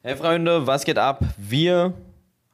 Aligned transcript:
Hey 0.00 0.14
Freunde, 0.14 0.64
was 0.64 0.84
geht 0.84 0.96
ab? 0.96 1.24
Wir 1.36 1.92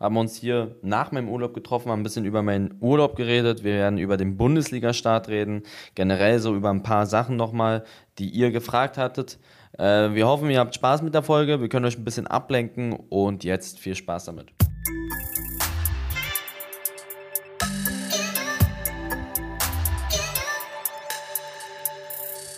haben 0.01 0.17
uns 0.17 0.35
hier 0.35 0.77
nach 0.81 1.13
meinem 1.13 1.29
Urlaub 1.29 1.53
getroffen, 1.53 1.91
haben 1.91 2.01
ein 2.01 2.03
bisschen 2.03 2.25
über 2.25 2.43
meinen 2.43 2.79
Urlaub 2.81 3.17
geredet. 3.17 3.63
Wir 3.63 3.75
werden 3.75 3.99
über 3.99 4.17
den 4.17 4.39
Bundesliga-Start 4.39 5.29
reden, 5.29 5.63
generell 5.95 6.39
so 6.39 6.57
über 6.57 6.71
ein 6.71 6.83
paar 6.83 7.05
Sachen 7.05 7.37
nochmal, 7.37 7.85
die 8.19 8.31
ihr 8.31 8.51
gefragt 8.51 8.97
hattet. 8.97 9.39
Äh, 9.79 10.15
wir 10.15 10.27
hoffen, 10.27 10.49
ihr 10.49 10.59
habt 10.59 10.75
Spaß 10.75 11.03
mit 11.03 11.13
der 11.13 11.23
Folge. 11.23 11.61
Wir 11.61 11.69
können 11.69 11.85
euch 11.85 11.99
ein 11.99 12.05
bisschen 12.05 12.27
ablenken 12.27 12.95
und 12.95 13.45
jetzt 13.45 13.79
viel 13.79 13.95
Spaß 13.95 14.25
damit. 14.25 14.51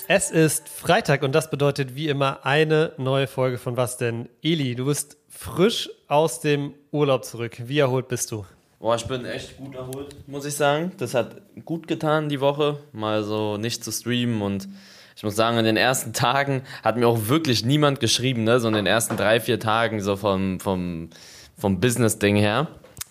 Es 0.08 0.30
ist 0.30 0.68
Freitag 0.68 1.24
und 1.24 1.32
das 1.32 1.50
bedeutet 1.50 1.96
wie 1.96 2.06
immer 2.06 2.46
eine 2.46 2.92
neue 2.96 3.26
Folge 3.26 3.58
von 3.58 3.76
Was 3.76 3.96
denn? 3.96 4.28
Eli, 4.40 4.76
du 4.76 4.84
bist 4.84 5.16
frisch 5.28 5.90
aus 6.06 6.38
dem 6.38 6.74
Urlaub 6.92 7.24
zurück. 7.24 7.56
Wie 7.64 7.80
erholt 7.80 8.06
bist 8.06 8.30
du? 8.30 8.46
Boah, 8.78 8.94
ich 8.94 9.04
bin 9.06 9.24
echt 9.24 9.56
gut 9.56 9.74
erholt, 9.74 10.14
muss 10.28 10.44
ich 10.44 10.54
sagen. 10.54 10.92
Das 10.98 11.14
hat 11.14 11.42
gut 11.64 11.88
getan 11.88 12.28
die 12.28 12.40
Woche, 12.40 12.78
mal 12.92 13.24
so 13.24 13.56
nicht 13.56 13.82
zu 13.82 13.90
streamen 13.90 14.42
und 14.42 14.68
ich 15.16 15.24
muss 15.24 15.34
sagen, 15.34 15.58
in 15.58 15.64
den 15.64 15.76
ersten 15.76 16.12
Tagen 16.12 16.62
hat 16.84 16.96
mir 16.96 17.08
auch 17.08 17.26
wirklich 17.26 17.64
niemand 17.64 17.98
geschrieben, 17.98 18.44
ne? 18.44 18.60
so 18.60 18.68
in 18.68 18.74
den 18.74 18.86
ersten 18.86 19.16
drei, 19.16 19.40
vier 19.40 19.58
Tagen 19.58 20.00
so 20.00 20.14
vom, 20.14 20.60
vom, 20.60 21.10
vom 21.58 21.80
Business-Ding 21.80 22.36
her. 22.36 22.68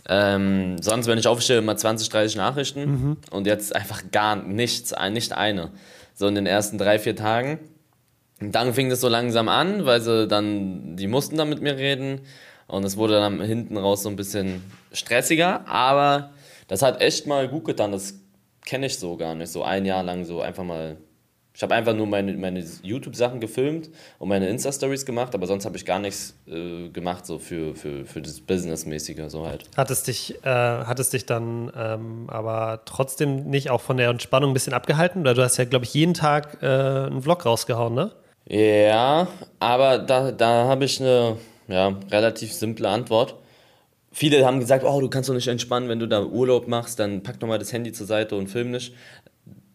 Ähm, 0.07 0.81
sonst, 0.81 1.07
wenn 1.07 1.17
ich 1.17 1.27
aufstehe, 1.27 1.57
immer 1.57 1.75
20, 1.75 2.07
30 2.07 2.37
Nachrichten 2.37 2.85
mhm. 2.85 3.17
und 3.31 3.47
jetzt 3.47 3.75
einfach 3.75 4.01
gar 4.11 4.37
nichts, 4.37 4.93
nicht 5.11 5.33
eine 5.33 5.71
so 6.15 6.27
in 6.27 6.33
den 6.33 6.47
ersten 6.47 6.79
drei, 6.79 6.97
vier 6.97 7.15
Tagen. 7.15 7.59
Und 8.41 8.55
dann 8.55 8.73
fing 8.73 8.89
es 8.89 9.01
so 9.01 9.07
langsam 9.07 9.47
an, 9.47 9.85
weil 9.85 10.01
sie 10.01 10.27
dann, 10.27 10.95
die 10.97 11.07
mussten 11.07 11.37
dann 11.37 11.49
mit 11.49 11.61
mir 11.61 11.77
reden. 11.77 12.21
Und 12.67 12.83
es 12.83 12.97
wurde 12.97 13.19
dann 13.19 13.41
hinten 13.41 13.77
raus 13.77 14.01
so 14.01 14.09
ein 14.09 14.15
bisschen 14.15 14.63
stressiger, 14.91 15.67
aber 15.67 16.31
das 16.67 16.81
hat 16.81 17.01
echt 17.01 17.27
mal 17.27 17.47
gut 17.47 17.65
getan. 17.65 17.91
Das 17.91 18.15
kenne 18.65 18.87
ich 18.87 18.97
so 18.97 19.17
gar 19.17 19.35
nicht. 19.35 19.51
So 19.51 19.63
ein 19.63 19.85
Jahr 19.85 20.01
lang 20.01 20.25
so 20.25 20.41
einfach 20.41 20.63
mal 20.63 20.97
ich 21.55 21.63
habe 21.63 21.73
einfach 21.73 21.93
nur 21.93 22.05
meine, 22.05 22.33
meine 22.33 22.61
YouTube-Sachen 22.83 23.39
gefilmt 23.39 23.89
und 24.19 24.27
meine 24.27 24.49
Insta-Stories 24.49 25.05
gemacht, 25.05 25.33
aber 25.33 25.47
sonst 25.47 25.63
habe 25.63 25.77
ich 25.77 25.85
gar 25.85 25.99
nichts 25.99 26.35
äh, 26.47 26.89
gemacht, 26.89 27.25
so 27.25 27.39
für, 27.39 27.75
für, 27.75 28.03
für 28.05 28.21
das 28.21 28.41
Businessmäßige, 28.41 29.29
so 29.29 29.47
halt. 29.47 29.63
Hat 29.77 29.89
es 29.89 30.03
dich, 30.03 30.35
äh, 30.43 30.49
hat 30.49 30.99
es 30.99 31.11
dich 31.11 31.25
dann 31.25 31.71
ähm, 31.73 32.25
aber 32.27 32.81
trotzdem 32.83 33.49
nicht 33.49 33.69
auch 33.69 33.79
von 33.79 33.95
der 33.95 34.09
Entspannung 34.09 34.51
ein 34.51 34.53
bisschen 34.53 34.73
abgehalten? 34.73 35.21
Oder 35.21 35.33
du 35.33 35.43
hast 35.43 35.55
ja, 35.55 35.63
glaube 35.63 35.85
ich, 35.85 35.93
jeden 35.93 36.13
Tag 36.13 36.61
äh, 36.61 36.65
einen 36.65 37.21
Vlog 37.21 37.45
rausgehauen, 37.45 37.93
ne? 37.95 38.11
Ja, 38.49 39.29
aber 39.59 39.99
da, 39.99 40.33
da 40.33 40.65
habe 40.65 40.83
ich 40.83 40.99
eine 40.99 41.37
ja, 41.69 41.97
relativ 42.11 42.51
simple 42.51 42.89
Antwort. 42.89 43.35
Viele 44.11 44.45
haben 44.45 44.59
gesagt, 44.59 44.83
oh, 44.85 44.99
du 44.99 45.09
kannst 45.09 45.29
doch 45.29 45.33
nicht 45.33 45.47
entspannen, 45.47 45.87
wenn 45.87 45.99
du 45.99 46.07
da 46.07 46.21
Urlaub 46.21 46.67
machst, 46.67 46.99
dann 46.99 47.23
pack 47.23 47.39
doch 47.39 47.47
mal 47.47 47.59
das 47.59 47.71
Handy 47.71 47.93
zur 47.93 48.07
Seite 48.07 48.35
und 48.35 48.47
film 48.47 48.71
nicht 48.71 48.93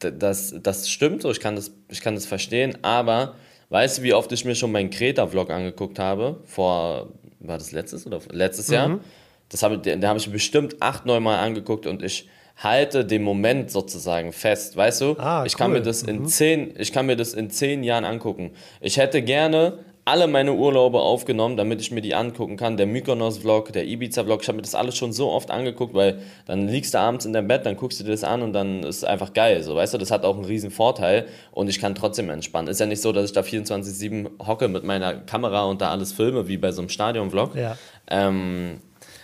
das, 0.00 0.54
das 0.62 0.90
stimmt 0.90 1.22
so, 1.22 1.30
ich 1.30 1.40
kann 1.40 1.56
das, 1.56 1.72
ich 1.88 2.00
kann 2.00 2.14
das 2.14 2.26
verstehen, 2.26 2.78
aber 2.82 3.34
weißt 3.68 3.98
du, 3.98 4.02
wie 4.02 4.14
oft 4.14 4.32
ich 4.32 4.44
mir 4.44 4.54
schon 4.54 4.72
meinen 4.72 4.90
Kreta-Vlog 4.90 5.50
angeguckt 5.50 5.98
habe? 5.98 6.40
Vor, 6.44 7.12
war 7.40 7.58
das 7.58 7.72
letztes 7.72 8.06
oder 8.06 8.20
letztes 8.30 8.68
mhm. 8.68 8.74
Jahr? 8.74 9.00
Das 9.48 9.62
habe, 9.62 9.78
da 9.78 10.08
habe 10.08 10.18
ich 10.18 10.30
bestimmt 10.30 10.80
acht, 10.80 11.06
neun 11.06 11.22
Mal 11.22 11.38
angeguckt 11.38 11.86
und 11.86 12.02
ich 12.02 12.28
halte 12.56 13.04
den 13.04 13.22
Moment 13.22 13.70
sozusagen 13.70 14.32
fest, 14.32 14.76
weißt 14.76 15.00
du? 15.00 15.16
Ah, 15.18 15.44
ich 15.46 15.56
kann 15.56 15.72
mir 15.72 15.80
das 15.80 16.02
in 16.02 16.20
mhm. 16.20 16.26
zehn, 16.26 16.74
ich 16.78 16.92
kann 16.92 17.06
mir 17.06 17.16
das 17.16 17.34
in 17.34 17.50
zehn 17.50 17.82
Jahren 17.82 18.04
angucken. 18.04 18.52
Ich 18.80 18.98
hätte 18.98 19.22
gerne 19.22 19.78
alle 20.04 20.26
meine 20.26 20.54
Urlaube 20.54 21.00
aufgenommen, 21.00 21.56
damit 21.56 21.80
ich 21.80 21.90
mir 21.90 22.00
die 22.00 22.14
angucken 22.14 22.56
kann. 22.56 22.76
Der 22.76 22.86
Mykonos-Vlog, 22.86 23.72
der 23.72 23.86
Ibiza-Vlog, 23.86 24.42
ich 24.42 24.48
habe 24.48 24.56
mir 24.56 24.62
das 24.62 24.74
alles 24.74 24.96
schon 24.96 25.12
so 25.12 25.30
oft 25.30 25.50
angeguckt, 25.50 25.94
weil 25.94 26.20
dann 26.46 26.68
liegst 26.68 26.94
du 26.94 26.98
abends 26.98 27.26
in 27.26 27.32
deinem 27.32 27.48
Bett, 27.48 27.66
dann 27.66 27.76
guckst 27.76 28.00
du 28.00 28.04
dir 28.04 28.12
das 28.12 28.24
an 28.24 28.42
und 28.42 28.52
dann 28.52 28.82
ist 28.82 28.98
es 28.98 29.04
einfach 29.04 29.32
geil. 29.32 29.62
So, 29.62 29.76
weißt 29.76 29.94
du, 29.94 29.98
das 29.98 30.10
hat 30.10 30.24
auch 30.24 30.36
einen 30.36 30.44
riesen 30.44 30.70
Vorteil 30.70 31.26
und 31.52 31.68
ich 31.68 31.78
kann 31.78 31.94
trotzdem 31.94 32.30
entspannen. 32.30 32.68
Ist 32.68 32.80
ja 32.80 32.86
nicht 32.86 33.02
so, 33.02 33.12
dass 33.12 33.26
ich 33.26 33.32
da 33.32 33.42
24-7 33.42 34.46
hocke 34.46 34.68
mit 34.68 34.84
meiner 34.84 35.14
Kamera 35.14 35.64
und 35.64 35.80
da 35.80 35.90
alles 35.90 36.12
filme, 36.12 36.48
wie 36.48 36.56
bei 36.56 36.72
so 36.72 36.80
einem 36.82 36.88
Stadion-Vlog. 36.88 37.54
Ja. 37.54 37.76
Ähm, 38.08 38.80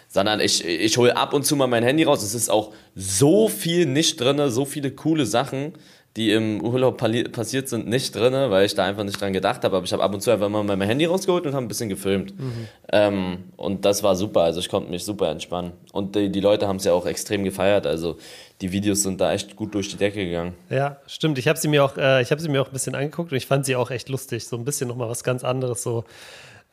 sondern 0.08 0.40
ich, 0.40 0.64
ich 0.64 0.96
hole 0.96 1.16
ab 1.16 1.34
und 1.34 1.44
zu 1.44 1.56
mal 1.56 1.66
mein 1.66 1.82
Handy 1.82 2.04
raus. 2.04 2.22
Es 2.22 2.34
ist 2.34 2.48
auch 2.48 2.72
so 2.94 3.48
viel 3.48 3.86
nicht 3.86 4.20
drin, 4.20 4.50
so 4.50 4.64
viele 4.64 4.90
coole 4.90 5.26
Sachen 5.26 5.74
die 6.16 6.32
im 6.32 6.62
Urlaub 6.62 6.96
passiert 6.96 7.68
sind, 7.68 7.86
nicht 7.86 8.14
drin, 8.14 8.32
weil 8.32 8.64
ich 8.64 8.74
da 8.74 8.84
einfach 8.84 9.04
nicht 9.04 9.20
dran 9.20 9.34
gedacht 9.34 9.62
habe. 9.64 9.76
Aber 9.76 9.84
ich 9.84 9.92
habe 9.92 10.02
ab 10.02 10.14
und 10.14 10.20
zu 10.22 10.30
einfach 10.30 10.48
mal 10.48 10.62
mein 10.62 10.80
Handy 10.80 11.04
rausgeholt 11.04 11.46
und 11.46 11.54
habe 11.54 11.64
ein 11.64 11.68
bisschen 11.68 11.90
gefilmt. 11.90 12.38
Mhm. 12.38 12.68
Ähm, 12.90 13.44
und 13.56 13.84
das 13.84 14.02
war 14.02 14.16
super. 14.16 14.40
Also 14.40 14.60
ich 14.60 14.70
konnte 14.70 14.90
mich 14.90 15.04
super 15.04 15.30
entspannen. 15.30 15.72
Und 15.92 16.16
die, 16.16 16.30
die 16.30 16.40
Leute 16.40 16.66
haben 16.66 16.76
es 16.76 16.84
ja 16.84 16.94
auch 16.94 17.04
extrem 17.04 17.44
gefeiert. 17.44 17.86
Also 17.86 18.16
die 18.62 18.72
Videos 18.72 19.02
sind 19.02 19.20
da 19.20 19.32
echt 19.32 19.56
gut 19.56 19.74
durch 19.74 19.90
die 19.90 19.96
Decke 19.96 20.24
gegangen. 20.24 20.54
Ja, 20.70 20.96
stimmt. 21.06 21.36
Ich 21.38 21.48
habe 21.48 21.58
sie 21.58 21.68
mir 21.68 21.84
auch, 21.84 21.98
äh, 21.98 22.22
ich 22.22 22.30
habe 22.30 22.40
sie 22.40 22.48
mir 22.48 22.62
auch 22.62 22.68
ein 22.68 22.72
bisschen 22.72 22.94
angeguckt 22.94 23.30
und 23.30 23.36
ich 23.36 23.46
fand 23.46 23.66
sie 23.66 23.76
auch 23.76 23.90
echt 23.90 24.08
lustig. 24.08 24.46
So 24.46 24.56
ein 24.56 24.64
bisschen 24.64 24.88
nochmal 24.88 25.10
was 25.10 25.22
ganz 25.22 25.44
anderes 25.44 25.82
so 25.82 26.04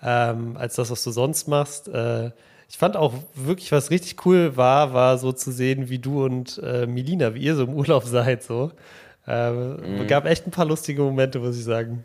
ähm, 0.01 0.55
als 0.57 0.75
das, 0.75 0.89
was 0.89 1.03
du 1.03 1.11
sonst 1.11 1.49
machst. 1.49 1.89
Äh, 1.89 2.31
ich 2.69 2.77
fand 2.77 2.95
auch 2.95 3.13
wirklich, 3.35 3.71
was 3.71 3.91
richtig 3.91 4.25
cool 4.25 4.57
war, 4.57 4.93
war 4.93 5.17
so 5.17 5.31
zu 5.31 5.51
sehen, 5.51 5.89
wie 5.89 5.99
du 5.99 6.23
und 6.23 6.59
äh, 6.63 6.87
Melina, 6.87 7.35
wie 7.35 7.41
ihr 7.41 7.55
so 7.55 7.63
im 7.65 7.73
Urlaub 7.73 8.03
seid, 8.05 8.43
so. 8.43 8.71
Ähm, 9.27 9.99
mhm. 9.99 10.07
gab 10.07 10.25
echt 10.25 10.47
ein 10.47 10.51
paar 10.51 10.65
lustige 10.65 11.01
Momente, 11.01 11.39
muss 11.39 11.57
ich 11.57 11.63
sagen. 11.63 12.03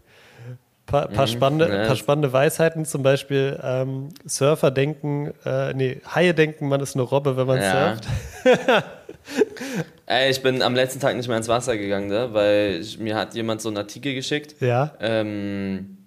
Paar, 0.86 1.08
paar, 1.08 1.26
mhm. 1.26 1.30
spannende, 1.30 1.68
ja. 1.68 1.86
paar 1.86 1.96
spannende 1.96 2.32
Weisheiten, 2.32 2.86
zum 2.86 3.02
Beispiel 3.02 3.60
ähm, 3.62 4.08
Surfer 4.24 4.70
denken, 4.70 5.34
äh, 5.44 5.74
nee, 5.74 6.00
Haie 6.14 6.32
denken, 6.32 6.68
man 6.68 6.80
ist 6.80 6.94
eine 6.94 7.02
Robbe, 7.02 7.36
wenn 7.36 7.46
man 7.46 7.60
ja. 7.60 7.96
surft. 7.96 8.08
Ey, 10.06 10.30
ich 10.30 10.42
bin 10.42 10.62
am 10.62 10.74
letzten 10.74 11.00
Tag 11.00 11.14
nicht 11.16 11.28
mehr 11.28 11.36
ins 11.36 11.48
Wasser 11.48 11.76
gegangen, 11.76 12.08
ne? 12.08 12.28
weil 12.32 12.78
ich, 12.80 12.98
mir 12.98 13.16
hat 13.16 13.34
jemand 13.34 13.60
so 13.60 13.68
einen 13.68 13.76
Artikel 13.76 14.14
geschickt. 14.14 14.54
Ja. 14.60 14.94
Ähm, 15.00 15.98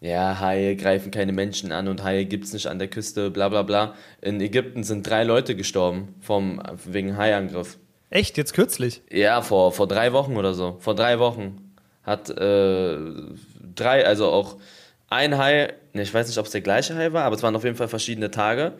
ja, 0.00 0.40
Haie 0.40 0.74
greifen 0.74 1.12
keine 1.12 1.32
Menschen 1.32 1.70
an 1.70 1.86
und 1.86 2.02
Haie 2.02 2.24
gibt 2.24 2.44
es 2.44 2.52
nicht 2.52 2.66
an 2.66 2.80
der 2.80 2.88
Küste, 2.88 3.30
bla 3.30 3.48
bla 3.48 3.62
bla. 3.62 3.94
In 4.20 4.40
Ägypten 4.40 4.82
sind 4.82 5.08
drei 5.08 5.22
Leute 5.22 5.54
gestorben 5.54 6.14
vom, 6.20 6.60
wegen 6.84 7.16
Haiangriff. 7.16 7.78
Echt, 8.14 8.38
jetzt 8.38 8.54
kürzlich? 8.54 9.02
Ja, 9.10 9.42
vor, 9.42 9.72
vor 9.72 9.88
drei 9.88 10.12
Wochen 10.12 10.36
oder 10.36 10.54
so. 10.54 10.76
Vor 10.78 10.94
drei 10.94 11.18
Wochen 11.18 11.74
hat 12.04 12.30
äh, 12.30 12.96
drei, 13.74 14.06
also 14.06 14.30
auch 14.30 14.56
ein 15.10 15.36
Hai, 15.36 15.72
ne, 15.94 16.02
ich 16.02 16.14
weiß 16.14 16.28
nicht, 16.28 16.38
ob 16.38 16.46
es 16.46 16.52
der 16.52 16.60
gleiche 16.60 16.94
Hai 16.94 17.12
war, 17.12 17.24
aber 17.24 17.34
es 17.34 17.42
waren 17.42 17.56
auf 17.56 17.64
jeden 17.64 17.74
Fall 17.74 17.88
verschiedene 17.88 18.30
Tage. 18.30 18.74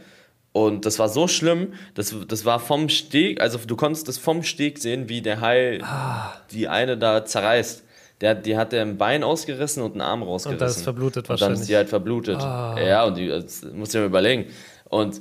Und 0.53 0.87
das 0.87 1.01
war 1.01 1.09
so 1.09 1.27
schlimm, 1.27 1.73
das, 1.95 2.15
das 2.29 2.45
war 2.45 2.61
vom 2.61 2.89
Steg, 2.89 3.41
also 3.41 3.59
du 3.59 3.75
konntest 3.75 4.07
das 4.07 4.19
vom 4.19 4.45
Steg 4.45 4.79
sehen, 4.79 5.09
wie 5.09 5.21
der 5.21 5.41
Hai 5.41 5.81
ah. 5.83 6.33
die 6.53 6.69
eine 6.69 6.97
da 6.97 7.25
zerreißt. 7.25 7.83
Der, 8.21 8.37
die 8.37 8.57
hat 8.57 8.71
der 8.71 8.83
ein 8.83 8.99
Bein 8.99 9.25
ausgerissen 9.25 9.83
und 9.83 9.93
einen 9.93 10.01
Arm 10.01 10.23
rausgerissen. 10.23 10.53
Und 10.53 10.61
das 10.61 10.77
ist 10.77 10.85
verblutet 10.85 11.29
wahrscheinlich. 11.29 11.49
Und 11.49 11.57
dann 11.57 11.61
ist 11.61 11.69
die 11.69 11.75
halt 11.75 11.89
verblutet. 11.89 12.37
Ah. 12.37 12.77
Ja, 12.81 13.05
und 13.05 13.17
die, 13.17 13.27
das 13.27 13.65
muss 13.65 13.93
ich 13.93 14.01
mir 14.01 14.07
überlegen. 14.07 14.47
Und 14.85 15.21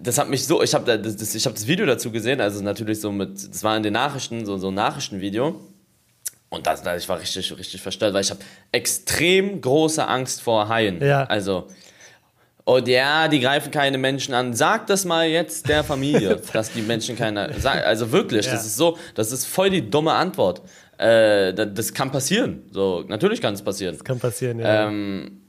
das 0.00 0.18
hat 0.18 0.28
mich 0.28 0.46
so, 0.46 0.62
ich 0.62 0.74
habe 0.74 0.98
das, 0.98 1.16
das, 1.16 1.46
hab 1.46 1.54
das 1.54 1.66
Video 1.66 1.86
dazu 1.86 2.10
gesehen, 2.10 2.40
also 2.40 2.62
natürlich 2.62 3.00
so 3.00 3.10
mit, 3.10 3.34
das 3.50 3.62
war 3.64 3.76
in 3.76 3.82
den 3.82 3.92
Nachrichten, 3.92 4.44
so, 4.46 4.56
so 4.58 4.68
ein 4.68 4.74
Nachrichtenvideo. 4.74 5.60
Und 6.50 6.66
das, 6.66 6.82
das, 6.82 7.02
ich 7.02 7.08
war 7.08 7.20
richtig, 7.20 7.56
richtig 7.58 7.80
verstört, 7.82 8.14
weil 8.14 8.22
ich 8.22 8.30
habe 8.30 8.40
extrem 8.72 9.60
große 9.60 10.06
Angst 10.06 10.40
vor 10.40 10.68
Haien. 10.68 11.02
Ja. 11.02 11.24
Also, 11.24 11.68
und 12.64 12.86
ja, 12.88 13.28
die 13.28 13.40
greifen 13.40 13.70
keine 13.70 13.98
Menschen 13.98 14.34
an. 14.34 14.54
Sag 14.54 14.86
das 14.86 15.04
mal 15.04 15.26
jetzt 15.26 15.68
der 15.68 15.84
Familie, 15.84 16.40
dass 16.52 16.72
die 16.72 16.82
Menschen 16.82 17.16
keine. 17.16 17.50
Also 17.64 18.12
wirklich, 18.12 18.46
ja. 18.46 18.52
das 18.52 18.66
ist 18.66 18.76
so, 18.76 18.98
das 19.14 19.32
ist 19.32 19.46
voll 19.46 19.70
die 19.70 19.88
dumme 19.88 20.12
Antwort. 20.12 20.62
Äh, 20.98 21.54
das, 21.54 21.68
das, 21.74 21.94
kann 21.94 22.10
passieren. 22.10 22.64
So, 22.70 23.04
natürlich 23.08 23.40
kann 23.40 23.54
es 23.54 23.62
passieren. 23.62 23.94
Das 23.94 24.04
kann 24.04 24.18
passieren, 24.18 24.58
ja. 24.58 24.88
Ähm, 24.88 25.42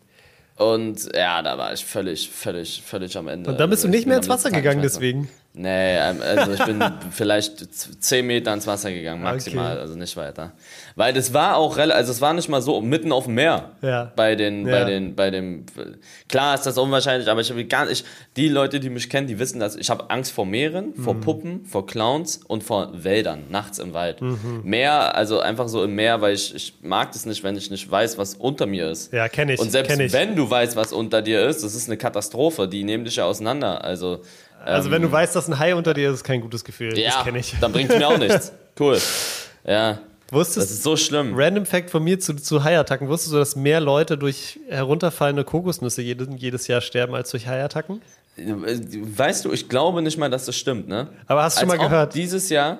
und 0.59 1.09
ja, 1.15 1.41
da 1.41 1.57
war 1.57 1.71
ich 1.71 1.85
völlig, 1.85 2.29
völlig, 2.29 2.83
völlig 2.85 3.17
am 3.17 3.29
Ende. 3.29 3.49
Und 3.49 3.59
dann 3.59 3.69
bist 3.69 3.85
du 3.85 3.87
nicht 3.87 4.05
mehr 4.05 4.17
ins 4.17 4.27
Wasser 4.27 4.51
gegangen 4.51 4.81
deswegen? 4.81 5.29
Nee, 5.53 5.97
ähm, 5.97 6.21
also 6.21 6.53
ich 6.53 6.63
bin 6.63 6.83
vielleicht 7.11 7.73
zehn 8.03 8.27
Meter 8.27 8.53
ins 8.53 8.67
Wasser 8.67 8.91
gegangen, 8.91 9.23
maximal, 9.23 9.73
okay. 9.73 9.81
also 9.81 9.95
nicht 9.95 10.15
weiter. 10.15 10.53
Weil 10.95 11.11
das 11.11 11.33
war 11.33 11.57
auch 11.57 11.75
relativ, 11.75 11.97
also 11.97 12.11
es 12.11 12.21
war 12.21 12.33
nicht 12.33 12.49
mal 12.49 12.61
so 12.61 12.79
mitten 12.81 13.11
auf 13.11 13.25
dem 13.25 13.33
Meer. 13.33 13.71
Ja. 13.81 14.11
Bei 14.15 14.35
den, 14.35 14.67
ja. 14.67 14.71
bei 14.71 14.85
den, 14.85 15.15
bei 15.15 15.31
dem, 15.31 15.65
klar 16.27 16.53
ist 16.53 16.67
das 16.67 16.77
unwahrscheinlich, 16.77 17.27
aber 17.29 17.41
ich 17.41 17.49
habe 17.49 17.65
gar 17.65 17.85
nicht, 17.85 18.05
die 18.37 18.47
Leute, 18.47 18.79
die 18.79 18.91
mich 18.91 19.09
kennen, 19.09 19.25
die 19.25 19.39
wissen, 19.39 19.59
dass 19.59 19.75
ich 19.75 19.89
habe 19.89 20.11
Angst 20.11 20.31
vor 20.31 20.45
Meeren, 20.45 20.93
mhm. 20.95 21.03
vor 21.03 21.19
Puppen, 21.19 21.65
vor 21.65 21.87
Clowns 21.87 22.37
und 22.37 22.63
vor 22.63 22.91
Wäldern, 23.03 23.45
nachts 23.49 23.79
im 23.79 23.95
Wald. 23.95 24.21
Mhm. 24.21 24.61
Meer, 24.63 25.15
also 25.15 25.39
einfach 25.39 25.67
so 25.67 25.83
im 25.83 25.95
Meer, 25.95 26.21
weil 26.21 26.35
ich, 26.35 26.53
ich 26.53 26.75
mag 26.83 27.11
das 27.11 27.25
nicht, 27.25 27.43
wenn 27.43 27.57
ich 27.57 27.71
nicht 27.71 27.89
weiß, 27.89 28.19
was 28.19 28.35
unter 28.35 28.67
mir 28.67 28.91
ist. 28.91 29.11
Ja, 29.11 29.27
kenne 29.27 29.55
ich. 29.55 29.59
Und 29.59 29.71
selbst 29.71 29.99
ich. 29.99 30.13
wenn 30.13 30.35
du 30.35 30.49
weißt, 30.49 30.75
was 30.75 30.93
unter 30.93 31.23
dir 31.23 31.41
ist, 31.47 31.63
das 31.63 31.73
ist 31.73 31.89
eine 31.89 31.97
Katastrophe, 31.97 32.67
die 32.67 32.83
nehmen 32.83 33.03
dich 33.03 33.15
ja 33.15 33.25
auseinander, 33.25 33.83
also 33.83 34.21
also, 34.63 34.91
wenn 34.91 35.01
du 35.01 35.07
ähm, 35.07 35.13
weißt, 35.13 35.35
dass 35.35 35.47
ein 35.47 35.57
Hai 35.57 35.75
unter 35.75 35.93
dir 35.93 36.09
ist, 36.09 36.15
ist 36.15 36.23
kein 36.23 36.41
gutes 36.41 36.63
Gefühl. 36.63 36.97
Ja, 36.97 37.11
das 37.11 37.23
kenne 37.23 37.39
ich. 37.39 37.55
Dann 37.59 37.71
bringt 37.71 37.89
es 37.89 37.97
mir 37.97 38.07
auch 38.07 38.17
nichts. 38.17 38.51
Cool. 38.79 38.97
Ja. 39.65 39.99
Wusstest, 40.31 40.69
das 40.69 40.71
ist 40.71 40.83
so 40.83 40.95
schlimm. 40.95 41.33
Random 41.35 41.65
Fact 41.65 41.89
von 41.89 42.03
mir 42.03 42.19
zu, 42.19 42.35
zu 42.35 42.63
Haiattacken. 42.63 43.07
Wusstest 43.07 43.33
du, 43.33 43.37
dass 43.37 43.55
mehr 43.55 43.79
Leute 43.79 44.17
durch 44.17 44.59
herunterfallende 44.69 45.43
Kokosnüsse 45.43 46.01
jedes, 46.01 46.27
jedes 46.37 46.67
Jahr 46.67 46.81
sterben 46.81 47.15
als 47.15 47.31
durch 47.31 47.47
Haiattacken? 47.47 48.01
Weißt 48.37 49.45
du, 49.45 49.51
ich 49.51 49.67
glaube 49.67 50.01
nicht 50.01 50.17
mal, 50.17 50.29
dass 50.29 50.45
das 50.45 50.55
stimmt, 50.55 50.87
ne? 50.87 51.09
Aber 51.27 51.43
hast 51.43 51.57
du 51.57 51.61
als 51.61 51.69
schon 51.71 51.77
mal 51.77 51.83
gehört? 51.83 52.13
Dieses 52.13 52.49
Jahr, 52.49 52.79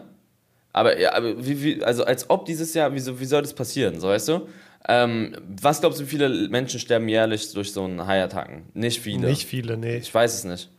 aber, 0.72 0.98
ja, 1.00 1.14
aber 1.14 1.46
wie, 1.46 1.62
wie, 1.62 1.84
also 1.84 2.04
als 2.06 2.30
ob 2.30 2.46
dieses 2.46 2.74
Jahr, 2.74 2.94
wie, 2.94 3.20
wie 3.20 3.26
soll 3.26 3.42
das 3.42 3.54
passieren, 3.54 4.00
so 4.00 4.08
weißt 4.08 4.28
du? 4.30 4.48
Ähm, 4.88 5.36
was 5.62 5.82
glaubst 5.82 6.00
du, 6.00 6.06
wie 6.06 6.10
viele 6.10 6.48
Menschen 6.50 6.80
sterben 6.80 7.10
jährlich 7.10 7.52
durch 7.54 7.74
so 7.74 7.84
einen 7.84 8.06
Haiattacken? 8.06 8.64
Nicht 8.74 9.02
viele. 9.02 9.28
Nicht 9.28 9.46
viele, 9.46 9.76
nee. 9.76 9.98
Ich 9.98 10.14
weiß 10.14 10.34
es 10.36 10.44
nicht. 10.46 10.70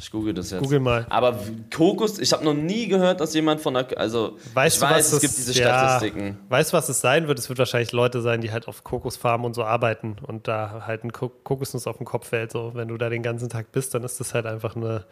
Ich 0.00 0.10
google 0.12 0.32
das 0.32 0.50
jetzt. 0.50 0.62
Google 0.62 0.78
mal. 0.78 1.06
Aber 1.08 1.38
Kokos, 1.74 2.18
ich 2.18 2.32
habe 2.32 2.44
noch 2.44 2.54
nie 2.54 2.86
gehört, 2.86 3.20
dass 3.20 3.34
jemand 3.34 3.60
von 3.60 3.74
der. 3.74 3.86
Also, 3.98 4.38
weißt 4.54 4.76
ich 4.76 4.80
du, 4.80 4.86
weiß, 4.86 4.96
was 4.96 5.04
es 5.04 5.10
das, 5.10 5.20
gibt 5.20 5.36
diese 5.36 5.60
ja, 5.60 5.68
Statistiken. 5.68 6.38
Weißt 6.48 6.72
du, 6.72 6.76
was 6.76 6.88
es 6.88 7.00
sein 7.00 7.26
wird? 7.26 7.38
Es 7.38 7.48
wird 7.48 7.58
wahrscheinlich 7.58 7.90
Leute 7.92 8.22
sein, 8.22 8.40
die 8.40 8.52
halt 8.52 8.68
auf 8.68 8.84
Kokosfarmen 8.84 9.44
und 9.44 9.54
so 9.54 9.64
arbeiten 9.64 10.16
und 10.26 10.46
da 10.46 10.84
halt 10.86 11.04
ein 11.04 11.12
Kokosnuss 11.12 11.86
auf 11.86 11.96
den 11.96 12.06
Kopf 12.06 12.28
fällt. 12.28 12.52
So, 12.52 12.72
wenn 12.74 12.88
du 12.88 12.96
da 12.96 13.08
den 13.08 13.22
ganzen 13.22 13.48
Tag 13.48 13.72
bist, 13.72 13.92
dann 13.94 14.04
ist 14.04 14.20
das 14.20 14.34
halt 14.34 14.46
einfach 14.46 14.76
eine 14.76 15.04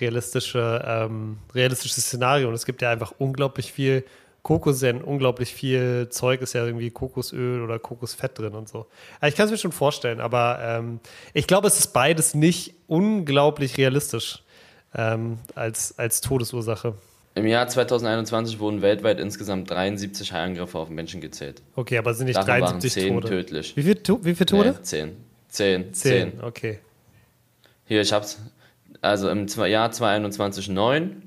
realistische, 0.00 0.84
ähm, 0.86 1.38
realistisches 1.54 2.04
Szenario. 2.04 2.48
Und 2.48 2.54
es 2.54 2.66
gibt 2.66 2.82
ja 2.82 2.90
einfach 2.90 3.12
unglaublich 3.18 3.72
viel 3.72 4.04
Kokossenn, 4.48 5.02
unglaublich 5.02 5.52
viel 5.52 6.08
Zeug 6.08 6.40
ist 6.40 6.54
ja 6.54 6.64
irgendwie 6.64 6.90
Kokosöl 6.90 7.60
oder 7.60 7.78
Kokosfett 7.78 8.38
drin 8.38 8.54
und 8.54 8.66
so. 8.66 8.86
Also 9.20 9.30
ich 9.30 9.36
kann 9.36 9.44
es 9.44 9.50
mir 9.50 9.58
schon 9.58 9.72
vorstellen, 9.72 10.20
aber 10.20 10.58
ähm, 10.62 11.00
ich 11.34 11.46
glaube, 11.46 11.68
es 11.68 11.78
ist 11.78 11.88
beides 11.88 12.32
nicht 12.32 12.72
unglaublich 12.86 13.76
realistisch 13.76 14.42
ähm, 14.94 15.36
als, 15.54 15.98
als 15.98 16.22
Todesursache. 16.22 16.94
Im 17.34 17.46
Jahr 17.46 17.68
2021 17.68 18.58
wurden 18.58 18.80
weltweit 18.80 19.20
insgesamt 19.20 19.70
73 19.70 20.32
Haiangriffe 20.32 20.78
auf 20.78 20.88
Menschen 20.88 21.20
gezählt. 21.20 21.60
Okay, 21.76 21.98
aber 21.98 22.14
sind 22.14 22.28
nicht 22.28 22.38
Davon 22.38 22.60
73 22.60 23.02
waren 23.02 23.02
10 23.02 23.20
Tote? 23.20 23.28
tödlich. 23.28 23.76
Wie 23.76 23.82
viele 23.82 24.00
wie 24.24 24.34
viel 24.34 24.46
Tote? 24.46 24.70
Nee, 24.70 24.82
10. 24.82 25.16
10. 25.50 25.92
10, 25.92 26.32
10. 26.32 26.40
okay. 26.40 26.78
Hier, 27.84 28.00
ich 28.00 28.14
hab's. 28.14 28.40
Also 29.02 29.28
im 29.28 29.46
Jahr 29.46 29.92
2021 29.92 30.70
9, 30.70 31.22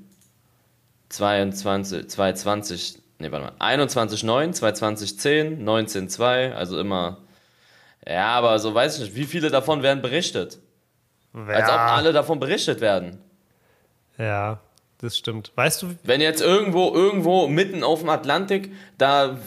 22, 1.08 2.08
2020, 2.08 3.01
nee, 3.22 3.32
warte 3.32 3.46
mal, 3.46 3.54
21 3.58 4.22
9, 4.24 4.52
2020 4.52 5.18
10, 5.18 5.64
19 5.64 6.08
2, 6.08 6.54
also 6.54 6.78
immer. 6.78 7.18
Ja, 8.06 8.34
aber 8.34 8.58
so 8.58 8.74
weiß 8.74 8.96
ich 8.96 9.02
nicht, 9.04 9.14
wie 9.14 9.24
viele 9.24 9.50
davon 9.50 9.82
werden 9.82 10.02
berichtet? 10.02 10.58
Als 11.34 11.68
ob 11.68 11.78
alle 11.78 12.12
davon 12.12 12.38
berichtet 12.40 12.80
werden. 12.80 13.18
Ja, 14.18 14.60
das 14.98 15.16
stimmt. 15.16 15.50
Weißt 15.54 15.82
du, 15.82 15.94
Wenn 16.04 16.20
jetzt 16.20 16.42
irgendwo, 16.42 16.92
irgendwo 16.94 17.48
mitten 17.48 17.82
auf 17.82 18.00
dem 18.00 18.10
Atlantik, 18.10 18.72
da, 18.98 19.38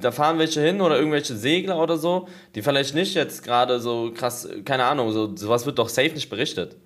da 0.00 0.10
fahren 0.12 0.38
welche 0.38 0.60
hin 0.60 0.80
oder 0.80 0.96
irgendwelche 0.96 1.36
Segler 1.36 1.78
oder 1.78 1.98
so, 1.98 2.28
die 2.54 2.62
vielleicht 2.62 2.94
nicht 2.94 3.14
jetzt 3.14 3.44
gerade 3.44 3.78
so 3.80 4.12
krass, 4.14 4.48
keine 4.64 4.84
Ahnung, 4.84 5.12
so, 5.12 5.36
sowas 5.36 5.66
wird 5.66 5.78
doch 5.78 5.88
safe 5.88 6.10
nicht 6.10 6.30
berichtet. 6.30 6.76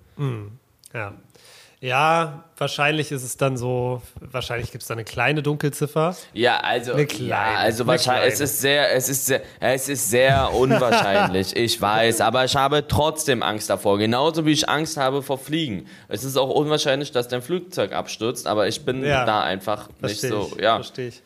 ja. 0.93 1.13
Ja, 1.83 2.43
wahrscheinlich 2.57 3.11
ist 3.11 3.23
es 3.23 3.37
dann 3.37 3.57
so, 3.57 4.03
wahrscheinlich 4.19 4.71
gibt 4.71 4.83
es 4.83 4.87
da 4.87 4.93
eine 4.93 5.03
kleine 5.03 5.41
Dunkelziffer. 5.41 6.15
Ja, 6.31 6.59
also, 6.59 6.93
Eine 6.93 7.07
kleine, 7.07 7.29
ja, 7.29 7.55
also 7.55 7.87
wahrscheinlich, 7.87 8.33
es 8.33 8.39
ist 8.39 8.61
sehr, 8.61 8.93
es 8.93 9.09
ist 9.09 9.25
sehr, 9.25 9.41
es 9.59 9.89
ist 9.89 10.11
sehr 10.11 10.53
unwahrscheinlich, 10.53 11.55
ich 11.55 11.81
weiß, 11.81 12.21
aber 12.21 12.45
ich 12.45 12.55
habe 12.55 12.87
trotzdem 12.87 13.41
Angst 13.41 13.71
davor, 13.71 13.97
genauso 13.97 14.45
wie 14.45 14.51
ich 14.51 14.69
Angst 14.69 14.97
habe 14.97 15.23
vor 15.23 15.39
Fliegen. 15.39 15.87
Es 16.07 16.23
ist 16.23 16.37
auch 16.37 16.51
unwahrscheinlich, 16.51 17.11
dass 17.13 17.27
dein 17.27 17.41
Flugzeug 17.41 17.93
abstürzt, 17.93 18.45
aber 18.45 18.67
ich 18.67 18.85
bin 18.85 19.03
Ja, 19.03 19.25
da 19.25 19.41
einfach 19.41 19.89
nicht 20.01 20.21
so, 20.21 20.51
ich, 20.55 20.61
ja. 20.61 20.75
Verstehe 20.75 21.07
ich. 21.07 21.23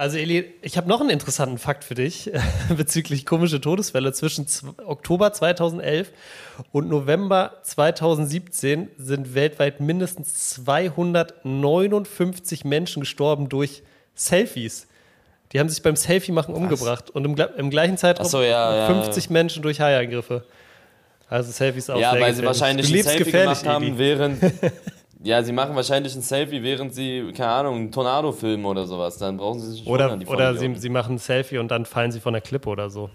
Also 0.00 0.16
Eli, 0.16 0.54
ich 0.62 0.78
habe 0.78 0.88
noch 0.88 1.02
einen 1.02 1.10
interessanten 1.10 1.58
Fakt 1.58 1.84
für 1.84 1.94
dich 1.94 2.30
bezüglich 2.74 3.26
komische 3.26 3.60
Todesfälle. 3.60 4.14
Zwischen 4.14 4.46
Oktober 4.86 5.34
2011 5.34 6.10
und 6.72 6.88
November 6.88 7.56
2017 7.64 8.88
sind 8.96 9.34
weltweit 9.34 9.80
mindestens 9.80 10.54
259 10.54 12.64
Menschen 12.64 13.00
gestorben 13.00 13.50
durch 13.50 13.82
Selfies. 14.14 14.86
Die 15.52 15.60
haben 15.60 15.68
sich 15.68 15.82
beim 15.82 15.96
Selfie-Machen 15.96 16.54
umgebracht 16.54 17.10
und 17.10 17.26
im, 17.26 17.36
im 17.58 17.68
gleichen 17.68 17.98
Zeitraum 17.98 18.26
so, 18.26 18.40
ja, 18.40 18.74
ja, 18.74 18.86
50 18.86 19.28
Menschen 19.28 19.62
durch 19.62 19.82
Haiangriffe. 19.82 20.46
Also 21.28 21.52
Selfies 21.52 21.90
auch 21.90 22.00
Ja, 22.00 22.12
sehr 22.12 22.22
weil 22.22 22.32
sie 22.32 22.42
wahrscheinlich 22.42 22.90
ein 22.90 23.02
Selfie 23.02 23.30
gemacht 23.30 23.66
haben, 23.66 23.84
Eli. 23.84 23.98
während. 23.98 24.42
ja, 25.22 25.42
sie 25.42 25.52
machen 25.52 25.76
wahrscheinlich 25.76 26.14
ein 26.14 26.22
Selfie, 26.22 26.62
während 26.62 26.94
sie, 26.94 27.32
keine 27.36 27.50
Ahnung, 27.50 27.76
einen 27.76 27.92
Tornado 27.92 28.32
filmen 28.32 28.64
oder 28.64 28.86
sowas. 28.86 29.18
Dann 29.18 29.36
brauchen 29.36 29.60
sie 29.60 29.70
sich 29.70 29.80
nicht 29.80 29.88
Oder, 29.88 30.04
wundern, 30.04 30.20
die 30.20 30.26
oder 30.26 30.54
sie, 30.54 30.74
sie 30.76 30.88
machen 30.88 31.16
ein 31.16 31.18
Selfie 31.18 31.58
und 31.58 31.68
dann 31.70 31.84
fallen 31.84 32.10
sie 32.12 32.20
von 32.20 32.32
der 32.32 32.42
Klippe 32.42 32.68
oder 32.68 32.88
so. 32.90 33.10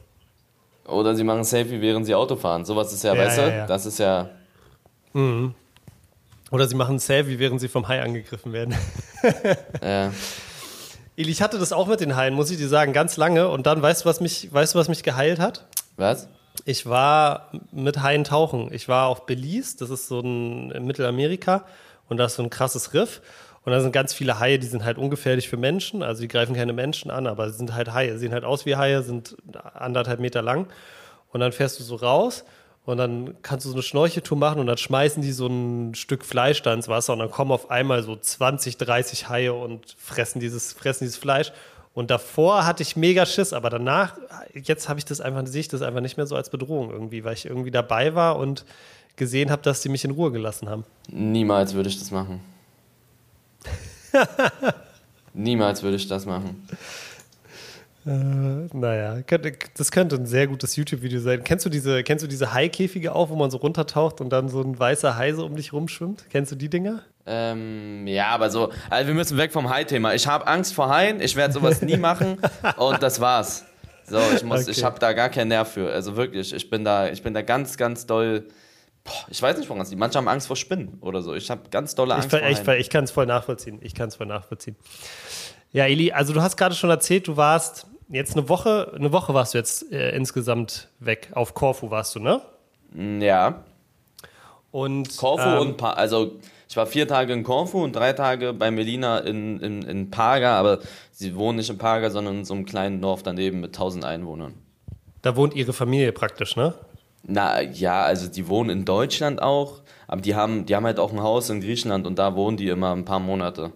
Oder 0.87 1.15
sie 1.15 1.23
machen 1.23 1.39
ein 1.39 1.45
Selfie, 1.45 1.81
während 1.81 2.05
sie 2.05 2.13
Auto 2.13 2.35
fahren. 2.35 2.63
Sowas 2.63 2.93
ist 2.93 3.03
ja, 3.03 3.15
Ja, 3.15 3.25
weißt 3.25 3.37
ja, 3.39 3.45
du, 3.45 3.55
ja. 3.55 3.65
das 3.65 3.85
ist 3.85 3.97
ja. 3.97 4.29
Oder 6.51 6.67
sie 6.67 6.75
machen 6.75 6.97
ein 6.97 6.99
Selfie, 6.99 7.39
während 7.39 7.59
sie 7.59 7.69
vom 7.69 7.87
Hai 7.87 8.01
angegriffen 8.01 8.53
werden. 8.53 8.75
Eli, 11.17 11.31
ich 11.31 11.41
hatte 11.41 11.57
das 11.57 11.71
auch 11.71 11.87
mit 11.87 12.01
den 12.01 12.15
Haien, 12.15 12.33
muss 12.33 12.51
ich 12.51 12.57
dir 12.57 12.67
sagen, 12.67 12.91
ganz 12.93 13.17
lange. 13.17 13.47
Und 13.49 13.65
dann, 13.65 13.81
weißt 13.81 14.03
du, 14.03 14.09
was 14.09 14.19
mich, 14.19 14.53
weißt 14.53 14.75
du, 14.75 14.79
was 14.79 14.89
mich 14.89 15.03
geheilt 15.03 15.39
hat? 15.39 15.65
was? 15.97 16.27
Ich 16.65 16.85
war 16.85 17.51
mit 17.71 18.01
Haien 18.01 18.23
tauchen. 18.23 18.73
Ich 18.73 18.87
war 18.87 19.07
auf 19.07 19.25
Belize, 19.25 19.77
das 19.77 19.89
ist 19.89 20.07
so 20.07 20.19
ein 20.19 20.71
in 20.71 20.85
Mittelamerika. 20.85 21.65
Und 22.09 22.17
da 22.17 22.25
ist 22.25 22.35
so 22.35 22.43
ein 22.43 22.49
krasses 22.49 22.93
Riff. 22.93 23.21
Und 23.63 23.71
da 23.71 23.81
sind 23.81 23.91
ganz 23.91 24.13
viele 24.13 24.39
Haie, 24.39 24.59
die 24.59 24.67
sind 24.67 24.85
halt 24.85 24.97
ungefährlich 24.97 25.49
für 25.49 25.57
Menschen. 25.57 26.03
Also 26.03 26.21
die 26.21 26.27
greifen 26.27 26.55
keine 26.55 26.73
Menschen 26.73 27.09
an, 27.09 27.25
aber 27.25 27.49
sie 27.49 27.57
sind 27.57 27.73
halt 27.73 27.93
Haie. 27.93 28.17
Sehen 28.17 28.31
halt 28.31 28.43
aus 28.43 28.65
wie 28.65 28.75
Haie, 28.75 29.01
sind 29.01 29.35
anderthalb 29.73 30.19
Meter 30.19 30.41
lang. 30.41 30.67
Und 31.31 31.39
dann 31.39 31.51
fährst 31.51 31.79
du 31.79 31.83
so 31.83 31.95
raus 31.95 32.45
und 32.85 32.97
dann 32.97 33.35
kannst 33.41 33.65
du 33.65 33.69
so 33.69 33.75
eine 33.75 33.81
Schnorcheltour 33.81 34.37
machen 34.37 34.59
und 34.59 34.67
dann 34.67 34.77
schmeißen 34.77 35.21
die 35.23 35.31
so 35.31 35.47
ein 35.47 35.95
Stück 35.95 36.23
Fleisch 36.23 36.61
da 36.61 36.73
ins 36.73 36.87
Wasser 36.87 37.13
und 37.13 37.19
dann 37.19 37.31
kommen 37.31 37.51
auf 37.51 37.71
einmal 37.71 38.03
so 38.03 38.15
20, 38.15 38.77
30 38.77 39.27
Haie 39.27 39.53
und 39.53 39.95
fressen 39.97 40.39
dieses, 40.39 40.73
fressen 40.73 41.05
dieses 41.05 41.17
Fleisch. 41.17 41.51
Und 41.95 42.11
davor 42.11 42.65
hatte 42.65 42.83
ich 42.83 42.95
mega 42.95 43.25
Schiss, 43.25 43.53
aber 43.53 43.69
danach, 43.69 44.17
jetzt 44.53 44.87
habe 44.89 44.99
ich 44.99 45.05
das 45.05 45.21
einfach, 45.21 45.47
sehe 45.47 45.61
ich 45.61 45.67
das 45.67 45.81
einfach 45.81 46.01
nicht 46.01 46.17
mehr 46.17 46.27
so 46.27 46.35
als 46.35 46.49
Bedrohung 46.49 46.91
irgendwie, 46.91 47.23
weil 47.23 47.33
ich 47.33 47.45
irgendwie 47.45 47.71
dabei 47.71 48.13
war 48.13 48.37
und 48.37 48.65
gesehen 49.15 49.51
habe, 49.51 49.61
dass 49.61 49.81
die 49.81 49.89
mich 49.89 50.03
in 50.05 50.11
Ruhe 50.11 50.31
gelassen 50.31 50.69
haben. 50.69 50.83
Niemals 51.09 51.73
würde 51.73 51.89
ich 51.89 51.97
das 51.99 52.11
machen. 52.11 52.39
Niemals 55.33 55.83
würde 55.83 55.97
ich 55.97 56.07
das 56.07 56.25
machen. 56.25 56.67
Naja, 58.07 59.21
könnte, 59.23 59.53
das 59.75 59.91
könnte 59.91 60.15
ein 60.15 60.27
sehr 60.27 60.45
gutes 60.45 60.75
YouTube-Video 60.75 61.19
sein. 61.19 61.43
Kennst 61.43 61.65
du 61.65 61.69
diese, 61.69 62.03
kennst 62.03 62.23
du 62.23 62.27
diese 62.27 62.53
Haikäfige 62.53 63.15
auch, 63.15 63.29
wo 63.29 63.35
man 63.35 63.49
so 63.49 63.57
runtertaucht 63.57 64.21
und 64.21 64.29
dann 64.29 64.47
so 64.47 64.61
ein 64.61 64.77
weißer 64.77 65.17
Hai 65.17 65.33
so 65.33 65.43
um 65.43 65.55
dich 65.55 65.73
rumschwimmt? 65.73 66.25
Kennst 66.29 66.51
du 66.51 66.55
die 66.55 66.69
Dinger? 66.69 67.01
Ähm, 67.25 68.05
ja, 68.05 68.27
aber 68.27 68.51
so, 68.51 68.69
also 68.91 69.07
wir 69.07 69.15
müssen 69.15 69.37
weg 69.37 69.51
vom 69.51 69.69
Hai-Thema. 69.71 70.13
Ich 70.13 70.27
habe 70.27 70.45
Angst 70.45 70.75
vor 70.75 70.87
Haien, 70.89 71.19
ich 71.19 71.35
werde 71.35 71.51
sowas 71.55 71.81
nie 71.81 71.97
machen 71.97 72.37
und 72.77 73.01
das 73.01 73.19
war's. 73.19 73.65
So, 74.07 74.19
ich 74.35 74.43
muss, 74.43 74.61
Okay. 74.61 74.71
ich 74.71 74.83
habe 74.83 74.99
da 74.99 75.13
gar 75.13 75.29
keinen 75.29 75.47
Nerv 75.47 75.71
für. 75.71 75.91
Also 75.91 76.15
wirklich, 76.15 76.53
ich 76.53 76.69
bin 76.69 76.85
da, 76.85 77.09
ich 77.09 77.23
bin 77.23 77.33
da 77.33 77.41
ganz, 77.41 77.75
ganz 77.75 78.05
doll. 78.05 78.45
Boah, 79.05 79.13
ich 79.29 79.41
weiß 79.41 79.57
nicht, 79.57 79.69
woran 79.69 79.81
es 79.83 79.89
liegt. 79.89 79.99
Manche 79.99 80.17
haben 80.17 80.27
Angst 80.27 80.47
vor 80.47 80.55
Spinnen 80.57 80.97
oder 81.01 81.21
so. 81.21 81.33
Ich 81.35 81.49
habe 81.49 81.69
ganz 81.69 81.95
dolle 81.95 82.09
Ich, 82.11 82.15
Angst 82.15 82.29
ver- 82.31 82.39
vor 82.65 82.73
ich, 82.73 82.79
ich 82.81 82.89
kann 82.89 83.03
es 83.05 83.11
voll 83.11 83.25
nachvollziehen. 83.27 83.79
Ich 83.81 83.93
kann 83.95 84.09
es 84.09 84.15
voll 84.15 84.25
nachvollziehen. 84.27 84.75
Ja, 85.71 85.85
Eli, 85.85 86.11
also 86.11 86.33
du 86.33 86.41
hast 86.41 86.57
gerade 86.57 86.75
schon 86.75 86.89
erzählt, 86.89 87.27
du 87.27 87.37
warst 87.37 87.87
jetzt 88.09 88.35
eine 88.35 88.49
Woche, 88.49 88.91
eine 88.95 89.11
Woche 89.11 89.33
warst 89.33 89.53
du 89.53 89.57
jetzt 89.57 89.91
äh, 89.91 90.15
insgesamt 90.15 90.89
weg. 90.99 91.29
Auf 91.33 91.53
Korfu 91.53 91.89
warst 91.91 92.15
du, 92.15 92.19
ne? 92.19 92.41
Ja, 93.21 93.63
Und 94.71 95.15
Korfu 95.17 95.47
ähm, 95.49 95.59
und 95.59 95.77
pa 95.77 95.91
also 95.93 96.39
ich 96.67 96.75
war 96.77 96.87
vier 96.87 97.07
Tage 97.07 97.31
in 97.33 97.43
Korfu 97.43 97.83
und 97.83 97.95
drei 97.95 98.13
Tage 98.13 98.53
bei 98.53 98.71
Melina 98.71 99.19
in, 99.19 99.59
in, 99.59 99.81
in 99.83 100.09
Paga, 100.11 100.57
aber 100.57 100.79
sie 101.11 101.35
wohnen 101.35 101.57
nicht 101.57 101.69
in 101.69 101.77
Paga, 101.77 102.09
sondern 102.09 102.39
in 102.39 102.45
so 102.45 102.53
einem 102.53 102.65
kleinen 102.65 103.01
Dorf 103.01 103.21
daneben 103.21 103.59
mit 103.61 103.69
1000 103.75 104.03
Einwohnern. 104.05 104.53
da 105.21 105.35
wohnt 105.35 105.53
ihre 105.55 105.73
Familie 105.73 106.11
praktisch, 106.11 106.55
ne? 106.55 106.73
Na 107.27 107.61
ja, 107.61 108.03
also 108.03 108.27
die 108.29 108.47
wohnen 108.47 108.69
in 108.69 108.85
Deutschland 108.85 109.41
auch, 109.41 109.81
aber 110.07 110.21
die 110.21 110.35
haben, 110.35 110.65
die 110.65 110.75
haben 110.75 110.85
halt 110.85 110.99
auch 110.99 111.11
ein 111.11 111.21
Haus 111.21 111.49
in 111.49 111.59
Griechenland 111.61 112.05
und 112.05 112.19
da 112.19 112.35
wohnen 112.35 112.55
die 112.57 112.67
immer 112.69 112.93
ein 112.95 113.03
paar 113.05 113.19
Monate. 113.19 113.71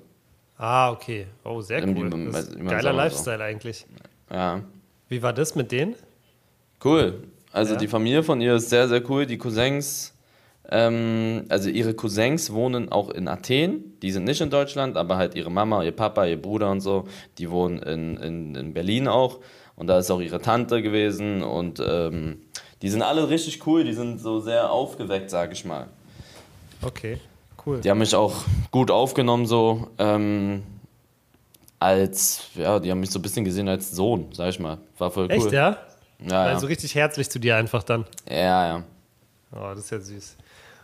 Ah, 0.57 0.91
okay. 0.91 1.25
Oh, 1.43 1.61
sehr 1.61 1.81
cool. 1.87 1.89
im- 2.11 2.11
im 2.11 2.31
geiler 2.31 2.51
Sommer 2.61 2.81
so. 2.81 2.91
Lifestyle 2.91 3.43
eigentlich. 3.43 3.85
Ja, 4.31 4.61
Wie 5.07 5.23
war 5.23 5.33
das 5.33 5.55
mit 5.55 5.71
denen? 5.71 5.95
cool. 6.83 7.23
Also 7.51 7.73
Ja. 7.73 7.79
die 7.79 7.87
Familie 7.87 8.21
von 8.23 8.39
ihr 8.41 8.55
ist 8.55 8.69
sehr, 8.69 8.87
sehr 8.87 9.01
cool. 9.09 9.25
Die 9.25 9.37
Cousins, 9.39 10.13
ähm, 10.69 11.45
also 11.49 11.69
ihre 11.69 11.93
Cousins 11.95 12.53
wohnen 12.53 12.91
auch 12.91 13.09
in 13.09 13.27
Athen. 13.27 13.97
Die 14.01 14.11
sind 14.11 14.25
nicht 14.25 14.39
in 14.41 14.49
Deutschland, 14.51 14.97
aber 14.97 15.17
halt 15.17 15.33
ihre 15.35 15.49
Mama, 15.49 15.83
ihr 15.83 15.91
Papa, 15.91 16.25
ihr 16.25 16.39
Bruder 16.39 16.69
und 16.69 16.81
so, 16.81 17.05
die 17.39 17.49
wohnen 17.49 17.79
in, 17.79 18.17
in, 18.17 18.55
in 18.55 18.73
Berlin 18.73 19.07
auch. 19.07 19.39
Und 19.75 19.87
da 19.87 19.97
ist 19.97 20.11
auch 20.11 20.19
ihre 20.21 20.41
Tante 20.41 20.81
gewesen 20.81 21.41
und 21.41 21.81
ähm, 21.85 22.41
die 22.81 22.89
sind 22.89 23.01
alle 23.01 23.29
richtig 23.29 23.65
cool. 23.67 23.83
Die 23.83 23.93
sind 23.93 24.19
so 24.19 24.39
sehr 24.39 24.71
aufgeweckt, 24.71 25.29
sag 25.29 25.51
ich 25.51 25.65
mal. 25.65 25.87
Okay, 26.81 27.19
cool. 27.65 27.81
Die 27.81 27.89
haben 27.89 27.97
mich 27.99 28.15
auch 28.15 28.35
gut 28.71 28.89
aufgenommen 28.91 29.45
so. 29.45 29.89
Ähm, 29.97 30.63
als, 31.79 32.43
ja, 32.55 32.79
die 32.79 32.91
haben 32.91 32.99
mich 32.99 33.11
so 33.11 33.19
ein 33.19 33.21
bisschen 33.21 33.45
gesehen 33.45 33.67
als 33.69 33.91
Sohn, 33.91 34.27
sag 34.33 34.49
ich 34.49 34.59
mal. 34.59 34.77
War 34.97 35.11
voll 35.11 35.25
cool. 35.25 35.31
Echt, 35.31 35.51
ja? 35.51 35.77
Ja, 36.27 36.41
Also 36.43 36.65
ja. 36.65 36.69
richtig 36.69 36.95
herzlich 36.95 37.29
zu 37.29 37.39
dir 37.39 37.55
einfach 37.55 37.83
dann. 37.83 38.05
ja, 38.29 38.67
ja. 38.67 38.83
Oh, 39.51 39.69
das 39.73 39.79
ist 39.85 39.89
ja 39.91 39.99
süß. 39.99 40.35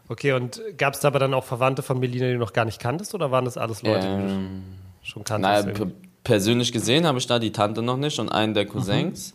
Okay, 0.08 0.32
und 0.34 0.60
gab 0.78 0.94
es 0.96 1.02
da 1.02 1.10
aber 1.10 1.20
dann 1.20 1.34
auch 1.34 1.44
Verwandte 1.44 1.82
von 1.84 2.00
Melina, 2.00 2.28
die 2.28 2.34
du 2.34 2.40
noch 2.40 2.54
gar 2.54 2.66
nicht 2.66 2.80
kanntest, 2.80 3.14
oder 3.14 3.30
waren 3.32 3.46
das 3.46 3.58
alles 3.58 3.82
Leute, 3.84 4.08
die 4.08 4.14
Ähm, 4.32 4.64
du 5.04 5.08
schon 5.08 5.24
kanntest? 5.24 5.68
naja, 5.68 5.88
persönlich 6.24 6.72
gesehen 6.72 7.06
habe 7.06 7.18
ich 7.20 7.28
da 7.28 7.38
die 7.40 7.52
Tante 7.52 7.82
noch 7.82 7.98
nicht 7.98 8.18
und 8.20 8.30
einen 8.30 8.52
Mhm. 8.52 8.56
der 8.56 8.66
Cousins. 8.66 9.34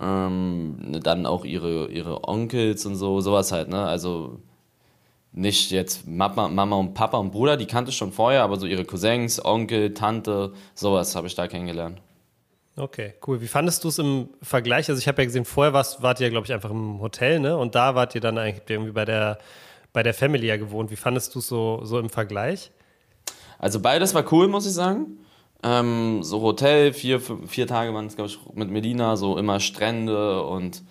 Ähm, 0.00 0.98
dann 1.02 1.26
auch 1.26 1.44
ihre, 1.44 1.88
ihre 1.88 2.26
Onkels 2.26 2.86
und 2.86 2.96
so, 2.96 3.20
sowas 3.20 3.52
halt, 3.52 3.68
ne? 3.68 3.84
Also 3.84 4.40
nicht 5.32 5.70
jetzt 5.70 6.06
Mama, 6.08 6.48
Mama 6.48 6.76
und 6.76 6.94
Papa 6.94 7.18
und 7.18 7.30
Bruder, 7.30 7.56
die 7.56 7.66
kannte 7.66 7.90
ich 7.90 7.96
schon 7.96 8.12
vorher, 8.12 8.42
aber 8.42 8.56
so 8.56 8.66
ihre 8.66 8.84
Cousins, 8.84 9.44
Onkel, 9.44 9.94
Tante, 9.94 10.52
sowas 10.74 11.14
habe 11.14 11.26
ich 11.26 11.34
da 11.34 11.46
kennengelernt. 11.46 12.00
Okay, 12.76 13.14
cool. 13.26 13.40
Wie 13.40 13.46
fandest 13.46 13.84
du 13.84 13.88
es 13.88 13.98
im 13.98 14.30
Vergleich? 14.42 14.88
Also 14.88 14.98
ich 14.98 15.06
habe 15.06 15.20
ja 15.20 15.26
gesehen, 15.26 15.44
vorher 15.44 15.72
warst, 15.72 16.02
wart 16.02 16.20
ihr, 16.20 16.30
glaube 16.30 16.46
ich, 16.46 16.52
einfach 16.52 16.70
im 16.70 17.00
Hotel, 17.00 17.38
ne? 17.38 17.56
Und 17.56 17.74
da 17.74 17.94
wart 17.94 18.14
ihr 18.14 18.20
dann 18.20 18.38
eigentlich 18.38 18.62
irgendwie 18.68 18.92
bei 18.92 19.04
der, 19.04 19.38
bei 19.92 20.02
der 20.02 20.14
Family 20.14 20.46
ja 20.46 20.56
gewohnt. 20.56 20.90
Wie 20.90 20.96
fandest 20.96 21.34
du 21.34 21.40
es 21.40 21.48
so, 21.48 21.80
so 21.84 21.98
im 21.98 22.08
Vergleich? 22.08 22.70
Also 23.58 23.80
beides 23.80 24.14
war 24.14 24.32
cool, 24.32 24.48
muss 24.48 24.66
ich 24.66 24.72
sagen. 24.72 25.18
Ähm, 25.62 26.22
so 26.22 26.40
Hotel, 26.40 26.92
vier, 26.92 27.20
vier 27.20 27.66
Tage 27.66 27.92
waren 27.92 28.06
es, 28.06 28.16
glaube 28.16 28.30
ich, 28.30 28.38
mit 28.54 28.70
Medina, 28.70 29.16
so 29.16 29.36
immer 29.36 29.60
Strände 29.60 30.42
und 30.42 30.82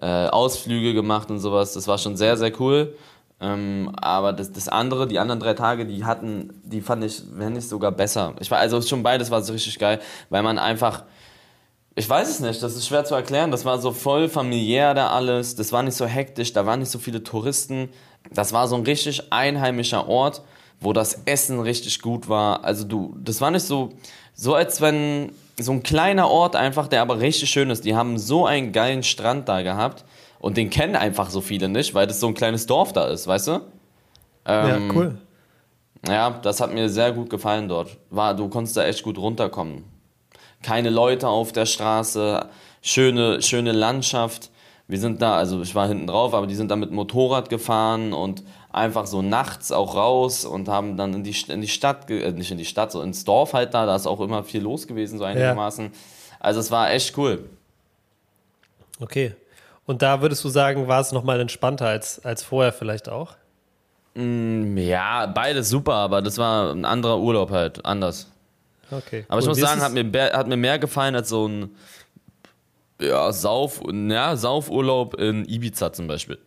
äh, 0.00 0.26
Ausflüge 0.26 0.94
gemacht 0.94 1.30
und 1.30 1.38
sowas. 1.38 1.74
Das 1.74 1.86
war 1.86 1.98
schon 1.98 2.16
sehr, 2.16 2.36
sehr 2.36 2.58
cool. 2.60 2.96
Ähm, 3.40 3.92
aber 3.94 4.32
das, 4.32 4.52
das 4.52 4.68
andere, 4.68 5.06
die 5.06 5.18
anderen 5.18 5.38
drei 5.38 5.54
Tage, 5.54 5.86
die 5.86 6.04
hatten, 6.04 6.60
die 6.64 6.80
fand 6.80 7.04
ich, 7.04 7.22
wenn 7.32 7.52
nicht 7.52 7.68
sogar 7.68 7.92
besser. 7.92 8.34
Ich 8.40 8.50
war, 8.50 8.58
also 8.58 8.82
schon 8.82 9.02
beides 9.02 9.30
war 9.30 9.42
so 9.42 9.52
richtig 9.52 9.78
geil, 9.78 10.00
weil 10.28 10.42
man 10.42 10.58
einfach, 10.58 11.04
ich 11.94 12.08
weiß 12.08 12.28
es 12.28 12.40
nicht, 12.40 12.62
das 12.62 12.74
ist 12.74 12.88
schwer 12.88 13.04
zu 13.04 13.14
erklären. 13.14 13.52
Das 13.52 13.64
war 13.64 13.78
so 13.78 13.92
voll 13.92 14.28
familiär 14.28 14.94
da 14.94 15.10
alles. 15.10 15.54
Das 15.54 15.72
war 15.72 15.84
nicht 15.84 15.96
so 15.96 16.06
hektisch, 16.06 16.52
da 16.52 16.66
waren 16.66 16.80
nicht 16.80 16.90
so 16.90 16.98
viele 16.98 17.22
Touristen. 17.22 17.90
Das 18.32 18.52
war 18.52 18.66
so 18.66 18.74
ein 18.74 18.82
richtig 18.82 19.32
einheimischer 19.32 20.08
Ort, 20.08 20.42
wo 20.80 20.92
das 20.92 21.22
Essen 21.24 21.60
richtig 21.60 22.00
gut 22.00 22.28
war. 22.28 22.64
Also 22.64 22.84
du, 22.84 23.14
das 23.22 23.40
war 23.40 23.50
nicht 23.50 23.66
so, 23.66 23.90
so 24.34 24.54
als 24.54 24.80
wenn 24.80 25.32
so 25.58 25.72
ein 25.72 25.82
kleiner 25.82 26.28
Ort 26.28 26.56
einfach, 26.56 26.88
der 26.88 27.02
aber 27.02 27.20
richtig 27.20 27.50
schön 27.50 27.70
ist. 27.70 27.84
Die 27.84 27.96
haben 27.96 28.18
so 28.18 28.46
einen 28.46 28.72
geilen 28.72 29.02
Strand 29.02 29.48
da 29.48 29.62
gehabt 29.62 30.04
und 30.38 30.56
den 30.56 30.70
kennen 30.70 30.96
einfach 30.96 31.30
so 31.30 31.40
viele 31.40 31.68
nicht, 31.68 31.94
weil 31.94 32.06
das 32.06 32.20
so 32.20 32.28
ein 32.28 32.34
kleines 32.34 32.66
Dorf 32.66 32.92
da 32.92 33.06
ist, 33.06 33.26
weißt 33.26 33.48
du? 33.48 33.52
Ähm, 34.44 34.88
ja, 34.88 34.94
cool. 34.94 35.18
ja, 36.06 36.30
das 36.30 36.60
hat 36.60 36.72
mir 36.72 36.88
sehr 36.88 37.12
gut 37.12 37.28
gefallen 37.28 37.68
dort. 37.68 37.98
War, 38.10 38.34
du 38.34 38.48
konntest 38.48 38.76
da 38.76 38.84
echt 38.84 39.02
gut 39.02 39.18
runterkommen. 39.18 39.84
Keine 40.62 40.90
Leute 40.90 41.28
auf 41.28 41.52
der 41.52 41.66
Straße, 41.66 42.48
schöne, 42.82 43.42
schöne 43.42 43.72
Landschaft. 43.72 44.50
Wir 44.86 44.98
sind 44.98 45.20
da, 45.20 45.36
also 45.36 45.60
ich 45.60 45.74
war 45.74 45.86
hinten 45.88 46.06
drauf, 46.06 46.34
aber 46.34 46.46
die 46.46 46.54
sind 46.54 46.70
da 46.70 46.76
mit 46.76 46.90
Motorrad 46.90 47.50
gefahren 47.50 48.12
und 48.12 48.42
einfach 48.70 49.06
so 49.06 49.22
nachts 49.22 49.72
auch 49.72 49.94
raus 49.94 50.44
und 50.44 50.68
haben 50.68 50.96
dann 50.96 51.14
in 51.14 51.24
die, 51.24 51.34
in 51.48 51.60
die 51.60 51.68
Stadt, 51.68 52.10
äh, 52.10 52.32
nicht 52.32 52.50
in 52.50 52.58
die 52.58 52.64
Stadt, 52.64 52.92
so 52.92 53.00
ins 53.02 53.24
Dorf 53.24 53.54
halt 53.54 53.72
da, 53.74 53.86
da 53.86 53.96
ist 53.96 54.06
auch 54.06 54.20
immer 54.20 54.44
viel 54.44 54.62
los 54.62 54.86
gewesen, 54.86 55.18
so 55.18 55.24
einigermaßen. 55.24 55.90
Also 56.40 56.60
es 56.60 56.70
war 56.70 56.90
echt 56.90 57.16
cool. 57.16 57.48
Okay. 59.00 59.34
Und 59.86 60.02
da 60.02 60.20
würdest 60.20 60.44
du 60.44 60.48
sagen, 60.48 60.86
war 60.86 61.00
es 61.00 61.12
nochmal 61.12 61.40
entspannter 61.40 61.86
als, 61.86 62.22
als 62.24 62.42
vorher 62.42 62.72
vielleicht 62.72 63.08
auch? 63.08 63.36
Ja, 64.14 65.26
beides 65.26 65.68
super, 65.70 65.94
aber 65.94 66.20
das 66.22 66.36
war 66.38 66.72
ein 66.72 66.84
anderer 66.84 67.18
Urlaub 67.20 67.50
halt, 67.50 67.84
anders. 67.84 68.30
Okay. 68.90 69.24
Aber 69.28 69.38
ich 69.38 69.44
cool. 69.44 69.50
muss 69.50 69.58
Wie 69.58 69.62
ist 69.62 69.68
sagen, 69.68 69.78
es- 69.80 69.84
hat 69.84 69.92
mir, 69.92 70.32
hat 70.32 70.46
mir 70.48 70.56
mehr 70.56 70.78
gefallen 70.78 71.14
als 71.14 71.28
so 71.28 71.46
ein 71.46 71.74
ja, 73.00 73.30
Sauf, 73.32 73.80
ja, 73.92 74.34
Saufurlaub 74.36 75.14
in 75.14 75.44
Ibiza 75.48 75.92
zum 75.92 76.08
Beispiel. 76.08 76.38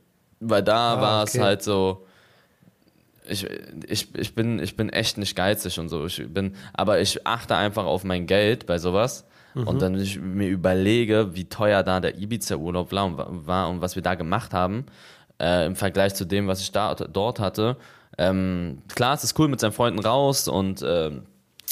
Weil 0.42 0.63
da 0.63 0.96
Ah, 0.96 1.01
war 1.01 1.24
es 1.24 1.30
okay. 1.34 1.44
halt 1.44 1.63
so. 1.63 2.06
Ich, 3.28 3.48
ich, 3.88 4.16
ich, 4.16 4.36
bin, 4.36 4.60
ich 4.60 4.75
bin 4.75 4.90
echt 4.90 5.18
nicht 5.18 5.36
geizig 5.36 5.80
und 5.80 5.90
so. 5.90 6.06
Ich 6.06 6.24
bin, 6.28 6.56
aber 6.74 7.00
ich 7.00 7.25
achte 7.25 7.56
einfach 7.56 7.86
auf 7.86 8.04
mein 8.04 8.25
Geld 8.25 8.66
bei 8.66 8.78
sowas. 8.78 9.25
Mhm. 9.54 9.68
Und 9.68 9.82
dann 9.82 10.00
ich 10.00 10.20
mir 10.20 10.48
überlege, 10.48 11.36
wie 11.36 11.46
teuer 11.46 11.84
da 11.84 12.00
der 12.00 12.18
Ibiza-Urlaub 12.18 12.92
war 12.92 13.06
und, 13.06 13.48
war 13.48 13.70
und 13.70 13.82
was 13.82 13.96
wir 13.96 14.01
da 14.01 14.16
gemacht 14.16 14.54
haben, 14.54 14.86
äh, 15.40 15.66
im 15.66 15.75
Vergleich 15.75 16.16
zu 16.16 16.25
dem, 16.25 16.48
was 16.48 16.62
ich 16.62 16.72
da, 16.72 16.96
dort 16.96 17.40
hatte. 17.40 17.78
Ähm, 18.18 18.82
klar, 18.94 19.13
es 19.13 19.24
ist 19.24 19.38
cool, 19.40 19.48
mit 19.48 19.60
seinen 19.60 19.72
Freunden 19.72 20.00
raus 20.00 20.48
und 20.48 20.84
ähm, 20.86 21.24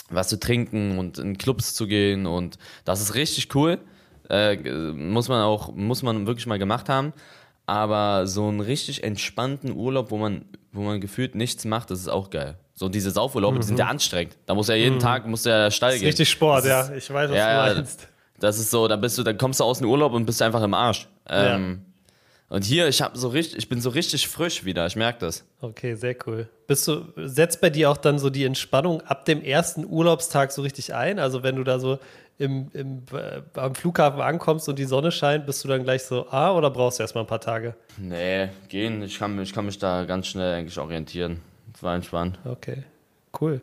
was 0.10 0.30
zu 0.30 0.40
trinken 0.40 0.98
und 0.98 1.20
in 1.20 1.38
Clubs 1.38 1.74
zu 1.74 1.88
gehen 1.88 2.26
und 2.26 2.58
das 2.86 3.02
ist 3.02 3.16
richtig 3.16 3.54
cool. 3.56 3.80
Äh, 4.30 4.58
muss 4.94 5.28
man 5.28 5.42
auch, 5.42 5.74
muss 5.74 6.04
man 6.04 6.28
wirklich 6.28 6.48
mal 6.48 6.60
gemacht 6.60 6.88
haben. 6.90 7.14
Aber 7.70 8.26
so 8.26 8.48
einen 8.48 8.62
richtig 8.62 9.04
entspannten 9.04 9.72
Urlaub, 9.76 10.10
wo 10.12 10.18
man, 10.18 10.46
wo 10.72 10.82
man 10.82 11.00
gefühlt 11.00 11.36
nichts 11.36 11.66
macht, 11.66 11.92
das 11.92 12.00
ist 12.00 12.08
auch 12.08 12.30
geil. 12.32 12.58
So 12.74 12.90
diese 12.90 13.12
Saufurlaube, 13.12 13.60
die 13.60 13.66
sind 13.66 13.78
ja 13.78 13.88
anstrengend. 13.88 14.38
Da 14.48 14.56
muss 14.56 14.70
ja 14.70 14.76
jeden 14.76 15.00
Tag, 15.00 15.28
muss 15.28 15.44
ja 15.46 15.70
steil 15.70 15.90
Das 15.90 15.96
ist 15.96 16.02
gehen. 16.02 16.08
richtig 16.08 16.30
Sport, 16.30 16.64
ist- 16.64 16.70
ja. 16.70 16.92
Ich 16.96 17.10
weiß, 17.14 17.30
was 17.30 17.38
ja, 17.38 17.64
du 17.64 17.70
ja, 17.70 17.76
meinst. 17.76 18.08
das 18.40 18.58
ist 18.58 18.72
so, 18.72 18.88
dann 18.88 19.02
bist 19.02 19.18
du, 19.18 19.24
dann 19.24 19.38
kommst 19.38 19.60
du 19.60 19.66
aus 19.66 19.80
dem 19.80 19.88
Urlaub 19.90 20.14
und 20.14 20.26
bist 20.26 20.42
einfach 20.42 20.64
im 20.64 20.74
Arsch. 20.74 21.08
Ähm, 21.30 21.86
Und 22.50 22.66
hier, 22.66 22.88
ich 22.88 23.02
habe 23.02 23.16
so 23.18 23.28
richtig, 23.28 23.60
ich 23.60 23.70
bin 23.70 23.80
so 23.80 23.92
richtig 23.92 24.28
frisch 24.28 24.66
wieder, 24.66 24.88
ich 24.88 24.96
merke 24.96 25.20
das. 25.20 25.46
Okay, 25.62 25.94
sehr 25.94 26.16
cool. 26.26 26.50
Bist 26.66 26.88
du, 26.88 27.06
setzt 27.16 27.62
bei 27.62 27.70
dir 27.70 27.92
auch 27.92 27.98
dann 27.98 28.18
so 28.18 28.32
die 28.32 28.44
Entspannung 28.44 29.02
ab 29.02 29.26
dem 29.26 29.44
ersten 29.44 29.86
Urlaubstag 29.86 30.52
so 30.52 30.64
richtig 30.64 30.96
ein? 30.96 31.20
Also 31.20 31.44
wenn 31.44 31.56
du 31.58 31.64
da 31.64 31.78
so 31.78 32.00
im, 32.40 32.72
im, 32.74 33.04
äh, 33.14 33.42
am 33.60 33.76
Flughafen 33.76 34.22
ankommst 34.22 34.68
und 34.68 34.80
die 34.80 34.86
Sonne 34.86 35.12
scheint, 35.12 35.46
bist 35.46 35.64
du 35.64 35.68
dann 35.68 35.84
gleich 35.84 36.04
so, 36.04 36.28
ah, 36.32 36.52
oder 36.54 36.72
brauchst 36.72 36.98
du 36.98 37.04
erstmal 37.04 37.24
ein 37.24 37.28
paar 37.28 37.42
Tage? 37.42 37.76
Nee, 37.98 38.50
gehen, 38.68 39.04
ich 39.04 39.20
kann, 39.20 39.40
ich 39.40 39.54
kann 39.54 39.66
mich 39.66 39.78
da 39.78 40.06
ganz 40.06 40.28
schnell 40.28 40.56
eigentlich 40.56 40.80
orientieren. 40.80 41.42
Das 41.72 41.84
war 41.84 41.96
entspannt. 41.96 42.40
Okay, 42.46 42.84
cool. 43.40 43.62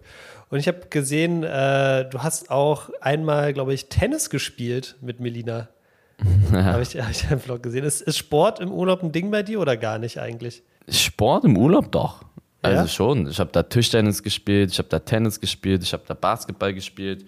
Und 0.49 0.59
ich 0.61 0.69
habe 0.69 0.87
gesehen, 0.91 1.43
äh, 1.43 2.09
du 2.09 2.23
hast 2.23 2.51
auch 2.51 2.91
einmal, 3.01 3.53
glaube 3.53 3.75
ich, 3.75 3.89
Tennis 3.89 4.31
gespielt 4.31 4.95
mit 5.01 5.19
Melina. 5.19 5.69
Habe 6.53 6.83
ich, 6.83 6.97
hab 7.01 7.11
ich 7.11 7.29
einen 7.31 7.41
Vlog 7.41 7.63
gesehen. 7.63 7.85
Ist, 7.85 8.01
ist 8.03 8.17
Sport 8.19 8.61
im 8.61 8.73
Urlaub 8.73 9.03
ein 9.03 9.13
Ding 9.13 9.31
bei 9.31 9.43
dir 9.43 9.61
oder 9.61 9.77
gar 9.77 9.99
nicht 9.99 10.19
eigentlich? 10.19 10.63
Sport 10.89 11.45
im 11.45 11.57
Urlaub 11.59 11.93
doch. 11.93 12.23
Also 12.63 12.83
Ja? 12.83 12.89
schon. 12.89 13.29
Ich 13.29 13.39
habe 13.39 13.51
da 13.53 13.63
Tischtennis 13.63 14.23
gespielt, 14.23 14.71
ich 14.73 14.79
habe 14.79 14.89
da 14.89 14.99
Tennis 14.99 15.41
gespielt, 15.41 15.83
ich 15.83 15.93
habe 15.93 16.05
da 16.07 16.15
Basketball 16.15 16.73
gespielt. 16.73 17.27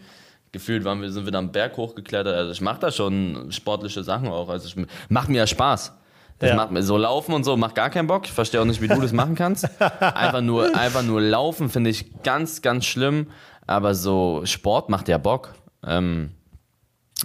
Gefühlt 0.53 0.85
waren 0.85 1.03
wir, 1.03 1.11
sind 1.13 1.27
wir 1.27 1.33
da 1.33 1.39
am 1.39 1.53
Berg 1.53 1.77
hochgeklettert. 1.77 2.35
Also 2.35 2.53
ich 2.53 2.61
mache 2.63 2.81
da 2.81 2.91
schon 2.91 3.49
sportliche 3.51 4.03
Sachen 4.03 4.29
auch. 4.29 4.49
Also 4.49 4.67
ich 4.69 4.87
macht 5.11 5.29
mir 5.29 5.39
ja 5.39 5.47
Spaß. 5.47 5.93
Das 6.39 6.51
Ja. 6.51 6.57
macht 6.57 6.71
mir 6.71 6.83
so 6.83 6.97
laufen 6.97 7.35
und 7.35 7.45
so 7.45 7.57
macht 7.57 7.75
gar 7.75 7.91
keinen 7.91 8.07
Bock. 8.07 8.25
Ich 8.25 8.33
verstehe 8.33 8.61
auch 8.61 8.65
nicht, 8.65 8.81
wie 8.81 8.89
du 8.89 8.99
das 9.01 9.13
machen 9.13 9.35
kannst. 9.35 9.69
Einfach 10.01 10.41
nur, 10.41 10.75
einfach 10.77 11.03
nur 11.03 11.21
laufen 11.21 11.69
finde 11.69 11.91
ich 11.91 12.23
ganz, 12.23 12.63
ganz 12.63 12.85
schlimm. 12.87 13.27
Aber 13.67 13.95
so 13.95 14.41
Sport 14.45 14.89
macht 14.89 15.09
ja 15.09 15.19
Bock. 15.19 15.53
Ähm, 15.87 16.31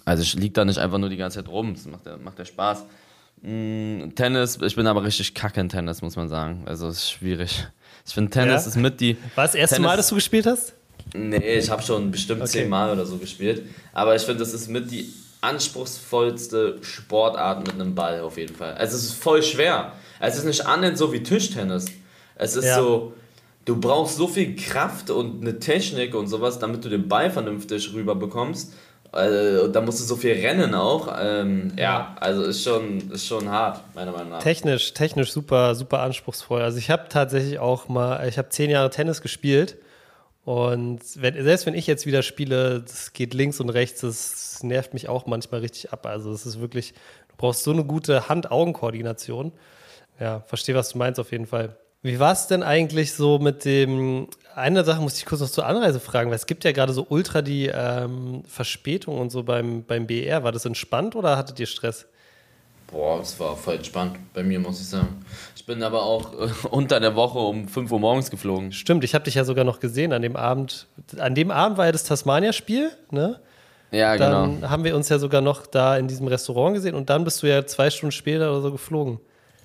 also 0.05 0.23
ich 0.23 0.33
lieg 0.35 0.53
da 0.53 0.65
nicht 0.65 0.77
einfach 0.79 0.97
nur 0.97 1.09
die 1.09 1.17
ganze 1.17 1.39
Zeit 1.39 1.49
rum. 1.49 1.73
Das 1.73 1.85
macht 1.85 2.05
ja, 2.05 2.17
macht 2.17 2.39
ja 2.39 2.45
Spaß. 2.45 2.83
Mm, 3.41 4.09
Tennis, 4.15 4.57
ich 4.61 4.75
bin 4.75 4.87
aber 4.87 5.03
richtig 5.03 5.33
kacke 5.33 5.59
in 5.59 5.69
Tennis, 5.69 6.01
muss 6.01 6.15
man 6.15 6.29
sagen. 6.29 6.63
Also 6.65 6.87
es 6.87 6.97
ist 6.97 7.11
schwierig. 7.11 7.67
Ich 8.05 8.13
finde 8.13 8.31
Tennis 8.31 8.63
Ja? 8.63 8.69
ist 8.69 8.77
mit 8.77 8.99
die. 9.01 9.17
War 9.35 9.45
das 9.45 9.55
erste 9.55 9.75
Tennis- 9.75 9.87
Mal, 9.87 9.97
dass 9.97 10.07
du 10.09 10.15
gespielt 10.15 10.45
hast? 10.45 10.73
Nee, 11.13 11.57
ich 11.57 11.69
habe 11.69 11.81
schon 11.81 12.11
bestimmt 12.11 12.41
Okay. 12.41 12.49
zehnmal 12.51 12.91
oder 12.91 13.05
so 13.05 13.17
gespielt. 13.17 13.63
Aber 13.93 14.15
ich 14.15 14.21
finde, 14.23 14.39
das 14.39 14.53
ist 14.53 14.69
mit 14.69 14.89
die 14.91 15.13
anspruchsvollste 15.41 16.77
Sportart 16.81 17.67
mit 17.67 17.73
einem 17.73 17.93
Ball 17.95 18.21
auf 18.21 18.37
jeden 18.37 18.55
Fall. 18.55 18.73
Also 18.75 18.95
es 18.95 19.03
ist 19.03 19.13
voll 19.13 19.43
schwer. 19.43 19.93
Es 20.19 20.37
ist 20.37 20.45
nicht 20.45 20.65
annähernd 20.65 20.97
so 20.97 21.11
wie 21.11 21.21
Tischtennis. 21.21 21.85
Es 22.35 22.55
ist 22.55 22.65
Ja. 22.65 22.75
so, 22.77 23.13
du 23.65 23.79
brauchst 23.79 24.15
so 24.17 24.27
viel 24.27 24.55
Kraft 24.55 25.09
und 25.09 25.41
eine 25.41 25.59
Technik 25.59 26.15
und 26.15 26.27
sowas, 26.27 26.59
damit 26.59 26.83
du 26.85 26.89
den 26.89 27.07
Ball 27.09 27.29
vernünftig 27.29 27.93
rüber 27.93 28.15
bekommst. 28.15 28.73
Äh, 29.13 29.59
und 29.59 29.73
da 29.73 29.81
musst 29.81 29.99
du 29.99 30.03
so 30.03 30.15
viel 30.15 30.33
rennen 30.33 30.73
auch. 30.73 31.13
Ähm, 31.19 31.71
ja, 31.77 32.15
also 32.19 32.43
ist 32.43 32.63
schon, 32.63 33.11
ist 33.11 33.27
schon 33.27 33.49
hart, 33.49 33.81
meiner 33.95 34.11
Meinung 34.11 34.31
nach. 34.31 34.43
Technisch, 34.43 34.93
technisch 34.93 35.31
super, 35.31 35.75
super 35.75 35.99
anspruchsvoll. 35.99 36.61
Also 36.61 36.77
ich 36.77 36.89
habe 36.89 37.05
tatsächlich 37.09 37.59
auch 37.59 37.87
mal, 37.89 38.27
ich 38.27 38.37
habe 38.37 38.49
zehn 38.49 38.69
Jahre 38.69 38.89
Tennis 38.89 39.21
gespielt 39.21 39.77
und 40.45 40.99
wenn, 41.15 41.41
selbst 41.41 41.65
wenn 41.65 41.73
ich 41.73 41.87
jetzt 41.87 42.05
wieder 42.05 42.21
spiele, 42.21 42.81
das 42.81 43.13
geht 43.13 43.33
links 43.33 43.59
und 43.59 43.69
rechts, 43.69 44.01
das 44.01 44.61
nervt 44.61 44.93
mich 44.93 45.07
auch 45.07 45.25
manchmal 45.25 45.61
richtig 45.61 45.93
ab. 45.93 46.05
Also 46.05 46.31
es 46.31 46.45
ist 46.45 46.59
wirklich, 46.59 46.93
du 47.29 47.35
brauchst 47.37 47.63
so 47.63 47.71
eine 47.71 47.85
gute 47.85 48.27
Hand-Augen-Koordination. 48.27 49.53
Ja, 50.19 50.41
verstehe, 50.41 50.75
was 50.75 50.89
du 50.89 50.97
meinst 50.97 51.19
auf 51.19 51.31
jeden 51.31 51.47
Fall. 51.47 51.77
Wie 52.01 52.19
war 52.19 52.33
es 52.33 52.47
denn 52.47 52.63
eigentlich 52.63 53.13
so 53.13 53.39
mit 53.39 53.63
dem, 53.63 54.27
eine 54.55 54.83
Sache 54.83 55.01
muss 55.01 55.17
ich 55.17 55.25
kurz 55.25 55.41
noch 55.41 55.49
zur 55.49 55.65
Anreise 55.65 55.99
fragen, 55.99 56.29
weil 56.29 56.35
es 56.35 56.45
gibt 56.45 56.63
ja 56.63 56.71
gerade 56.71 56.93
so 56.93 57.05
ultra 57.09 57.41
die 57.41 57.67
ähm, 57.73 58.43
Verspätung 58.47 59.19
und 59.19 59.31
so 59.31 59.43
beim, 59.43 59.83
beim 59.83 60.07
BR. 60.07 60.43
War 60.43 60.51
das 60.51 60.65
entspannt 60.65 61.15
oder 61.15 61.37
hattet 61.37 61.59
ihr 61.59 61.65
Stress? 61.65 62.07
Boah, 62.87 63.21
es 63.21 63.39
war 63.39 63.57
voll 63.57 63.75
entspannt 63.75 64.17
bei 64.33 64.43
mir, 64.43 64.59
muss 64.59 64.79
ich 64.79 64.87
sagen. 64.87 65.25
Ich 65.55 65.65
bin 65.65 65.81
aber 65.81 66.03
auch 66.03 66.33
äh, 66.33 66.49
unter 66.69 66.99
der 66.99 67.15
Woche 67.15 67.39
um 67.39 67.67
5 67.67 67.91
Uhr 67.91 67.99
morgens 67.99 68.29
geflogen. 68.29 68.71
Stimmt, 68.71 69.03
ich 69.03 69.15
habe 69.15 69.25
dich 69.25 69.35
ja 69.35 69.45
sogar 69.45 69.65
noch 69.65 69.79
gesehen 69.79 70.13
an 70.13 70.21
dem 70.21 70.35
Abend. 70.35 70.87
An 71.17 71.33
dem 71.33 71.49
Abend 71.49 71.77
war 71.77 71.85
ja 71.85 71.91
das 71.91 72.03
Tasmania-Spiel, 72.03 72.91
ne? 73.11 73.39
Ja, 73.91 74.17
Dann 74.17 74.55
genau. 74.55 74.69
haben 74.69 74.83
wir 74.83 74.95
uns 74.95 75.09
ja 75.09 75.19
sogar 75.19 75.41
noch 75.41 75.67
da 75.67 75.97
in 75.97 76.07
diesem 76.07 76.27
Restaurant 76.27 76.73
gesehen 76.73 76.95
und 76.95 77.11
dann 77.11 77.23
bist 77.23 77.43
du 77.43 77.47
ja 77.47 77.65
zwei 77.65 77.91
Stunden 77.91 78.11
später 78.11 78.51
oder 78.51 78.61
so 78.61 78.71
geflogen. 78.71 79.19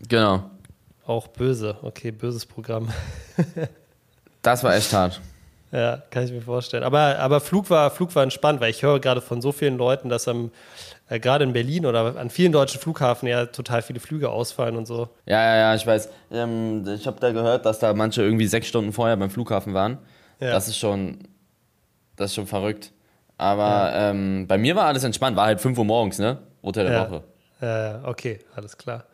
Genau. 0.06 0.50
Auch 1.06 1.28
böse, 1.28 1.78
okay, 1.82 2.10
böses 2.10 2.44
Programm. 2.44 2.88
Das 4.48 4.64
war 4.64 4.74
echt 4.74 4.92
hart. 4.92 5.20
Ja, 5.70 6.02
kann 6.10 6.24
ich 6.24 6.32
mir 6.32 6.40
vorstellen. 6.40 6.82
Aber, 6.82 7.18
aber 7.18 7.40
Flug, 7.40 7.68
war, 7.68 7.90
Flug 7.90 8.14
war 8.14 8.22
entspannt, 8.22 8.60
weil 8.60 8.70
ich 8.70 8.82
höre 8.82 9.00
gerade 9.00 9.20
von 9.20 9.42
so 9.42 9.52
vielen 9.52 9.76
Leuten, 9.76 10.08
dass 10.08 10.26
am, 10.26 10.50
äh, 11.10 11.20
gerade 11.20 11.44
in 11.44 11.52
Berlin 11.52 11.84
oder 11.84 12.16
an 12.16 12.30
vielen 12.30 12.52
deutschen 12.52 12.80
Flughafen 12.80 13.28
ja 13.28 13.44
total 13.46 13.82
viele 13.82 14.00
Flüge 14.00 14.30
ausfallen 14.30 14.76
und 14.76 14.86
so. 14.86 15.10
Ja, 15.26 15.42
ja, 15.42 15.56
ja, 15.56 15.74
ich 15.74 15.86
weiß. 15.86 16.08
Ähm, 16.32 16.86
ich 16.88 17.06
habe 17.06 17.20
da 17.20 17.32
gehört, 17.32 17.66
dass 17.66 17.78
da 17.80 17.92
manche 17.92 18.22
irgendwie 18.22 18.46
sechs 18.46 18.66
Stunden 18.68 18.94
vorher 18.94 19.16
beim 19.18 19.28
Flughafen 19.28 19.74
waren. 19.74 19.98
Ja. 20.40 20.52
Das 20.52 20.68
ist 20.68 20.78
schon, 20.78 21.18
das 22.16 22.30
ist 22.30 22.36
schon 22.36 22.46
verrückt. 22.46 22.92
Aber 23.36 23.92
ähm, 23.94 24.46
bei 24.48 24.56
mir 24.56 24.74
war 24.74 24.86
alles 24.86 25.04
entspannt. 25.04 25.36
War 25.36 25.44
halt 25.46 25.60
5 25.60 25.76
Uhr 25.76 25.84
morgens, 25.84 26.18
ne? 26.18 26.38
Unter 26.62 26.82
der 26.82 26.92
Ja. 26.92 27.10
Woche. 27.10 27.22
Äh, 27.60 28.08
okay, 28.08 28.38
alles 28.56 28.76
klar. 28.78 29.04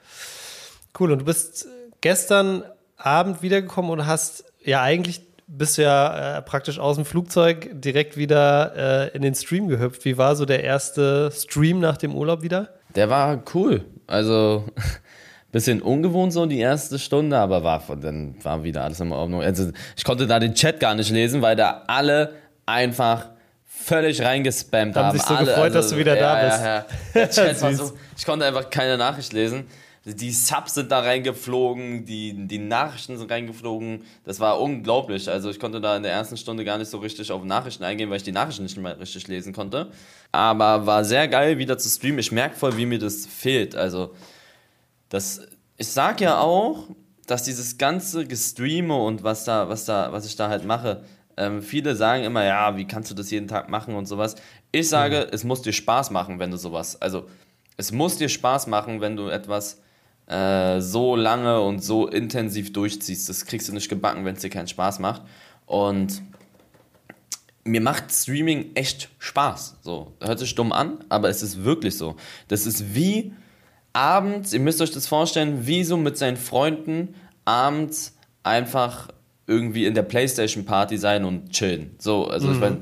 Cool, 0.98 1.10
und 1.10 1.18
du 1.18 1.24
bist 1.24 1.66
gestern 2.00 2.62
Abend 2.96 3.42
wiedergekommen 3.42 3.90
und 3.90 4.06
hast 4.06 4.44
ja 4.64 4.82
eigentlich 4.82 5.20
bist 5.46 5.78
du 5.78 5.82
ja 5.82 6.38
äh, 6.38 6.42
praktisch 6.42 6.78
aus 6.78 6.96
dem 6.96 7.04
Flugzeug 7.04 7.68
direkt 7.72 8.16
wieder 8.16 9.10
äh, 9.12 9.16
in 9.16 9.22
den 9.22 9.34
Stream 9.34 9.68
gehüpft. 9.68 10.04
Wie 10.04 10.16
war 10.16 10.36
so 10.36 10.44
der 10.44 10.64
erste 10.64 11.30
Stream 11.30 11.80
nach 11.80 11.96
dem 11.96 12.14
Urlaub 12.14 12.42
wieder? 12.42 12.70
Der 12.94 13.10
war 13.10 13.42
cool. 13.54 13.84
Also, 14.06 14.64
bisschen 15.52 15.82
ungewohnt 15.82 16.32
so 16.32 16.46
die 16.46 16.58
erste 16.58 16.98
Stunde, 16.98 17.38
aber 17.38 17.62
war 17.62 17.80
von, 17.80 18.00
dann 18.00 18.36
war 18.42 18.64
wieder 18.64 18.84
alles 18.84 19.00
in 19.00 19.12
Ordnung. 19.12 19.42
Also, 19.42 19.70
ich 19.96 20.04
konnte 20.04 20.26
da 20.26 20.38
den 20.38 20.54
Chat 20.54 20.80
gar 20.80 20.94
nicht 20.94 21.10
lesen, 21.10 21.42
weil 21.42 21.56
da 21.56 21.82
alle 21.86 22.34
einfach 22.66 23.28
völlig 23.66 24.22
reingespammt 24.22 24.96
Haben 24.96 25.08
haben. 25.08 25.18
sich 25.18 25.26
so 25.26 25.34
alle, 25.34 25.46
gefreut, 25.46 25.74
dass 25.74 25.90
du 25.90 25.96
wieder 25.96 26.16
da 26.16 26.42
ja, 26.42 26.48
bist. 26.48 26.64
Ja, 26.64 26.74
ja. 26.76 26.86
Der 27.14 27.30
Chat 27.30 27.62
war 27.62 27.74
so, 27.74 27.92
ich 28.16 28.24
konnte 28.24 28.46
einfach 28.46 28.70
keine 28.70 28.96
Nachricht 28.96 29.32
lesen. 29.32 29.66
Die 30.06 30.32
Subs 30.32 30.74
sind 30.74 30.92
da 30.92 31.00
reingeflogen, 31.00 32.04
die, 32.04 32.46
die 32.46 32.58
Nachrichten 32.58 33.16
sind 33.16 33.30
reingeflogen. 33.30 34.02
Das 34.24 34.38
war 34.38 34.60
unglaublich. 34.60 35.30
Also 35.30 35.48
ich 35.48 35.58
konnte 35.58 35.80
da 35.80 35.96
in 35.96 36.02
der 36.02 36.12
ersten 36.12 36.36
Stunde 36.36 36.62
gar 36.62 36.76
nicht 36.76 36.90
so 36.90 36.98
richtig 36.98 37.32
auf 37.32 37.42
Nachrichten 37.42 37.84
eingehen, 37.84 38.10
weil 38.10 38.18
ich 38.18 38.22
die 38.22 38.32
Nachrichten 38.32 38.64
nicht 38.64 38.76
mehr 38.76 39.00
richtig 39.00 39.26
lesen 39.28 39.54
konnte. 39.54 39.90
Aber 40.30 40.84
war 40.84 41.04
sehr 41.04 41.26
geil, 41.26 41.56
wieder 41.56 41.78
zu 41.78 41.88
streamen. 41.88 42.18
Ich 42.18 42.32
merke 42.32 42.54
voll, 42.54 42.76
wie 42.76 42.84
mir 42.84 42.98
das 42.98 43.24
fehlt. 43.24 43.74
Also 43.74 44.14
das, 45.08 45.40
ich 45.78 45.88
sag 45.88 46.20
ja 46.20 46.38
auch, 46.38 46.88
dass 47.26 47.44
dieses 47.44 47.78
ganze 47.78 48.26
Gestreame 48.26 48.94
und 48.94 49.22
was 49.22 49.44
da, 49.44 49.70
was 49.70 49.86
da, 49.86 50.12
was 50.12 50.26
ich 50.26 50.36
da 50.36 50.50
halt 50.50 50.66
mache, 50.66 51.02
ähm, 51.38 51.62
viele 51.62 51.96
sagen 51.96 52.24
immer, 52.24 52.44
ja, 52.44 52.76
wie 52.76 52.86
kannst 52.86 53.10
du 53.10 53.14
das 53.14 53.30
jeden 53.30 53.48
Tag 53.48 53.70
machen 53.70 53.94
und 53.94 54.06
sowas. 54.06 54.36
Ich 54.70 54.88
sage, 54.88 55.28
es 55.32 55.44
muss 55.44 55.62
dir 55.62 55.72
Spaß 55.72 56.10
machen, 56.10 56.38
wenn 56.38 56.50
du 56.50 56.56
sowas, 56.58 57.00
also 57.00 57.26
es 57.76 57.90
muss 57.90 58.18
dir 58.18 58.28
Spaß 58.28 58.66
machen, 58.66 59.00
wenn 59.00 59.16
du 59.16 59.28
etwas 59.28 59.80
äh, 60.26 60.80
so 60.80 61.16
lange 61.16 61.60
und 61.60 61.82
so 61.82 62.08
intensiv 62.08 62.72
durchziehst. 62.72 63.28
Das 63.28 63.44
kriegst 63.44 63.68
du 63.68 63.72
nicht 63.72 63.88
gebacken, 63.88 64.24
wenn 64.24 64.34
es 64.34 64.42
dir 64.42 64.50
keinen 64.50 64.68
Spaß 64.68 64.98
macht. 64.98 65.22
Und 65.66 66.22
mir 67.64 67.80
macht 67.80 68.12
Streaming 68.12 68.74
echt 68.74 69.10
Spaß. 69.18 69.78
So, 69.82 70.12
hört 70.20 70.38
sich 70.38 70.54
dumm 70.54 70.72
an, 70.72 70.98
aber 71.08 71.28
es 71.28 71.42
ist 71.42 71.64
wirklich 71.64 71.96
so. 71.96 72.16
Das 72.48 72.66
ist 72.66 72.94
wie 72.94 73.32
abends, 73.92 74.52
ihr 74.52 74.60
müsst 74.60 74.80
euch 74.80 74.90
das 74.90 75.06
vorstellen, 75.06 75.66
wie 75.66 75.84
so 75.84 75.96
mit 75.96 76.18
seinen 76.18 76.36
Freunden 76.36 77.14
abends 77.44 78.16
einfach 78.42 79.08
irgendwie 79.46 79.84
in 79.84 79.94
der 79.94 80.02
Playstation 80.02 80.64
Party 80.64 80.96
sein 80.96 81.24
und 81.24 81.50
chillen. 81.50 81.94
So, 81.98 82.26
also 82.26 82.50
ich, 82.50 82.60
weiß, 82.60 82.74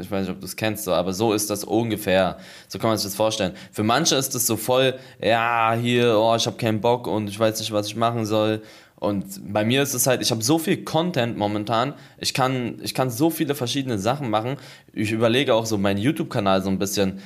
ich 0.00 0.10
weiß 0.10 0.26
nicht, 0.26 0.34
ob 0.34 0.40
du 0.40 0.46
es 0.46 0.56
kennst, 0.56 0.84
so, 0.84 0.92
aber 0.92 1.12
so 1.12 1.32
ist 1.32 1.50
das 1.50 1.62
ungefähr. 1.62 2.38
So 2.66 2.78
kann 2.78 2.90
man 2.90 2.98
sich 2.98 3.06
das 3.06 3.14
vorstellen. 3.14 3.52
Für 3.70 3.84
manche 3.84 4.16
ist 4.16 4.34
das 4.34 4.46
so 4.46 4.56
voll, 4.56 4.94
ja, 5.22 5.76
hier, 5.80 6.18
oh, 6.18 6.34
ich 6.34 6.46
habe 6.46 6.56
keinen 6.56 6.80
Bock 6.80 7.06
und 7.06 7.28
ich 7.28 7.38
weiß 7.38 7.60
nicht, 7.60 7.70
was 7.70 7.86
ich 7.86 7.94
machen 7.94 8.26
soll. 8.26 8.62
Und 8.96 9.52
bei 9.52 9.64
mir 9.64 9.82
ist 9.82 9.94
es 9.94 10.06
halt, 10.06 10.20
ich 10.20 10.30
habe 10.30 10.42
so 10.42 10.58
viel 10.58 10.84
Content 10.84 11.38
momentan, 11.38 11.94
ich 12.18 12.34
kann, 12.34 12.78
ich 12.82 12.92
kann 12.92 13.08
so 13.08 13.30
viele 13.30 13.54
verschiedene 13.54 13.98
Sachen 13.98 14.28
machen. 14.28 14.56
Ich 14.92 15.12
überlege 15.12 15.54
auch 15.54 15.64
so 15.64 15.78
meinen 15.78 15.98
YouTube-Kanal 15.98 16.60
so 16.62 16.68
ein 16.68 16.78
bisschen 16.78 17.20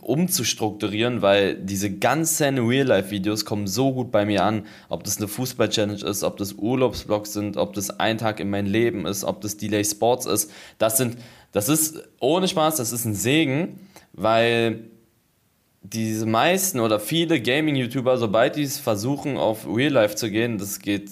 umzustrukturieren, 0.00 1.22
weil 1.22 1.56
diese 1.56 1.90
ganzen 1.90 2.58
Real-Life-Videos 2.58 3.44
kommen 3.44 3.66
so 3.66 3.92
gut 3.92 4.10
bei 4.10 4.24
mir 4.24 4.44
an. 4.44 4.64
Ob 4.88 5.04
das 5.04 5.18
eine 5.18 5.28
Fußball-Challenge 5.28 6.04
ist, 6.04 6.22
ob 6.22 6.36
das 6.36 6.52
Urlaubsvlogs 6.54 7.32
sind, 7.32 7.56
ob 7.56 7.74
das 7.74 7.98
ein 7.98 8.18
Tag 8.18 8.40
in 8.40 8.48
mein 8.48 8.66
Leben 8.66 9.06
ist, 9.06 9.24
ob 9.24 9.40
das 9.40 9.56
Delay 9.56 9.84
Sports 9.84 10.26
ist. 10.26 10.52
Das 10.78 10.96
sind, 10.96 11.16
das 11.52 11.68
ist 11.68 12.02
ohne 12.20 12.48
Spaß, 12.48 12.76
das 12.76 12.92
ist 12.92 13.04
ein 13.04 13.14
Segen, 13.14 13.80
weil 14.12 14.84
diese 15.82 16.26
meisten 16.26 16.80
oder 16.80 16.98
viele 16.98 17.40
Gaming-YouTuber, 17.40 18.18
sobald 18.18 18.56
die 18.56 18.62
es 18.62 18.78
versuchen, 18.78 19.36
auf 19.36 19.66
Real 19.66 19.92
Life 19.92 20.16
zu 20.16 20.30
gehen, 20.30 20.58
das 20.58 20.78
geht 20.78 21.10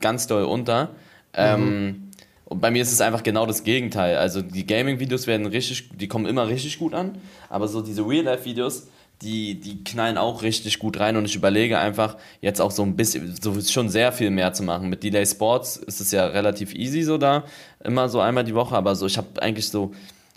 ganz 0.00 0.26
doll 0.26 0.44
unter. 0.44 0.90
Ähm, 1.32 2.03
und 2.46 2.60
bei 2.60 2.70
mir 2.70 2.82
ist 2.82 2.92
es 2.92 3.00
einfach 3.00 3.22
genau 3.22 3.46
das 3.46 3.64
Gegenteil. 3.64 4.16
Also 4.16 4.42
die 4.42 4.66
Gaming-Videos 4.66 5.26
werden 5.26 5.46
richtig, 5.46 5.90
die 5.96 6.08
kommen 6.08 6.26
immer 6.26 6.48
richtig 6.48 6.78
gut 6.78 6.94
an, 6.94 7.18
aber 7.48 7.68
so 7.68 7.80
diese 7.80 8.06
Real-Life-Videos, 8.06 8.88
die, 9.22 9.58
die 9.58 9.82
knallen 9.84 10.18
auch 10.18 10.42
richtig 10.42 10.78
gut 10.78 11.00
rein 11.00 11.16
und 11.16 11.24
ich 11.24 11.34
überlege 11.34 11.78
einfach 11.78 12.16
jetzt 12.40 12.60
auch 12.60 12.70
so 12.70 12.82
ein 12.82 12.96
bisschen, 12.96 13.34
so 13.40 13.58
schon 13.62 13.88
sehr 13.88 14.12
viel 14.12 14.30
mehr 14.30 14.52
zu 14.52 14.62
machen. 14.62 14.90
Mit 14.90 15.02
Delay 15.02 15.24
Sports 15.24 15.76
ist 15.76 16.00
es 16.00 16.10
ja 16.10 16.26
relativ 16.26 16.74
easy 16.74 17.02
so 17.02 17.16
da, 17.16 17.44
immer 17.82 18.08
so 18.08 18.20
einmal 18.20 18.44
die 18.44 18.54
Woche, 18.54 18.76
aber 18.76 18.94
so, 18.94 19.06
ich 19.06 19.16
habe 19.16 19.40
eigentlich 19.40 19.68
so 19.68 19.92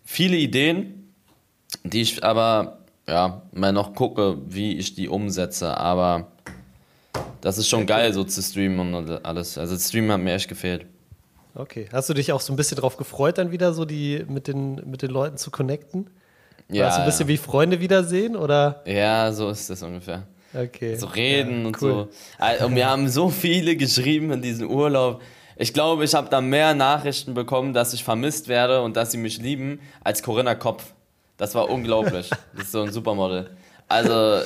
viele 0.06 0.38
Ideen, 0.38 1.12
die 1.84 2.02
ich 2.02 2.24
aber 2.24 2.80
ja 3.08 3.42
mal 3.52 3.74
noch 3.74 3.94
gucke, 3.94 4.38
wie 4.48 4.78
ich 4.78 4.96
die 4.96 5.10
umsetze. 5.10 5.78
Aber 5.78 6.32
das 7.42 7.58
ist 7.58 7.68
schon 7.68 7.86
geil, 7.86 8.14
so 8.14 8.24
zu 8.24 8.42
streamen 8.42 8.94
und 8.94 9.26
alles. 9.26 9.58
Also 9.58 9.74
das 9.74 9.88
Streamen 9.88 10.12
hat 10.12 10.22
mir 10.22 10.34
echt 10.34 10.48
gefehlt. 10.48 10.86
Okay. 11.58 11.88
Hast 11.92 12.10
du 12.10 12.14
dich 12.14 12.32
auch 12.32 12.42
so 12.42 12.54
ein 12.54 12.56
bisschen 12.56 12.78
drauf 12.78 12.98
gefreut, 12.98 13.38
dann 13.38 13.52
wieder 13.52 13.74
so 13.74 13.86
die 13.86 14.24
mit 14.28 14.48
den, 14.48 14.76
mit 14.90 15.02
den 15.02 15.10
Leuten 15.12 15.38
zu 15.38 15.50
connecten? 15.52 16.10
War 16.70 16.78
das 16.80 16.96
so 16.96 17.02
ein 17.02 17.06
bisschen 17.06 17.28
wie 17.28 17.38
Freunde 17.38 17.80
wiedersehen 17.80 18.36
oder? 18.36 18.82
ja, 18.86 19.32
so 19.32 19.50
ist 19.50 19.70
das 19.70 19.82
ungefähr. 19.84 20.24
Okay. 20.54 20.96
So 20.96 21.08
reden 21.08 21.62
Ja, 21.62 21.68
und 21.68 21.82
cool. 21.82 22.08
so. 22.40 22.44
Äh, 22.46 22.64
Und 22.64 22.76
wir 22.76 22.90
haben 22.90 23.08
so 23.10 23.30
viele 23.30 23.76
geschrieben 23.76 24.32
in 24.32 24.42
diesem 24.42 24.70
Urlaub. 24.70 25.22
Ich 25.56 25.74
glaube, 25.74 26.04
ich 26.04 26.14
habe 26.14 26.30
da 26.30 26.40
mehr 26.42 26.74
Nachrichten 26.74 27.34
bekommen, 27.34 27.74
dass 27.74 27.94
ich 27.94 28.04
vermisst 28.04 28.48
werde 28.48 28.82
und 28.82 28.96
dass 28.96 29.12
sie 29.12 29.18
mich 29.18 29.40
lieben, 29.40 29.80
als 30.04 30.22
Corinna 30.24 30.56
Kopf. 30.56 30.94
Das 31.38 31.54
war 31.56 31.70
unglaublich. 31.70 32.30
Das 32.56 32.66
ist 32.66 32.72
so 32.72 32.82
ein 32.84 32.92
Supermodel. 32.92 33.50
Also, 33.88 34.42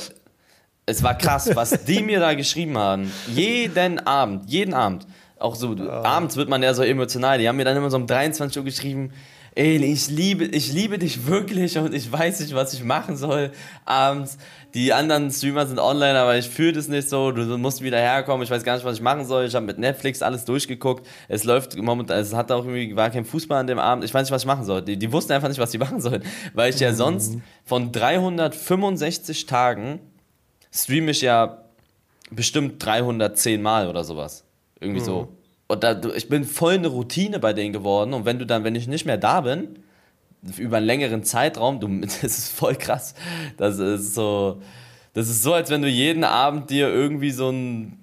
es 0.86 1.02
war 1.04 1.18
krass, 1.18 1.50
was 1.56 1.84
die 1.86 2.02
mir 2.02 2.20
da 2.20 2.34
geschrieben 2.34 2.78
haben. 2.78 3.12
Jeden 3.34 4.00
Abend, 4.00 4.50
jeden 4.50 4.74
Abend. 4.74 5.06
Auch 5.42 5.56
so, 5.56 5.76
abends 5.90 6.38
wird 6.38 6.50
man 6.50 6.62
ja 6.62 6.74
so 6.74 6.84
emotional. 6.84 7.40
Die 7.40 7.48
haben 7.48 7.58
mir 7.58 7.66
dann 7.66 7.76
immer 7.76 7.90
so 7.90 7.98
um 7.98 8.08
23 8.08 8.58
Uhr 8.58 8.64
geschrieben, 8.64 9.12
ey, 9.56 9.78
ich 9.84 10.10
liebe, 10.10 10.46
ich 10.46 10.72
liebe 10.72 10.98
dich 10.98 11.28
wirklich 11.28 11.78
und 11.78 11.94
ich 11.94 12.12
weiß 12.12 12.40
nicht, 12.40 12.54
was 12.54 12.74
ich 12.74 12.84
machen 12.84 13.18
soll 13.18 13.52
abends. 13.86 14.38
Die 14.74 14.94
anderen 14.94 15.30
Streamer 15.32 15.66
sind 15.66 15.80
online, 15.80 16.18
aber 16.18 16.38
ich 16.38 16.48
fühle 16.48 16.72
das 16.72 16.88
nicht 16.88 17.10
so. 17.10 17.32
Du 17.32 17.58
musst 17.58 17.82
wieder 17.82 17.98
herkommen. 17.98 18.44
Ich 18.44 18.50
weiß 18.50 18.64
gar 18.64 18.76
nicht, 18.76 18.86
was 18.86 18.96
ich 18.96 19.02
machen 19.02 19.26
soll. 19.26 19.46
Ich 19.46 19.54
habe 19.54 19.66
mit 19.66 19.78
Netflix 19.78 20.22
alles 20.22 20.46
durchgeguckt. 20.46 21.06
Es 21.28 21.44
läuft 21.44 21.76
momentan, 21.76 22.20
es 22.20 22.34
hat 22.34 22.52
auch 22.52 22.66
irgendwie, 22.66 22.96
war 22.96 23.10
kein 23.10 23.26
Fußball 23.26 23.60
an 23.60 23.68
dem 23.68 23.80
Abend. 23.80 24.06
Ich 24.06 24.14
weiß 24.14 24.24
nicht, 24.24 24.32
was 24.32 24.44
ich 24.44 24.48
machen 24.48 24.64
soll. 24.64 24.82
Die, 24.82 24.96
die 24.96 25.12
wussten 25.12 25.34
einfach 25.34 25.50
nicht, 25.50 25.60
was 25.60 25.72
sie 25.72 25.78
machen 25.78 26.00
sollen. 26.00 26.24
Weil 26.54 26.74
ich 26.74 26.80
ja 26.80 26.94
sonst 26.94 27.38
von 27.66 27.92
365 27.92 29.46
Tagen 29.46 30.00
streame 30.72 31.12
ich 31.12 31.22
ja 31.22 31.66
bestimmt 32.30 32.84
310 32.84 33.62
Mal 33.62 33.90
oder 33.90 34.06
sowas. 34.06 34.46
Irgendwie 34.82 35.00
so. 35.00 35.30
Und 35.68 35.84
da, 35.86 36.00
ich 36.16 36.28
bin 36.28 36.44
voll 36.44 36.74
eine 36.74 36.90
Routine 36.90 37.40
bei 37.40 37.54
denen 37.54 37.72
geworden. 37.72 38.14
Und 38.14 38.26
wenn 38.26 38.40
du 38.40 38.46
dann, 38.46 38.66
wenn 38.66 38.76
ich 38.76 38.88
nicht 38.88 39.06
mehr 39.06 39.18
da 39.18 39.42
bin, 39.42 39.80
über 40.58 40.78
einen 40.78 40.86
längeren 40.86 41.24
Zeitraum, 41.24 41.80
du, 41.80 41.88
das 42.02 42.24
ist 42.24 42.52
voll 42.52 42.76
krass. 42.76 43.16
Das 43.58 43.80
ist 43.80 44.14
so, 44.14 44.62
das 45.14 45.30
ist 45.30 45.44
so, 45.44 45.54
als 45.54 45.70
wenn 45.70 45.82
du 45.82 45.88
jeden 45.88 46.26
Abend 46.26 46.70
dir 46.70 46.90
irgendwie 46.90 47.32
so 47.32 47.50
ein, 47.50 47.98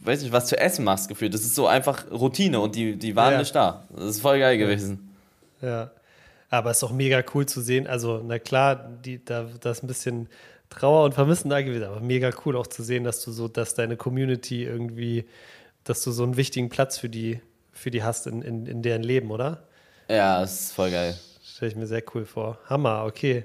weiß 0.00 0.22
nicht, 0.22 0.32
was 0.32 0.46
zu 0.46 0.58
essen 0.58 0.84
machst, 0.84 1.08
gefühlt. 1.08 1.34
Das 1.34 1.42
ist 1.42 1.54
so 1.54 1.66
einfach 1.66 2.10
Routine 2.10 2.58
und 2.60 2.74
die, 2.74 2.96
die 2.96 3.14
waren 3.14 3.34
Ja. 3.34 3.38
nicht 3.38 3.54
da. 3.54 3.84
Das 3.94 4.04
ist 4.06 4.20
voll 4.20 4.38
geil 4.40 4.58
gewesen. 4.58 5.14
Ja. 5.62 5.90
Aber 6.50 6.70
es 6.70 6.78
ist 6.78 6.84
auch 6.84 6.92
mega 6.92 7.22
cool 7.34 7.46
zu 7.46 7.60
sehen. 7.60 7.86
Also, 7.86 8.22
na 8.24 8.38
klar, 8.38 8.88
die, 9.04 9.24
da, 9.24 9.46
da 9.60 9.70
ist 9.70 9.82
ein 9.82 9.88
bisschen 9.88 10.28
Trauer 10.70 11.04
und 11.04 11.14
Vermissen 11.14 11.48
da 11.50 11.62
gewesen, 11.62 11.84
aber 11.84 12.00
mega 12.00 12.30
cool 12.44 12.56
auch 12.56 12.66
zu 12.66 12.82
sehen, 12.82 13.04
dass 13.04 13.22
du 13.24 13.32
so, 13.32 13.48
dass 13.48 13.74
deine 13.74 13.96
Community 13.96 14.64
irgendwie, 14.64 15.24
dass 15.84 16.02
du 16.02 16.10
so 16.10 16.22
einen 16.22 16.36
wichtigen 16.36 16.68
Platz 16.68 16.98
für 16.98 17.08
die, 17.08 17.40
für 17.72 17.90
die 17.90 18.02
hast 18.02 18.26
in, 18.26 18.42
in, 18.42 18.66
in 18.66 18.82
deren 18.82 19.02
Leben, 19.02 19.30
oder? 19.30 19.64
Ja, 20.08 20.40
das 20.40 20.60
ist 20.60 20.72
voll 20.72 20.90
geil. 20.90 21.18
Stelle 21.42 21.70
ich 21.70 21.76
mir 21.76 21.86
sehr 21.86 22.02
cool 22.14 22.24
vor. 22.24 22.58
Hammer, 22.68 23.04
okay. 23.06 23.44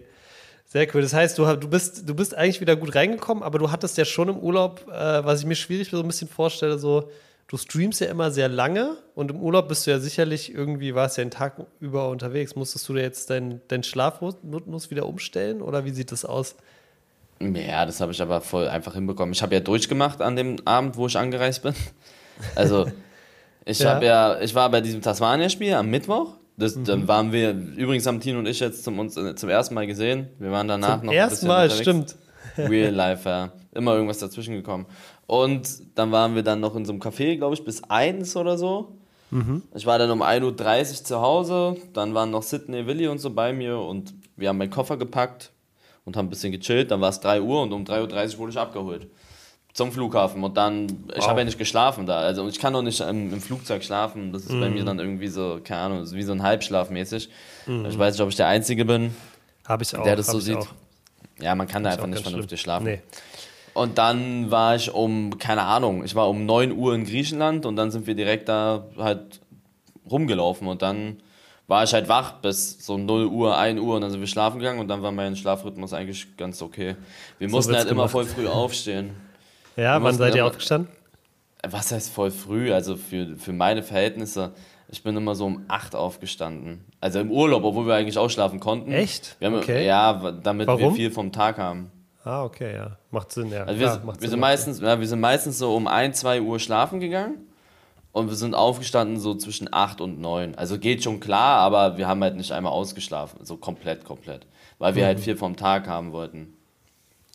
Sehr 0.66 0.88
cool. 0.94 1.02
Das 1.02 1.14
heißt, 1.14 1.38
du, 1.38 1.46
du, 1.56 1.68
bist, 1.68 2.08
du 2.08 2.14
bist 2.14 2.36
eigentlich 2.36 2.62
wieder 2.62 2.76
gut 2.76 2.94
reingekommen, 2.94 3.44
aber 3.44 3.58
du 3.58 3.72
hattest 3.72 3.98
ja 3.98 4.06
schon 4.06 4.30
im 4.30 4.38
Urlaub, 4.38 4.88
äh, 4.88 5.26
was 5.26 5.40
ich 5.40 5.46
mir 5.46 5.56
schwierig 5.56 5.90
so 5.90 6.00
ein 6.00 6.08
bisschen 6.08 6.28
vorstelle, 6.28 6.78
so, 6.78 7.10
du 7.48 7.58
streamst 7.58 8.02
ja 8.02 8.08
immer 8.08 8.30
sehr 8.30 8.48
lange 8.48 8.96
und 9.16 9.32
im 9.32 9.42
Urlaub 9.42 9.68
bist 9.68 9.88
du 9.88 9.92
ja 9.92 10.00
sicherlich 10.00 10.54
irgendwie, 10.54 10.94
warst 10.94 11.18
ja 11.18 11.24
den 11.24 11.32
Tag 11.32 11.66
über 11.80 12.10
unterwegs. 12.10 12.56
Musstest 12.56 12.88
du 12.88 12.94
da 12.94 13.02
jetzt 13.02 13.32
deinen 13.32 13.62
dein 13.68 13.82
Schlafrhythmus 13.82 14.92
wieder 14.92 15.08
umstellen 15.08 15.62
oder 15.64 15.86
wie 15.86 15.92
sieht 15.92 16.12
das 16.12 16.24
aus? 16.24 16.56
Ja, 17.42 17.86
das 17.86 18.02
habe 18.02 18.12
ich 18.12 18.22
aber 18.22 18.42
voll 18.42 18.68
einfach 18.68 18.94
hinbekommen. 18.94 19.34
Ich 19.34 19.42
habe 19.42 19.56
ja 19.56 19.62
durchgemacht 19.62 20.22
an 20.22 20.36
dem 20.36 20.58
Abend, 20.66 20.98
wo 20.98 21.08
ich 21.08 21.18
angereist 21.18 21.64
bin. 21.64 21.74
Also, 22.56 22.88
ich 23.66 23.80
ja. 23.80 23.96
habe 23.96 24.06
ja, 24.06 24.40
ich 24.42 24.54
war 24.56 24.70
bei 24.70 24.82
diesem 24.82 25.02
Tasmania-Spiel 25.02 25.74
am 25.74 25.90
Mittwoch 25.90 26.40
das, 26.60 26.76
mhm. 26.76 26.84
Dann 26.84 27.08
waren 27.08 27.32
wir, 27.32 27.52
übrigens 27.52 28.06
haben 28.06 28.20
Tino 28.20 28.38
und 28.40 28.46
ich 28.46 28.60
jetzt 28.60 28.84
zum, 28.84 29.00
uns, 29.00 29.16
äh, 29.16 29.34
zum 29.34 29.48
ersten 29.50 29.74
Mal 29.74 29.88
gesehen. 29.88 30.28
Wir 30.40 30.52
waren 30.52 30.68
danach 30.68 30.98
zum 30.98 31.08
noch. 31.08 31.14
Ersten 31.14 31.48
Mal, 31.48 31.72
stimmt. 31.72 32.18
Real 32.58 32.94
Life, 32.94 33.28
ja. 33.28 33.54
Immer 33.72 33.94
irgendwas 33.94 34.18
dazwischen 34.18 34.56
gekommen. 34.56 34.86
Und 35.26 35.70
dann 35.96 36.12
waren 36.12 36.36
wir 36.36 36.44
dann 36.44 36.60
noch 36.60 36.76
in 36.76 36.84
so 36.84 36.92
einem 36.92 37.02
Café, 37.02 37.38
glaube 37.38 37.56
ich, 37.56 37.64
bis 37.64 37.82
1 37.86 38.36
oder 38.36 38.58
so. 38.58 38.98
Mhm. 39.32 39.64
Ich 39.74 39.86
war 39.86 39.98
dann 39.98 40.12
um 40.12 40.22
1.30 40.22 40.44
Uhr 40.44 41.04
zu 41.06 41.22
Hause. 41.22 41.78
Dann 41.94 42.14
waren 42.14 42.30
noch 42.30 42.44
Sydney, 42.44 42.86
Willi 42.86 43.08
und 43.08 43.20
so 43.20 43.30
bei 43.30 43.54
mir. 43.54 43.80
Und 43.80 44.14
wir 44.36 44.50
haben 44.50 44.58
meinen 44.58 44.72
Koffer 44.72 44.98
gepackt 44.98 45.52
und 46.04 46.18
haben 46.18 46.26
ein 46.26 46.30
bisschen 46.30 46.52
gechillt. 46.52 46.92
Dann 46.92 47.00
war 47.00 47.10
es 47.10 47.22
3 47.22 47.42
Uhr 47.42 47.62
und 47.62 47.72
um 47.72 47.86
3.30 47.86 48.34
Uhr 48.34 48.40
wurde 48.40 48.52
ich 48.52 48.58
abgeholt 48.58 49.08
zum 49.74 49.92
Flughafen 49.92 50.44
und 50.44 50.58
dann, 50.58 50.88
ich 51.16 51.28
habe 51.28 51.40
ja 51.40 51.46
nicht 51.46 51.58
geschlafen 51.58 52.06
da, 52.06 52.20
also 52.20 52.48
ich 52.48 52.60
kann 52.60 52.74
doch 52.74 52.82
nicht 52.82 53.00
im, 53.02 53.34
im 53.34 53.42
Flugzeug 53.42 53.84
schlafen, 53.84 54.34
das 54.34 54.44
ist 54.44 54.52
mm. 54.52 54.60
bei 54.60 54.70
mir 54.70 54.82
mhm. 54.82 54.88
dann 54.88 55.00
irgendwie 55.00 55.28
so, 55.28 55.60
keine 55.64 55.82
Ahnung, 55.82 56.12
wie 56.12 56.24
so 56.24 56.32
ein 56.32 56.44
Halbschlaf 56.44 56.90
mäßig. 56.90 57.30
Mm. 57.68 57.86
Ich 57.86 57.98
weiß 57.98 58.16
nicht, 58.16 58.22
ob 58.22 58.30
ich 58.30 58.36
der 58.36 58.48
Einzige 58.48 58.84
bin, 58.84 59.16
hab 59.66 59.82
ich 59.82 59.96
auch, 59.96 60.04
der 60.04 60.16
das 60.16 60.28
so 60.28 60.40
sieht. 60.40 60.58
Auch. 60.58 60.68
Ja, 61.40 61.56
man 61.56 61.68
kann 61.68 61.84
da 61.84 61.92
einfach 61.92 62.08
nicht 62.08 62.24
vernünftig 62.24 62.60
schlimm. 62.60 62.82
schlafen. 62.82 62.86
Nee. 62.86 63.02
Und 63.74 63.98
dann 63.98 64.52
war 64.52 64.76
ich 64.76 64.92
um, 64.94 65.38
keine 65.38 65.62
Ahnung, 65.62 66.04
ich 66.04 66.16
war 66.16 66.28
um 66.28 66.46
9 66.46 66.72
Uhr 66.72 66.96
in 66.96 67.06
Griechenland 67.06 67.66
und 67.66 67.76
dann 67.76 67.92
sind 67.92 68.08
wir 68.08 68.16
direkt 68.16 68.50
da 68.50 68.86
halt 68.98 69.40
rumgelaufen 70.10 70.68
und 70.68 70.82
dann 70.82 71.22
war 71.68 71.84
ich 71.84 71.94
halt 71.94 72.10
wach 72.10 72.34
bis 72.42 72.84
so 72.84 72.98
0 72.98 73.28
Uhr, 73.28 73.58
1 73.58 73.80
Uhr 73.80 73.96
und 73.96 74.02
dann 74.02 74.10
sind 74.10 74.20
wir 74.20 74.28
schlafen 74.28 74.60
gegangen 74.60 74.80
und 74.80 74.88
dann 74.88 75.04
war 75.04 75.12
mein 75.12 75.36
Schlafrhythmus 75.36 75.94
eigentlich 75.94 76.36
ganz 76.36 76.62
okay. 76.64 76.96
Wir 77.38 77.48
so 77.48 77.56
mussten 77.56 77.76
halt 77.76 77.88
gemacht. 77.88 77.92
immer 77.92 78.10
voll 78.10 78.26
früh 78.26 78.48
aufstehen. 78.48 79.12
Ja, 79.80 80.04
wann 80.04 80.16
seid 80.16 80.36
ihr 80.36 80.46
aufgestanden? 80.46 80.92
Was 81.68 81.92
heißt 81.92 82.12
voll 82.12 82.32
früh? 82.32 82.74
Also 82.74 82.96
für, 82.96 83.36
für 83.38 83.54
meine 83.54 83.84
Verhältnisse, 83.84 84.54
ich 84.90 85.04
bin 85.04 85.16
immer 85.16 85.36
so 85.36 85.46
um 85.46 85.66
8 85.68 85.96
aufgestanden. 85.96 86.86
Also 87.00 87.20
im 87.20 87.32
Urlaub, 87.32 87.64
obwohl 87.64 87.88
wir 87.88 87.96
eigentlich 87.96 88.18
ausschlafen 88.18 88.60
konnten. 88.60 88.92
Echt? 88.92 89.38
Haben, 89.42 89.56
okay. 89.56 89.86
Ja, 89.86 90.32
damit 90.32 90.68
Warum? 90.68 90.82
wir 90.82 90.92
viel 90.92 91.12
vom 91.12 91.32
Tag 91.32 91.58
haben. 91.58 91.92
Ah, 92.24 92.44
okay, 92.44 92.76
ja. 92.76 92.98
Macht 93.12 93.32
Sinn, 93.32 93.52
ja. 93.52 93.64
Also 93.64 93.80
wir, 93.80 93.88
Klar, 93.88 94.06
wir 94.06 94.14
Sinn, 94.20 94.30
sind 94.32 94.40
meistens, 94.40 94.80
ja, 94.82 95.00
wir 95.00 95.08
sind 95.08 95.20
meistens 95.20 95.58
so 95.58 95.76
um 95.76 95.88
1, 95.88 96.20
2 96.20 96.42
Uhr 96.42 96.60
schlafen 96.60 97.00
gegangen 97.00 97.48
und 98.12 98.28
wir 98.28 98.36
sind 98.36 98.56
aufgestanden 98.56 99.20
so 99.20 99.36
zwischen 99.36 99.74
8 99.74 100.02
und 100.02 100.20
9. 100.20 100.56
Also 100.56 100.78
geht 100.78 101.04
schon 101.04 101.20
klar, 101.20 101.60
aber 101.60 101.98
wir 101.98 102.08
haben 102.08 102.22
halt 102.22 102.36
nicht 102.36 102.52
einmal 102.52 102.74
ausgeschlafen. 102.74 103.46
So 103.46 103.58
komplett, 103.58 104.04
komplett. 104.04 104.46
Weil 104.78 104.96
wir 104.96 105.04
mhm. 105.04 105.08
halt 105.08 105.20
viel 105.22 105.38
vom 105.38 105.56
Tag 105.56 105.88
haben 105.88 106.12
wollten. 106.12 106.54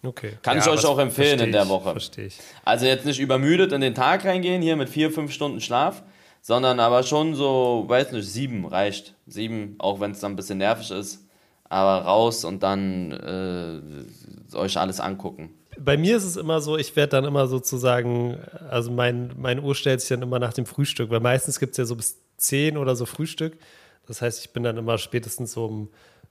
Okay. 0.04 0.32
Kann 0.42 0.58
ja, 0.58 0.62
ich 0.62 0.68
euch 0.68 0.84
auch 0.84 0.98
empfehlen 0.98 1.40
in 1.40 1.52
der 1.52 1.68
Woche. 1.68 1.92
Verstehe 1.92 2.26
ich. 2.26 2.38
Also 2.64 2.86
jetzt 2.86 3.06
nicht 3.06 3.20
übermüdet 3.20 3.72
in 3.72 3.80
den 3.80 3.94
Tag 3.94 4.24
reingehen, 4.24 4.62
hier 4.62 4.76
mit 4.76 4.88
vier, 4.88 5.10
fünf 5.10 5.32
Stunden 5.32 5.60
Schlaf, 5.60 6.02
sondern 6.42 6.80
aber 6.80 7.02
schon 7.02 7.34
so, 7.34 7.84
weiß 7.86 8.12
nicht, 8.12 8.28
sieben 8.28 8.66
reicht. 8.66 9.14
Sieben, 9.26 9.76
auch 9.78 10.00
wenn 10.00 10.10
es 10.10 10.20
dann 10.20 10.32
ein 10.32 10.36
bisschen 10.36 10.58
nervig 10.58 10.90
ist. 10.90 11.26
Aber 11.68 12.04
raus 12.04 12.44
und 12.44 12.62
dann 12.62 13.12
äh, 14.52 14.56
euch 14.56 14.76
alles 14.76 15.00
angucken. 15.00 15.54
Bei 15.78 15.96
mir 15.96 16.16
ist 16.16 16.24
es 16.24 16.36
immer 16.36 16.60
so, 16.60 16.76
ich 16.76 16.94
werde 16.94 17.10
dann 17.10 17.24
immer 17.24 17.46
sozusagen, 17.46 18.38
also 18.68 18.92
mein, 18.92 19.32
meine 19.36 19.62
Uhr 19.62 19.74
stellt 19.74 20.00
sich 20.00 20.10
dann 20.10 20.22
immer 20.22 20.38
nach 20.38 20.52
dem 20.52 20.66
Frühstück, 20.66 21.10
weil 21.10 21.20
meistens 21.20 21.58
gibt 21.58 21.72
es 21.72 21.78
ja 21.78 21.84
so 21.84 21.96
bis 21.96 22.18
10 22.36 22.76
oder 22.76 22.94
so 22.94 23.06
Frühstück. 23.06 23.56
Das 24.06 24.22
heißt, 24.22 24.40
ich 24.40 24.52
bin 24.52 24.62
dann 24.62 24.76
immer 24.76 24.98
spätestens 24.98 25.52
so 25.52 25.64
um 25.64 25.88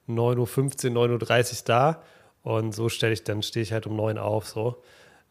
9.15 0.08 0.96
Uhr, 0.96 1.06
9.30 1.08 1.52
Uhr 1.52 1.58
da 1.66 2.04
und 2.44 2.74
so 2.74 2.90
stelle 2.90 3.14
ich 3.14 3.24
dann, 3.24 3.42
stehe 3.42 3.64
ich 3.64 3.74
halt 3.74 3.88
um 3.88 3.96
neun 3.96 4.18
auf 4.18 4.48
so. 4.48 4.82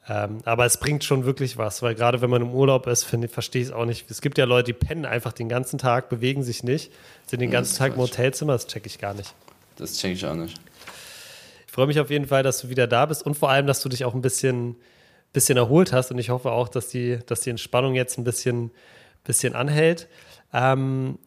Ähm, 0.09 0.38
aber 0.44 0.64
es 0.66 0.79
bringt 0.79 1.05
schon 1.05 1.25
wirklich 1.25 1.59
was, 1.59 1.81
weil 1.81 1.94
gerade 1.94 2.20
wenn 2.22 2.31
man 2.31 2.42
im 2.42 2.53
Urlaub 2.53 2.88
ist, 2.88 3.05
finde 3.05 3.29
verstehe 3.29 3.62
ich 3.62 3.68
es 3.68 3.75
auch 3.75 3.85
nicht. 3.85 4.11
Es 4.11 4.20
gibt 4.20 4.37
ja 4.37 4.46
Leute, 4.46 4.72
die 4.72 4.72
pennen 4.72 5.05
einfach 5.05 5.33
den 5.33 5.48
ganzen 5.48 5.79
Tag, 5.79 6.09
bewegen 6.09 6.42
sich 6.42 6.64
nicht, 6.64 6.92
sind 7.27 7.40
den 7.40 7.53
ganzen 7.53 7.79
Tag 7.79 7.94
im 7.94 8.01
Hotelzimmer, 8.01 8.55
das 8.55 8.66
checke 8.66 8.88
ich 8.88 8.98
gar 8.98 9.14
nicht. 9.14 9.33
Das 9.77 9.98
checke 9.98 10.14
ich 10.14 10.27
auch 10.27 10.35
nicht. 10.35 10.61
Ich 11.66 11.72
freue 11.72 11.87
mich 11.87 12.01
auf 12.01 12.11
jeden 12.11 12.27
Fall, 12.27 12.42
dass 12.42 12.61
du 12.61 12.68
wieder 12.68 12.87
da 12.88 13.07
bist 13.07 13.25
und 13.25 13.37
vor 13.37 13.51
allem, 13.51 13.66
dass 13.66 13.81
du 13.81 13.88
dich 13.88 14.05
auch 14.05 14.14
ein 14.14 14.22
bisschen, 14.22 14.77
bisschen 15.33 15.57
erholt 15.57 15.92
hast 15.92 16.11
und 16.11 16.18
ich 16.18 16.31
hoffe 16.31 16.51
auch, 16.51 16.68
dass 16.68 16.88
die, 16.88 17.20
dass 17.27 17.40
die 17.40 17.51
Entspannung 17.51 17.94
jetzt 17.94 18.18
ein 18.18 18.25
bisschen, 18.25 18.72
bisschen 19.22 19.55
anhält. 19.55 20.09
Ähm, 20.53 21.18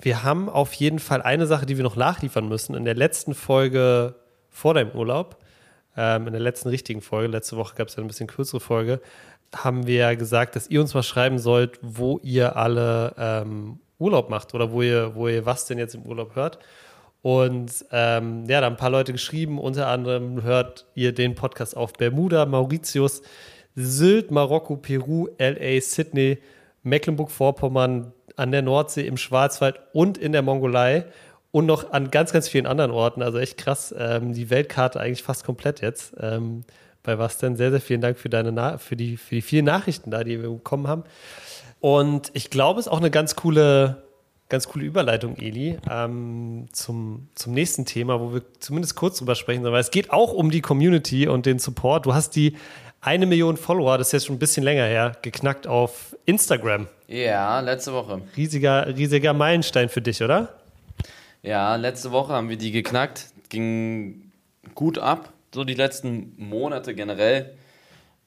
wir 0.00 0.22
haben 0.22 0.48
auf 0.48 0.72
jeden 0.72 0.98
Fall 1.00 1.20
eine 1.20 1.46
Sache, 1.46 1.66
die 1.66 1.76
wir 1.76 1.84
noch 1.84 1.96
nachliefern 1.96 2.48
müssen. 2.48 2.74
In 2.74 2.84
der 2.84 2.94
letzten 2.94 3.34
Folge 3.34 4.16
vor 4.52 4.74
deinem 4.74 4.92
Urlaub, 4.92 5.38
ähm, 5.96 6.28
in 6.28 6.32
der 6.32 6.42
letzten 6.42 6.68
richtigen 6.68 7.00
Folge, 7.00 7.32
letzte 7.32 7.56
Woche 7.56 7.74
gab 7.74 7.88
es 7.88 7.96
ja 7.96 8.02
ein 8.02 8.06
bisschen 8.06 8.28
kürzere 8.28 8.60
Folge, 8.60 9.00
haben 9.54 9.86
wir 9.86 10.14
gesagt, 10.16 10.54
dass 10.56 10.68
ihr 10.68 10.80
uns 10.80 10.94
mal 10.94 11.02
schreiben 11.02 11.38
sollt, 11.38 11.78
wo 11.82 12.20
ihr 12.22 12.56
alle 12.56 13.14
ähm, 13.18 13.80
Urlaub 13.98 14.30
macht 14.30 14.54
oder 14.54 14.72
wo 14.72 14.82
ihr, 14.82 15.14
wo 15.14 15.28
ihr 15.28 15.44
was 15.44 15.66
denn 15.66 15.78
jetzt 15.78 15.94
im 15.94 16.02
Urlaub 16.02 16.36
hört. 16.36 16.58
Und 17.22 17.84
ähm, 17.92 18.46
ja, 18.48 18.60
da 18.60 18.66
haben 18.66 18.74
ein 18.74 18.78
paar 18.78 18.90
Leute 18.90 19.12
geschrieben, 19.12 19.58
unter 19.58 19.86
anderem 19.86 20.42
hört 20.42 20.86
ihr 20.94 21.12
den 21.12 21.34
Podcast 21.34 21.76
auf 21.76 21.92
Bermuda, 21.92 22.46
Mauritius, 22.46 23.22
Sylt, 23.74 24.30
Marokko, 24.30 24.76
Peru, 24.76 25.28
LA, 25.38 25.80
Sydney, 25.80 26.38
Mecklenburg-Vorpommern, 26.82 28.12
an 28.36 28.50
der 28.50 28.62
Nordsee, 28.62 29.06
im 29.06 29.16
Schwarzwald 29.16 29.78
und 29.92 30.18
in 30.18 30.32
der 30.32 30.42
Mongolei 30.42 31.04
und 31.52 31.66
noch 31.66 31.92
an 31.92 32.10
ganz, 32.10 32.32
ganz 32.32 32.48
vielen 32.48 32.66
anderen 32.66 32.90
Orten. 32.90 33.22
Also 33.22 33.38
echt 33.38 33.58
krass. 33.58 33.94
Ähm, 33.96 34.32
die 34.32 34.50
Weltkarte 34.50 34.98
eigentlich 34.98 35.22
fast 35.22 35.44
komplett 35.44 35.80
jetzt. 35.82 36.14
Ähm, 36.18 36.64
bei 37.02 37.18
was 37.18 37.38
denn? 37.38 37.56
Sehr, 37.56 37.70
sehr 37.70 37.80
vielen 37.80 38.00
Dank 38.00 38.18
für 38.18 38.28
deine 38.28 38.52
Na 38.52 38.78
für 38.78 38.96
die, 38.96 39.16
für 39.16 39.36
die 39.36 39.42
vielen 39.42 39.66
Nachrichten 39.66 40.10
da, 40.10 40.24
die 40.24 40.40
wir 40.40 40.50
bekommen 40.50 40.88
haben. 40.88 41.04
Und 41.80 42.30
ich 42.32 42.50
glaube, 42.50 42.80
es 42.80 42.86
ist 42.86 42.92
auch 42.92 43.00
eine 43.00 43.10
ganz 43.10 43.36
coole, 43.36 44.02
ganz 44.48 44.68
coole 44.68 44.84
Überleitung, 44.84 45.36
Eli, 45.36 45.78
ähm, 45.90 46.68
zum, 46.72 47.28
zum 47.34 47.54
nächsten 47.54 47.84
Thema, 47.84 48.20
wo 48.20 48.32
wir 48.32 48.42
zumindest 48.60 48.94
kurz 48.94 49.18
drüber 49.18 49.34
sprechen 49.34 49.62
sollen, 49.62 49.74
weil 49.74 49.80
es 49.80 49.90
geht 49.90 50.12
auch 50.12 50.32
um 50.32 50.50
die 50.50 50.60
Community 50.60 51.26
und 51.26 51.44
den 51.44 51.58
Support. 51.58 52.06
Du 52.06 52.14
hast 52.14 52.36
die 52.36 52.56
eine 53.00 53.26
Million 53.26 53.56
Follower, 53.56 53.98
das 53.98 54.08
ist 54.08 54.12
jetzt 54.12 54.26
schon 54.26 54.36
ein 54.36 54.38
bisschen 54.38 54.62
länger 54.62 54.84
her, 54.84 55.16
geknackt 55.22 55.66
auf 55.66 56.16
Instagram. 56.24 56.86
Ja, 57.08 57.58
letzte 57.58 57.92
Woche. 57.92 58.22
Riesiger, 58.36 58.86
riesiger 58.86 59.32
Meilenstein 59.32 59.88
für 59.88 60.00
dich, 60.00 60.22
oder? 60.22 60.61
Ja, 61.42 61.76
letzte 61.76 62.12
Woche 62.12 62.32
haben 62.32 62.48
wir 62.48 62.56
die 62.56 62.70
geknackt. 62.70 63.26
Ging 63.48 64.32
gut 64.74 64.98
ab. 64.98 65.32
So 65.54 65.64
die 65.64 65.74
letzten 65.74 66.34
Monate 66.36 66.94
generell. 66.94 67.54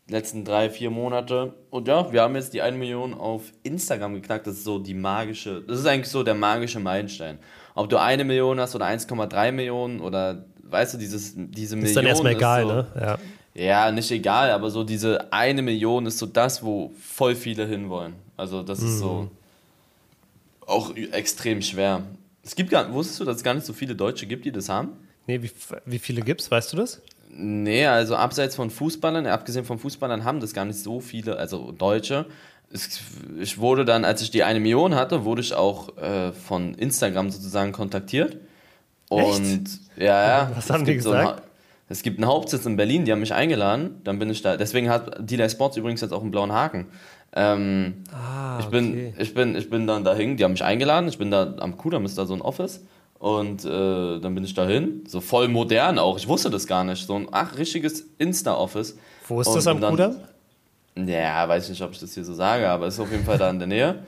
Die 0.07 0.13
letzten 0.13 0.45
drei, 0.45 0.69
vier 0.69 0.91
Monate. 0.91 1.53
Und 1.71 1.87
ja, 1.87 2.11
wir 2.11 2.21
haben 2.21 2.35
jetzt 2.35 2.53
die 2.53 2.61
1 2.61 2.77
Million 2.77 3.13
auf 3.13 3.51
Instagram 3.63 4.13
geknackt. 4.13 4.45
Das 4.45 4.55
ist 4.55 4.63
so 4.63 4.77
die 4.77 4.93
magische, 4.93 5.61
das 5.61 5.79
ist 5.79 5.85
eigentlich 5.87 6.09
so 6.09 6.21
der 6.21 6.35
magische 6.35 6.79
Meilenstein. 6.79 7.39
Ob 7.73 7.89
du 7.89 7.99
eine 7.99 8.23
Million 8.23 8.59
hast 8.59 8.75
oder 8.75 8.85
1,3 8.85 9.51
Millionen 9.51 10.01
oder 10.01 10.45
weißt 10.63 10.93
du, 10.93 10.97
dieses, 10.97 11.33
diese 11.35 11.75
Million. 11.75 11.89
Ist 11.89 11.97
dann 11.97 12.05
erstmal 12.05 12.33
egal, 12.33 12.61
so, 12.61 12.67
ne? 12.67 12.87
Ja. 12.99 13.17
Ja, 13.55 13.89
nicht 13.89 14.11
egal, 14.11 14.51
aber 14.51 14.69
so 14.69 14.83
diese 14.83 15.31
eine 15.31 15.61
Million 15.61 16.05
ist 16.05 16.17
so 16.17 16.25
das, 16.25 16.61
wo 16.61 16.91
voll 16.99 17.35
viele 17.35 17.65
hinwollen. 17.65 18.13
Also 18.35 18.61
das 18.63 18.79
ist 18.79 18.99
so 18.99 19.21
mhm. 19.21 19.29
auch 20.67 20.93
extrem 20.93 21.61
schwer. 21.61 22.03
Es 22.45 22.55
gibt 22.55 22.69
gar, 22.69 22.93
wusstest 22.93 23.19
du, 23.19 23.25
dass 23.25 23.37
es 23.37 23.43
gar 23.43 23.55
nicht 23.55 23.65
so 23.65 23.73
viele 23.73 23.95
Deutsche 23.95 24.27
gibt, 24.27 24.45
die 24.45 24.51
das 24.51 24.69
haben? 24.69 24.93
Nee, 25.25 25.41
wie, 25.41 25.51
wie 25.85 25.99
viele 25.99 26.21
gibt 26.21 26.41
es, 26.41 26.51
weißt 26.51 26.73
du 26.73 26.77
das? 26.77 27.01
Nee, 27.29 27.85
also 27.87 28.15
abseits 28.15 28.55
von 28.55 28.69
Fußballern, 28.69 29.25
abgesehen 29.25 29.65
von 29.65 29.79
Fußballern, 29.79 30.23
haben 30.23 30.39
das 30.39 30.53
gar 30.53 30.63
nicht 30.63 30.79
so 30.79 30.99
viele, 30.99 31.37
also 31.37 31.71
Deutsche. 31.71 32.27
Es, 32.71 33.01
ich 33.39 33.57
wurde 33.57 33.83
dann, 33.83 34.05
als 34.05 34.21
ich 34.21 34.29
die 34.29 34.43
eine 34.43 34.59
Million 34.59 34.93
hatte, 34.95 35.25
wurde 35.25 35.41
ich 35.41 35.53
auch 35.55 35.97
äh, 35.97 36.31
von 36.31 36.75
Instagram 36.75 37.31
sozusagen 37.31 37.71
kontaktiert. 37.71 38.37
Und 39.09 39.65
Echt? 39.65 39.79
ja, 39.97 40.27
ja. 40.27 40.51
Was 40.55 40.69
haben 40.69 40.85
die 40.85 40.95
gesagt? 40.95 41.41
Es 41.87 42.01
gibt 42.01 42.17
einen 42.17 42.27
Hauptsitz 42.27 42.65
in 42.65 42.77
Berlin, 42.77 43.05
die 43.05 43.11
haben 43.11 43.19
mich 43.19 43.33
eingeladen, 43.33 44.01
dann 44.03 44.17
bin 44.17 44.29
ich 44.29 44.41
da. 44.41 44.57
Deswegen 44.57 44.89
hat 44.89 45.17
Delay 45.19 45.49
Sports 45.49 45.77
übrigens 45.77 46.01
jetzt 46.01 46.13
auch 46.13 46.21
einen 46.21 46.31
blauen 46.31 46.51
Haken. 46.51 46.87
Ähm, 47.35 48.03
ah, 48.11 48.57
ich, 48.59 48.67
bin, 48.67 48.89
okay. 48.91 49.13
ich, 49.19 49.33
bin, 49.33 49.55
ich 49.55 49.69
bin 49.69 49.85
dann 49.85 50.03
dahin, 50.03 50.37
die 50.37 50.43
haben 50.43 50.53
mich 50.53 50.63
eingeladen, 50.63 51.09
ich 51.09 51.17
bin 51.17 51.31
da 51.31 51.55
am 51.59 51.77
Kudamm 51.77 52.05
ist 52.05 52.17
da 52.17 52.25
so 52.25 52.33
ein 52.33 52.41
Office 52.41 52.85
und 53.19 53.65
äh, 53.65 54.19
dann 54.19 54.33
bin 54.33 54.43
ich 54.45 54.53
dahin, 54.53 55.03
so 55.05 55.19
voll 55.19 55.49
modern 55.49 55.99
auch, 55.99 56.17
ich 56.17 56.27
wusste 56.29 56.49
das 56.49 56.65
gar 56.65 56.85
nicht, 56.85 57.05
so 57.05 57.15
ein 57.15 57.27
ach, 57.31 57.57
richtiges 57.57 58.05
Insta-Office. 58.17 58.97
Wo 59.27 59.41
ist 59.41 59.47
und 59.47 59.55
das 59.55 59.67
am 59.67 59.81
dann, 59.81 59.91
Kudamm? 59.91 60.15
Ja, 60.95 61.47
weiß 61.47 61.65
ich 61.65 61.71
nicht, 61.71 61.81
ob 61.81 61.91
ich 61.91 61.99
das 61.99 62.13
hier 62.13 62.23
so 62.23 62.33
sage, 62.33 62.69
aber 62.69 62.87
es 62.87 62.93
ist 62.93 62.99
auf 63.01 63.11
jeden 63.11 63.25
Fall 63.25 63.37
da 63.37 63.49
in 63.49 63.59
der 63.59 63.67
Nähe. 63.67 63.99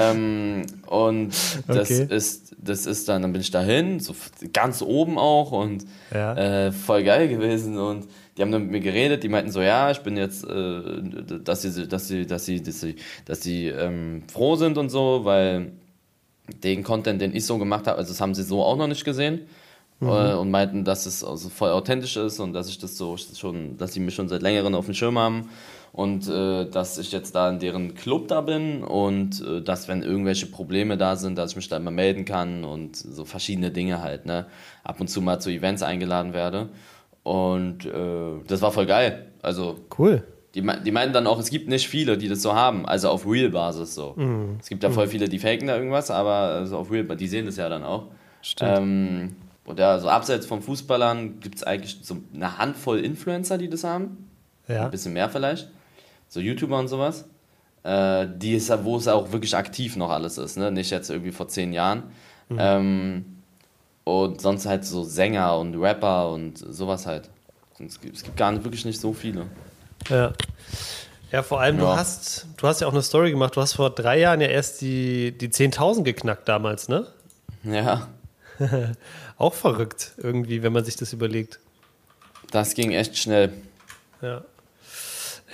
Ähm, 0.00 0.66
und 0.86 1.28
das 1.68 1.90
Okay. 1.90 2.06
ist, 2.08 2.54
das 2.58 2.86
ist 2.86 3.08
dann, 3.08 3.22
dann 3.22 3.32
bin 3.32 3.40
ich 3.40 3.50
dahin, 3.50 4.00
so 4.00 4.14
ganz 4.52 4.82
oben 4.82 5.18
auch 5.18 5.52
und 5.52 5.84
Ja. 6.12 6.66
äh, 6.66 6.72
voll 6.72 7.02
geil 7.04 7.28
gewesen 7.28 7.78
und 7.78 8.06
die 8.36 8.42
haben 8.42 8.52
dann 8.52 8.62
mit 8.62 8.70
mir 8.70 8.80
geredet, 8.80 9.22
die 9.22 9.28
meinten 9.28 9.50
so, 9.50 9.62
ja, 9.62 9.90
ich 9.90 10.00
bin 10.00 10.16
jetzt, 10.16 10.44
äh, 10.44 10.82
dass 11.42 11.62
sie, 11.62 11.88
dass 11.88 12.08
sie, 12.08 12.26
dass 12.26 12.44
sie, 12.44 12.62
dass 12.62 12.80
sie, 12.80 12.96
dass 13.24 13.42
sie 13.42 13.68
ähm, 13.68 14.22
froh 14.30 14.56
sind 14.56 14.76
und 14.78 14.90
so, 14.90 15.22
weil 15.24 15.72
den 16.62 16.82
Content, 16.82 17.20
den 17.20 17.34
ich 17.34 17.46
so 17.46 17.58
gemacht 17.58 17.86
habe, 17.86 17.98
also 17.98 18.10
das 18.12 18.20
haben 18.20 18.34
sie 18.34 18.42
so 18.42 18.62
auch 18.62 18.76
noch 18.76 18.86
nicht 18.88 19.04
gesehen. 19.04 19.40
Äh, 20.00 20.34
und 20.34 20.50
meinten, 20.50 20.84
dass 20.84 21.06
es 21.06 21.24
also 21.24 21.48
voll 21.48 21.70
authentisch 21.70 22.16
ist 22.16 22.38
und 22.38 22.52
dass 22.52 22.68
ich 22.68 22.78
das 22.78 22.98
so 22.98 23.16
schon, 23.16 23.78
dass 23.78 23.94
sie 23.94 24.00
mich 24.00 24.14
schon 24.14 24.28
seit 24.28 24.42
längerem 24.42 24.74
auf 24.74 24.84
dem 24.84 24.94
Schirm 24.94 25.18
haben 25.18 25.48
und 25.92 26.28
äh, 26.28 26.68
dass 26.68 26.98
ich 26.98 27.12
jetzt 27.12 27.34
da 27.34 27.48
in 27.48 27.58
deren 27.58 27.94
Club 27.94 28.28
da 28.28 28.42
bin 28.42 28.82
und 28.84 29.40
äh, 29.40 29.62
dass 29.62 29.88
wenn 29.88 30.02
irgendwelche 30.02 30.46
Probleme 30.46 30.98
da 30.98 31.16
sind, 31.16 31.38
dass 31.38 31.52
ich 31.52 31.56
mich 31.56 31.68
da 31.68 31.78
immer 31.78 31.90
melden 31.90 32.26
kann 32.26 32.64
und 32.64 32.94
so 32.94 33.24
verschiedene 33.24 33.70
Dinge 33.70 34.02
halt, 34.02 34.26
ne? 34.26 34.44
Ab 34.84 35.00
und 35.00 35.08
zu 35.08 35.22
mal 35.22 35.38
zu 35.40 35.48
Events 35.48 35.82
eingeladen 35.82 36.34
werde. 36.34 36.68
Und 37.22 37.86
äh, 37.86 38.44
das 38.46 38.60
war 38.60 38.72
voll 38.72 38.86
geil. 38.86 39.28
Also 39.40 39.76
Cool. 39.98 40.22
die, 40.54 40.60
die 40.60 40.90
meinten 40.90 41.14
dann 41.14 41.26
auch, 41.26 41.38
es 41.38 41.48
gibt 41.48 41.68
nicht 41.68 41.88
viele, 41.88 42.18
die 42.18 42.28
das 42.28 42.42
so 42.42 42.54
haben, 42.54 42.84
also 42.84 43.08
auf 43.08 43.26
Real-Basis 43.26 43.94
so. 43.94 44.14
Es 44.60 44.68
gibt 44.68 44.82
ja 44.82 44.90
voll 44.90 45.08
viele, 45.08 45.28
die 45.28 45.38
faken 45.38 45.68
da 45.68 45.76
irgendwas, 45.76 46.10
aber 46.10 46.30
also 46.30 46.76
auf 46.76 46.90
Real, 46.90 47.04
die 47.16 47.26
sehen 47.26 47.46
das 47.46 47.56
ja 47.56 47.70
dann 47.70 47.82
auch. 47.82 48.08
Stimmt. 48.42 48.78
Ähm, 48.78 49.36
und 49.66 49.78
ja, 49.78 49.98
so 49.98 50.08
abseits 50.08 50.46
von 50.46 50.62
Fußballern 50.62 51.40
gibt 51.40 51.56
es 51.56 51.62
eigentlich 51.62 51.98
so 52.02 52.16
eine 52.34 52.56
Handvoll 52.58 53.00
Influencer, 53.00 53.58
die 53.58 53.68
das 53.68 53.84
haben. 53.84 54.28
Ja. 54.68 54.84
Ein 54.86 54.90
bisschen 54.90 55.12
mehr 55.12 55.28
vielleicht. 55.28 55.68
So 56.28 56.40
YouTuber 56.40 56.78
und 56.78 56.88
sowas. 56.88 57.24
Äh, 57.84 58.26
die 58.36 58.54
ist, 58.54 58.72
wo 58.84 58.96
es 58.96 59.06
auch 59.08 59.30
wirklich 59.32 59.54
aktiv 59.56 59.96
noch 59.96 60.10
alles 60.10 60.38
ist, 60.38 60.56
ne? 60.56 60.70
Nicht 60.72 60.90
jetzt 60.90 61.10
irgendwie 61.10 61.30
vor 61.32 61.46
zehn 61.48 61.72
Jahren. 61.72 62.04
Ähm, 62.56 63.24
und 64.04 64.40
sonst 64.40 64.66
halt 64.66 64.84
so 64.84 65.02
Sänger 65.02 65.58
und 65.58 65.74
Rapper 65.80 66.30
und 66.30 66.58
sowas 66.58 67.06
halt. 67.06 67.28
Und 67.78 67.86
es, 67.90 68.00
gibt, 68.00 68.16
es 68.16 68.22
gibt 68.24 68.36
gar 68.36 68.52
nicht, 68.52 68.64
wirklich 68.64 68.84
nicht 68.84 69.00
so 69.00 69.12
viele. 69.12 69.46
Ja. 70.08 70.32
Ja, 71.32 71.42
vor 71.42 71.60
allem, 71.60 71.78
du 71.78 71.84
Ja. 71.84 71.96
hast, 71.96 72.46
du 72.56 72.68
hast 72.68 72.80
ja 72.80 72.86
auch 72.86 72.92
eine 72.92 73.02
Story 73.02 73.30
gemacht. 73.32 73.56
Du 73.56 73.60
hast 73.60 73.72
vor 73.74 73.90
drei 73.90 74.20
Jahren 74.20 74.40
ja 74.40 74.46
erst 74.46 74.80
die, 74.80 75.36
die 75.36 75.48
10.000 75.48 76.04
geknackt 76.04 76.48
damals, 76.48 76.88
ne? 76.88 77.06
Ja, 77.64 78.06
Auch 79.38 79.54
verrückt 79.54 80.12
irgendwie, 80.16 80.62
wenn 80.62 80.72
man 80.72 80.84
sich 80.84 80.96
das 80.96 81.12
überlegt. 81.12 81.58
das 82.50 82.74
ging 82.74 82.92
echt 82.92 83.16
schnell. 83.18 83.52
Ja. 84.22 84.42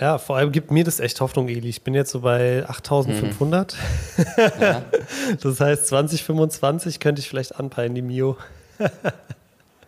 Ja, 0.00 0.18
vor 0.18 0.36
allem 0.36 0.52
gibt 0.52 0.70
mir 0.70 0.84
das 0.84 1.00
echt 1.00 1.20
Hoffnung, 1.20 1.48
Eli. 1.48 1.68
Ich 1.68 1.82
bin 1.82 1.92
jetzt 1.94 2.10
so 2.10 2.20
bei 2.20 2.66
8500. 2.68 3.76
Das 5.42 5.60
heißt, 5.60 5.86
2025 5.88 6.98
könnte 6.98 7.20
ich 7.20 7.28
vielleicht 7.28 7.56
anpeilen, 7.56 7.94
die 7.94 8.02
Mio. 8.02 8.36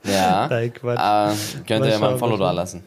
Ja. 0.05 0.49
Nein, 0.49 0.73
Quatsch. 0.75 0.99
Äh, 0.99 1.65
könnt 1.67 1.87
ihr 1.87 1.93
ja 1.93 1.99
mal 1.99 2.13
ein 2.13 2.19
Follow 2.19 2.37
da 2.37 2.51
lassen. 2.51 2.85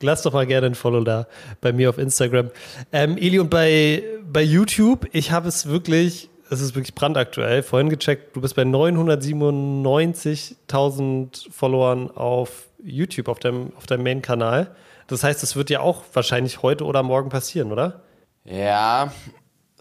Lass 0.00 0.22
doch 0.22 0.32
mal 0.32 0.46
gerne 0.46 0.66
ein 0.68 0.74
Follow 0.76 1.02
da 1.02 1.26
bei 1.60 1.72
mir 1.72 1.88
auf 1.90 1.98
Instagram. 1.98 2.50
Ähm, 2.92 3.16
Eli, 3.16 3.40
und 3.40 3.50
bei, 3.50 4.04
bei 4.30 4.42
YouTube, 4.42 5.08
ich 5.12 5.32
habe 5.32 5.48
es 5.48 5.66
wirklich, 5.66 6.30
es 6.54 6.60
ist 6.60 6.74
wirklich 6.74 6.94
brandaktuell, 6.94 7.62
vorhin 7.62 7.90
gecheckt, 7.90 8.36
du 8.36 8.40
bist 8.40 8.56
bei 8.56 8.62
997.000 8.62 11.50
Followern 11.50 12.10
auf 12.10 12.68
YouTube, 12.82 13.28
auf 13.28 13.38
deinem, 13.38 13.72
auf 13.76 13.86
deinem 13.86 14.04
Main-Kanal. 14.04 14.74
Das 15.06 15.22
heißt, 15.22 15.42
es 15.42 15.56
wird 15.56 15.68
ja 15.70 15.80
auch 15.80 16.02
wahrscheinlich 16.12 16.62
heute 16.62 16.84
oder 16.84 17.02
morgen 17.02 17.28
passieren, 17.28 17.72
oder? 17.72 18.02
Ja, 18.44 19.12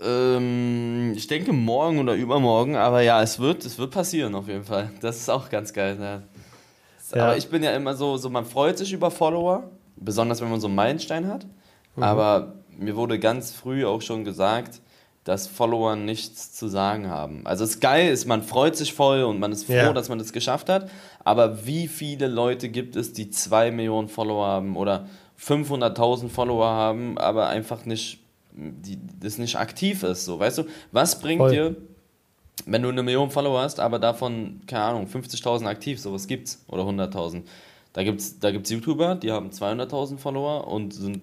ähm, 0.01 1.13
ich 1.15 1.27
denke 1.27 1.53
morgen 1.53 1.99
oder 1.99 2.15
übermorgen, 2.15 2.75
aber 2.75 3.01
ja, 3.01 3.21
es 3.21 3.39
wird, 3.39 3.65
es 3.65 3.77
wird 3.77 3.91
passieren 3.91 4.36
auf 4.36 4.47
jeden 4.47 4.65
Fall. 4.65 4.91
Das 5.01 5.17
ist 5.17 5.29
auch 5.29 5.49
ganz 5.49 5.73
geil. 5.73 5.97
Ja. 5.99 6.23
Ja. 7.13 7.25
Aber 7.25 7.38
ich 7.38 7.49
bin 7.49 7.63
ja 7.63 7.75
immer 7.75 7.95
so, 7.95 8.17
so, 8.17 8.29
man 8.29 8.45
freut 8.45 8.77
sich 8.77 8.91
über 8.91 9.12
Follower, 9.12 9.69
besonders 9.95 10.41
wenn 10.41 10.49
man 10.49 10.59
so 10.59 10.67
einen 10.67 10.75
Meilenstein 10.75 11.27
hat. 11.27 11.45
Aber 11.95 12.55
mir 12.77 12.95
wurde 12.95 13.19
ganz 13.19 13.51
früh 13.51 13.86
auch 13.86 14.01
schon 14.01 14.23
gesagt, 14.23 14.81
dass 15.23 15.47
Follower 15.47 15.95
nichts 15.95 16.51
zu 16.53 16.67
sagen 16.67 17.07
haben. 17.09 17.45
Also 17.45 17.63
es 17.63 17.71
ist 17.75 17.79
geil, 17.79 18.12
ist, 18.12 18.25
man 18.25 18.43
freut 18.43 18.75
sich 18.75 18.93
voll 18.93 19.23
und 19.23 19.39
man 19.39 19.51
ist 19.51 19.63
froh, 19.65 19.73
Ja. 19.73 19.93
dass 19.93 20.09
man 20.09 20.19
das 20.19 20.33
geschafft 20.33 20.67
hat. 20.69 20.89
Aber 21.23 21.65
wie 21.65 21.88
viele 21.88 22.27
Leute 22.27 22.67
gibt 22.69 22.95
es, 22.95 23.13
die 23.13 23.29
2 23.29 23.71
Millionen 23.71 24.09
Follower 24.09 24.45
haben 24.45 24.75
oder 24.75 25.07
500.000 25.39 26.29
Follower 26.29 26.67
haben, 26.67 27.17
aber 27.17 27.47
einfach 27.47 27.86
nicht, 27.86 28.19
die, 28.51 28.97
das 29.19 29.38
nicht 29.38 29.55
aktiv 29.57 30.03
ist, 30.03 30.25
so, 30.25 30.39
weißt 30.39 30.59
du? 30.59 30.63
Was 30.91 31.19
bringt 31.19 31.39
Voll. 31.39 31.51
dir, 31.51 31.75
wenn 32.65 32.81
du 32.81 32.89
eine 32.89 33.01
Million 33.03 33.29
Follower 33.31 33.62
hast, 33.62 33.79
aber 33.79 33.99
davon, 33.99 34.62
keine 34.67 34.83
Ahnung, 34.83 35.07
50.000 35.07 35.65
aktiv, 35.67 35.99
sowas 35.99 36.27
gibt's, 36.27 36.63
oder 36.67 36.83
100.000. 36.83 37.41
Da 37.93 38.03
gibt's, 38.03 38.39
da 38.39 38.51
gibt's 38.51 38.69
YouTuber, 38.69 39.15
die 39.15 39.31
haben 39.31 39.49
200.000 39.49 40.17
Follower 40.17 40.67
und 40.67 40.93
sind, 40.93 41.21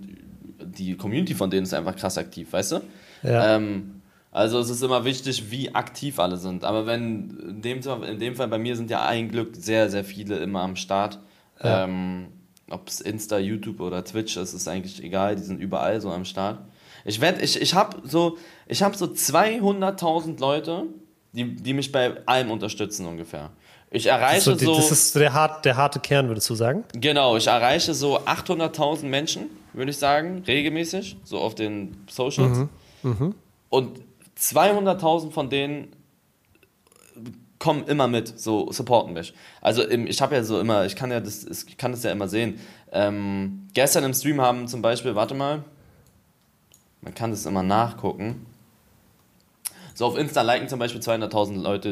die 0.63 0.97
Community 0.97 1.35
von 1.35 1.51
denen 1.51 1.65
ist 1.65 1.75
einfach 1.75 1.97
krass 1.97 2.17
aktiv, 2.19 2.53
weißt 2.53 2.73
du? 2.73 2.81
Ja. 3.23 3.57
Ähm, 3.57 4.03
also 4.33 4.59
es 4.61 4.71
ist 4.71 4.83
immer 4.83 5.05
wichtig, 5.05 5.51
wie 5.51 5.75
aktiv 5.75 6.19
alle 6.21 6.37
sind. 6.37 6.65
Aber 6.65 6.87
wenn, 6.87 7.37
in 7.49 7.63
dem, 7.63 7.81
in 8.05 8.19
dem 8.21 8.37
Fall 8.37 8.49
bei 8.49 8.59
mir 8.59 8.77
sind 8.77 8.89
ja 8.91 9.05
ein 9.05 9.29
Glück 9.29 9.57
sehr, 9.57 9.91
sehr 9.91 10.05
viele 10.05 10.37
immer 10.39 10.61
am 10.63 10.77
Start. 10.77 11.19
Ja. 11.63 11.85
Ähm, 11.85 12.29
Ob 12.71 12.87
es 12.89 13.01
Insta, 13.01 13.39
YouTube 13.39 13.81
oder 13.81 14.05
Twitch 14.05 14.37
ist, 14.37 14.55
ist 14.55 14.69
eigentlich 14.69 15.03
egal, 15.03 15.35
die 15.37 15.43
sind 15.43 15.61
überall 15.61 16.01
so 16.01 16.11
am 16.13 16.25
Start. 16.25 16.59
Ich 17.05 17.21
werde, 17.21 17.43
ich, 17.43 17.61
ich 17.61 17.75
habe 17.75 17.97
so, 18.05 18.39
ich 18.69 18.83
habe 18.83 18.97
so 18.97 19.07
200.000 19.07 20.39
Leute, 20.41 20.85
die, 21.33 21.55
die 21.57 21.73
mich 21.75 21.91
bei 21.93 22.25
allem 22.27 22.51
unterstützen 22.51 23.07
ungefähr. 23.07 23.51
Ich 23.91 24.05
Das 24.05 24.13
ist, 24.15 24.21
erreiche 24.21 24.41
so, 24.43 24.55
die- 24.55 24.65
so, 24.67 24.77
das 24.77 24.93
ist 24.93 25.13
so 25.13 25.19
der, 25.19 25.33
hart, 25.33 25.65
der 25.65 25.77
harte 25.77 25.99
Kern, 25.99 26.29
würdest 26.29 26.49
du 26.49 26.55
sagen? 26.55 26.85
genau, 26.95 27.37
ich 27.37 27.49
erreiche 27.49 27.93
so 27.95 28.19
800.000 28.21 29.07
Menschen, 29.07 29.47
würde 29.73 29.91
ich 29.91 29.97
sagen, 29.99 30.45
regelmäßig, 30.47 31.17
so 31.25 31.39
auf 31.39 31.55
den 31.57 31.97
Socials. 32.09 32.69
Und 33.69 34.01
200.000 34.39 35.31
von 35.31 35.51
denen 35.51 35.89
kommen 37.59 37.85
immer 37.87 38.09
mit, 38.09 38.39
so 38.41 38.73
supporten 38.73 39.13
mich. 39.13 39.35
Also 39.61 39.83
im, 39.83 40.07
ich 40.07 40.23
habe 40.23 40.35
ja 40.35 40.43
so 40.43 40.59
immer, 40.59 40.87
ich 40.87 40.97
kann 40.97 41.11
ja 41.11 41.21
das, 41.21 41.45
ich 41.45 41.77
kann 41.77 41.93
das 41.93 42.03
ja 42.03 42.11
immer 42.11 42.27
sehen. 42.27 42.59
Ähm, 42.91 43.69
gestern 43.75 44.05
im 44.05 44.15
Stream 44.15 44.41
haben 44.41 44.67
zum 44.67 44.81
Beispiel, 44.83 45.15
warte 45.15 45.35
mal, 45.35 45.63
man 47.03 47.15
kann 47.15 47.31
das 47.31 47.45
immer 47.47 47.63
nachgucken. 47.63 48.47
So 49.95 50.07
auf 50.07 50.17
Insta 50.17 50.41
liken 50.41 50.69
zum 50.69 50.79
Beispiel 50.79 51.03
200.000 51.03 51.61
Leute 51.61 51.89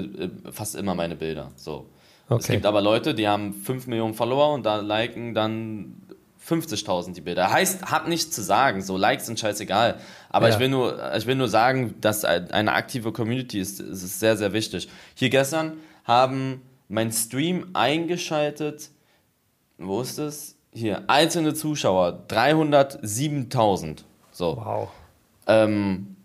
äh, 0.46 0.52
fast 0.52 0.74
immer 0.74 0.94
meine 0.94 1.16
Bilder. 1.16 1.50
So. 1.56 1.86
Es 2.30 2.34
Okay. 2.44 2.52
gibt 2.54 2.66
aber 2.66 2.80
Leute, 2.82 3.14
die 3.14 3.26
haben 3.28 3.54
5 3.54 3.86
Millionen 3.86 4.12
Follower 4.14 4.52
und 4.52 4.64
da 4.66 4.76
liken 4.80 5.34
dann 5.34 6.02
50.000 6.48 7.12
die 7.14 7.20
Bilder. 7.20 7.50
Heißt, 7.52 7.86
hat 7.86 8.08
nichts 8.08 8.30
zu 8.34 8.42
sagen. 8.42 8.80
So 8.82 8.96
Likes 8.96 9.26
sind 9.26 9.38
scheißegal. 9.38 10.00
Aber 10.30 10.48
Ja. 10.48 10.54
ich 10.54 10.60
will 10.60 10.68
nur, 10.68 11.14
ich 11.14 11.26
will 11.26 11.34
nur 11.34 11.48
sagen, 11.48 11.94
dass 12.00 12.24
ein- 12.24 12.50
eine 12.50 12.72
aktive 12.72 13.12
Community 13.12 13.60
ist, 13.60 13.80
ist 13.80 14.18
sehr, 14.20 14.36
sehr 14.36 14.52
wichtig. 14.52 14.88
Hier 15.14 15.30
gestern 15.30 15.74
haben 16.04 16.62
mein 16.88 17.12
Stream 17.12 17.68
eingeschaltet. 17.74 18.90
Wo 19.76 20.00
ist 20.00 20.18
es? 20.18 20.56
Hier 20.72 21.02
einzelne 21.08 21.54
Zuschauer 21.54 22.24
307.000. 22.28 24.04
So 24.32 24.56
Wow. 24.56 24.88
ähm, 25.46 26.16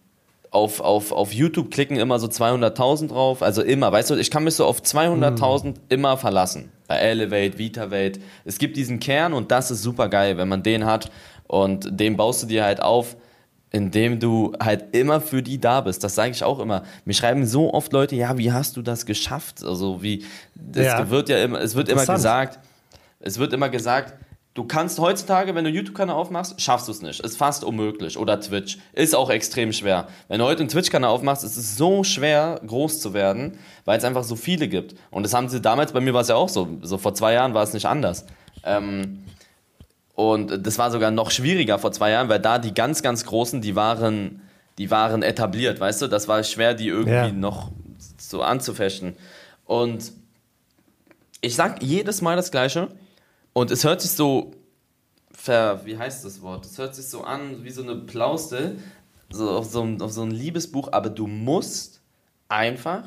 auf, 0.53 0.79
auf, 0.81 1.11
auf 1.11 1.33
YouTube 1.33 1.71
klicken 1.71 1.97
immer 1.97 2.19
so 2.19 2.27
200.000 2.27 3.07
drauf, 3.09 3.41
also 3.41 3.61
immer, 3.63 3.91
weißt 3.91 4.11
du, 4.11 4.15
ich 4.15 4.29
kann 4.29 4.43
mich 4.43 4.55
so 4.55 4.65
auf 4.65 4.81
200.000 4.81 5.75
immer 5.89 6.15
verlassen. 6.17 6.71
Bei 6.87 6.97
Elevate, 6.97 7.57
VitaVate. 7.57 8.19
Es 8.45 8.57
gibt 8.59 8.77
diesen 8.77 8.99
Kern 8.99 9.33
und 9.33 9.51
das 9.51 9.71
ist 9.71 9.81
super 9.81 10.09
geil, 10.09 10.37
wenn 10.37 10.47
man 10.47 10.61
den 10.61 10.85
hat 10.85 11.09
und 11.47 11.87
den 11.99 12.17
baust 12.17 12.43
du 12.43 12.47
dir 12.47 12.63
halt 12.63 12.81
auf, 12.81 13.15
indem 13.71 14.19
du 14.19 14.53
halt 14.61 14.95
immer 14.95 15.19
für 15.21 15.41
die 15.41 15.59
da 15.59 15.81
bist. 15.81 16.03
Das 16.03 16.13
sage 16.13 16.31
ich 16.31 16.43
auch 16.43 16.59
immer. 16.59 16.83
Mir 17.05 17.13
schreiben 17.15 17.47
so 17.47 17.73
oft 17.73 17.91
Leute, 17.91 18.15
ja, 18.15 18.37
wie 18.37 18.51
hast 18.51 18.77
du 18.77 18.83
das 18.83 19.07
geschafft? 19.07 19.63
Also 19.63 20.03
wie, 20.03 20.23
Ja. 20.75 21.09
wird 21.09 21.29
ja 21.29 21.43
immer, 21.43 21.59
es 21.61 21.73
wird 21.73 21.89
immer 21.89 22.01
gesagt, 22.17 22.59
es 23.19 23.39
wird 23.39 23.53
immer 23.53 23.69
gesagt, 23.69 24.13
du 24.53 24.63
kannst 24.65 24.99
heutzutage, 24.99 25.55
wenn 25.55 25.63
du 25.63 25.69
YouTube-Kanal 25.69 26.15
aufmachst, 26.15 26.61
schaffst 26.61 26.87
du 26.87 26.91
es 26.91 27.01
nicht. 27.01 27.19
Ist 27.21 27.37
fast 27.37 27.63
unmöglich. 27.63 28.17
Oder 28.17 28.39
Twitch. 28.39 28.77
Ist 28.93 29.15
auch 29.15 29.29
extrem 29.29 29.73
schwer. 29.73 30.07
Wenn 30.27 30.39
du 30.39 30.45
heute 30.45 30.61
einen 30.61 30.69
Twitch-Kanal 30.69 31.09
aufmachst, 31.09 31.43
ist 31.43 31.57
es 31.57 31.75
so 31.77 32.03
schwer, 32.03 32.61
groß 32.65 32.99
zu 32.99 33.13
werden, 33.13 33.57
weil 33.85 33.97
es 33.97 34.03
einfach 34.03 34.23
so 34.23 34.35
viele 34.35 34.67
gibt. 34.67 34.95
Und 35.11 35.23
das 35.23 35.33
haben 35.33 35.49
sie 35.49 35.59
damals, 35.61 35.91
bei 35.91 36.01
mir 36.01 36.13
war 36.13 36.21
es 36.21 36.27
ja 36.27 36.35
auch 36.35 36.49
so. 36.49 36.67
So 36.81 36.97
vor 36.97 37.13
zwei 37.15 37.33
Jahren 37.33 37.53
war 37.53 37.63
es 37.63 37.73
nicht 37.73 37.85
anders. 37.85 38.25
Ähm, 38.63 39.23
und 40.15 40.65
das 40.65 40.77
war 40.77 40.91
sogar 40.91 41.09
noch 41.09 41.31
schwieriger 41.31 41.79
vor 41.79 41.91
zwei 41.91 42.11
Jahren, 42.11 42.29
weil 42.29 42.39
da 42.39 42.59
die 42.59 42.73
ganz, 42.73 43.01
ganz 43.01 43.25
Großen, 43.25 43.61
die 43.61 43.75
waren, 43.75 44.41
die 44.77 44.91
waren 44.91 45.23
etabliert, 45.23 45.79
weißt 45.79 46.03
du? 46.03 46.07
Das 46.07 46.27
war 46.27 46.43
schwer, 46.43 46.75
die 46.75 46.87
irgendwie 46.89 47.13
Ja. 47.13 47.31
noch 47.31 47.71
so 48.17 48.43
anzufechten. 48.43 49.15
Und 49.65 50.11
ich 51.41 51.55
sag 51.55 51.81
jedes 51.81 52.21
Mal 52.21 52.35
das 52.35 52.51
Gleiche. 52.51 52.89
Und 53.53 53.71
es 53.71 53.83
hört 53.83 54.01
sich 54.01 54.11
so, 54.11 54.51
ver, 55.31 55.81
wie 55.85 55.97
heißt 55.97 56.25
das 56.25 56.41
Wort? 56.41 56.65
Es 56.65 56.77
hört 56.77 56.95
sich 56.95 57.05
so 57.07 57.23
an 57.23 57.63
wie 57.63 57.69
so 57.69 57.83
eine 57.83 57.95
Plauste. 57.95 58.77
so 59.31 59.49
auf 59.49 59.65
so, 59.65 59.81
ein, 59.81 59.99
auf 60.01 60.11
so 60.11 60.21
ein 60.21 60.31
Liebesbuch, 60.31 60.89
aber 60.91 61.09
du 61.09 61.25
musst 61.27 62.01
einfach 62.49 63.03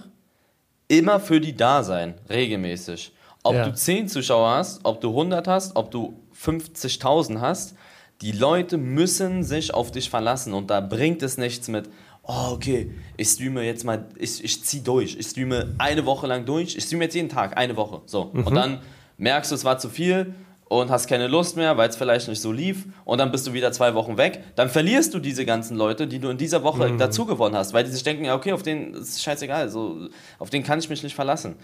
immer 0.88 1.20
für 1.20 1.40
die 1.40 1.54
da 1.56 1.84
sein, 1.84 2.14
regelmäßig. 2.28 3.12
Ob 3.44 3.54
Ja. 3.54 3.64
du 3.68 3.74
10 3.74 4.08
Zuschauer 4.08 4.50
hast, 4.56 4.80
ob 4.84 5.00
du 5.00 5.10
100 5.10 5.46
hast, 5.46 5.76
ob 5.76 5.90
du 5.92 6.20
50.000 6.34 7.40
hast, 7.40 7.74
die 8.22 8.32
Leute 8.32 8.76
müssen 8.76 9.44
sich 9.44 9.72
auf 9.74 9.90
dich 9.92 10.10
verlassen 10.10 10.52
und 10.52 10.68
da 10.70 10.80
bringt 10.80 11.22
es 11.22 11.38
nichts 11.38 11.68
mit, 11.68 11.88
oh 12.24 12.50
okay, 12.54 12.90
ich 13.16 13.28
streame 13.28 13.62
jetzt 13.62 13.84
mal, 13.84 14.06
ich, 14.18 14.42
ich 14.42 14.64
zieh 14.64 14.82
durch, 14.82 15.16
ich 15.16 15.26
streame 15.28 15.74
eine 15.78 16.06
Woche 16.06 16.26
lang 16.26 16.44
durch, 16.44 16.76
ich 16.76 16.84
streame 16.84 17.04
jetzt 17.04 17.14
jeden 17.14 17.28
Tag, 17.28 17.56
eine 17.56 17.76
Woche, 17.76 18.00
so. 18.06 18.22
Und 18.22 18.52
dann 18.54 18.80
merkst 19.18 19.50
du, 19.50 19.54
es 19.54 19.64
war 19.64 19.78
zu 19.78 19.88
viel 19.88 20.34
und 20.68 20.90
hast 20.90 21.06
keine 21.06 21.28
Lust 21.28 21.56
mehr, 21.56 21.76
weil 21.76 21.88
es 21.88 21.96
vielleicht 21.96 22.28
nicht 22.28 22.40
so 22.40 22.50
lief 22.52 22.86
und 23.04 23.18
dann 23.18 23.30
bist 23.30 23.46
du 23.46 23.52
wieder 23.52 23.72
zwei 23.72 23.94
Wochen 23.94 24.16
weg, 24.16 24.42
dann 24.56 24.68
verlierst 24.68 25.14
du 25.14 25.20
diese 25.20 25.44
ganzen 25.44 25.76
Leute, 25.76 26.06
die 26.06 26.18
du 26.18 26.28
in 26.28 26.38
dieser 26.38 26.62
Woche 26.62 26.96
dazu 26.96 27.24
gewonnen 27.24 27.54
hast, 27.54 27.72
weil 27.72 27.84
die 27.84 27.90
sich 27.90 28.02
denken, 28.02 28.24
ja 28.24 28.34
okay, 28.34 28.52
auf 28.52 28.62
den 28.62 28.94
ist 28.94 29.22
scheißegal, 29.22 29.68
so, 29.68 30.08
auf 30.38 30.50
den 30.50 30.62
kann 30.62 30.78
ich 30.78 30.88
mich 30.88 31.02
nicht 31.02 31.14
verlassen. 31.14 31.56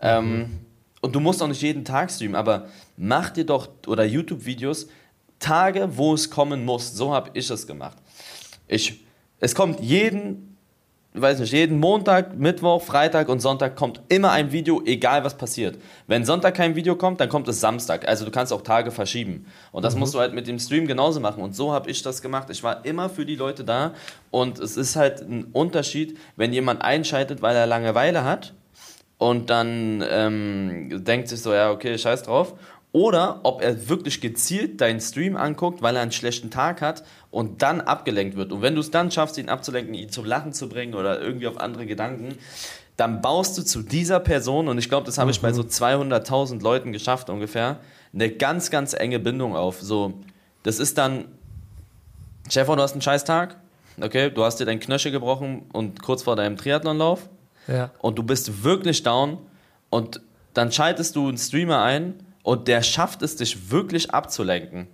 Ähm, 0.00 0.60
und 1.00 1.14
du 1.14 1.20
musst 1.20 1.42
auch 1.42 1.48
nicht 1.48 1.62
jeden 1.62 1.84
Tag 1.84 2.10
streamen, 2.10 2.34
aber 2.34 2.68
mach 2.96 3.30
dir 3.30 3.44
doch, 3.46 3.68
oder 3.86 4.04
YouTube-Videos, 4.04 4.88
Tage, 5.38 5.96
wo 5.96 6.14
es 6.14 6.30
kommen 6.30 6.64
muss. 6.64 6.94
So 6.94 7.14
habe 7.14 7.30
ich 7.34 7.48
es 7.48 7.66
gemacht. 7.66 7.96
Ich, 8.66 9.04
es 9.38 9.54
kommt 9.54 9.80
jeden, 9.80 10.57
weiß 11.20 11.38
nicht, 11.40 11.52
jeden 11.52 11.78
Montag, 11.78 12.36
Mittwoch, 12.38 12.82
Freitag 12.82 13.28
und 13.28 13.40
Sonntag 13.40 13.76
kommt 13.76 14.00
immer 14.08 14.32
ein 14.32 14.52
Video, 14.52 14.82
egal 14.84 15.24
was 15.24 15.36
passiert. 15.36 15.78
Wenn 16.06 16.24
Sonntag 16.24 16.54
kein 16.54 16.76
Video 16.76 16.96
kommt, 16.96 17.20
dann 17.20 17.28
kommt 17.28 17.48
es 17.48 17.60
Samstag. 17.60 18.06
Also 18.08 18.24
du 18.24 18.30
kannst 18.30 18.52
auch 18.52 18.62
Tage 18.62 18.90
verschieben. 18.90 19.46
Und 19.72 19.84
das 19.84 19.96
musst 19.96 20.14
du 20.14 20.20
halt 20.20 20.34
mit 20.34 20.46
dem 20.46 20.58
Stream 20.58 20.86
genauso 20.86 21.20
machen. 21.20 21.42
Und 21.42 21.54
so 21.54 21.72
habe 21.72 21.90
ich 21.90 22.02
das 22.02 22.22
gemacht. 22.22 22.48
Ich 22.50 22.62
war 22.62 22.84
immer 22.84 23.08
für 23.08 23.24
die 23.24 23.36
Leute 23.36 23.64
da. 23.64 23.92
Und 24.30 24.58
es 24.58 24.76
ist 24.76 24.96
halt 24.96 25.20
ein 25.20 25.44
Unterschied, 25.52 26.18
wenn 26.36 26.52
jemand 26.52 26.82
einschaltet, 26.82 27.42
weil 27.42 27.56
er 27.56 27.66
Langeweile 27.66 28.24
hat 28.24 28.54
und 29.18 29.50
dann 29.50 30.02
ähm, 30.08 31.04
denkt 31.04 31.28
sich 31.28 31.42
so, 31.42 31.52
ja, 31.52 31.70
okay, 31.72 31.98
scheiß 31.98 32.22
drauf. 32.22 32.54
Oder 32.92 33.40
ob 33.42 33.60
er 33.60 33.88
wirklich 33.88 34.20
gezielt 34.20 34.80
deinen 34.80 35.00
Stream 35.00 35.36
anguckt, 35.36 35.82
weil 35.82 35.94
er 35.96 36.02
einen 36.02 36.12
schlechten 36.12 36.50
Tag 36.50 36.80
hat 36.80 37.04
und 37.30 37.60
dann 37.62 37.80
abgelenkt 37.82 38.36
wird. 38.36 38.50
Und 38.50 38.62
wenn 38.62 38.74
du 38.74 38.80
es 38.80 38.90
dann 38.90 39.10
schaffst, 39.10 39.36
ihn 39.36 39.48
abzulenken, 39.50 39.92
ihn 39.94 40.08
zum 40.10 40.24
Lachen 40.24 40.52
zu 40.54 40.68
bringen 40.68 40.94
oder 40.94 41.20
irgendwie 41.20 41.46
auf 41.48 41.58
andere 41.60 41.84
Gedanken, 41.86 42.36
dann 42.96 43.20
baust 43.20 43.56
du 43.58 43.62
zu 43.62 43.82
dieser 43.82 44.20
Person, 44.20 44.68
und 44.68 44.78
ich 44.78 44.88
glaube, 44.88 45.06
das 45.06 45.18
habe 45.18 45.30
ich 45.30 45.40
bei 45.40 45.52
so 45.52 45.62
200.000 45.62 46.62
Leuten 46.62 46.92
geschafft 46.92 47.30
ungefähr, 47.30 47.78
eine 48.12 48.30
ganz, 48.30 48.70
ganz 48.70 48.94
enge 48.94 49.18
Bindung 49.18 49.54
auf. 49.54 49.80
So, 49.82 50.14
das 50.62 50.78
ist 50.78 50.96
dann, 50.98 51.26
Stefan, 52.48 52.78
du 52.78 52.82
hast 52.82 52.92
einen 52.92 53.02
scheiß 53.02 53.24
Tag, 53.24 53.56
okay, 54.00 54.30
du 54.30 54.44
hast 54.44 54.56
dir 54.56 54.64
dein 54.64 54.80
Knöchel 54.80 55.12
gebrochen 55.12 55.66
und 55.72 56.02
kurz 56.02 56.22
vor 56.22 56.36
deinem 56.36 56.56
Triathlonlauf 56.56 57.28
Ja. 57.68 57.90
und 57.98 58.18
du 58.18 58.22
bist 58.22 58.64
wirklich 58.64 59.02
down 59.02 59.38
und 59.90 60.20
dann 60.54 60.72
schaltest 60.72 61.14
du 61.14 61.28
einen 61.28 61.38
Streamer 61.38 61.82
ein 61.82 62.14
und 62.48 62.66
der 62.66 62.82
schafft 62.82 63.20
es, 63.20 63.36
dich 63.36 63.70
wirklich 63.70 64.12
abzulenken. 64.12 64.86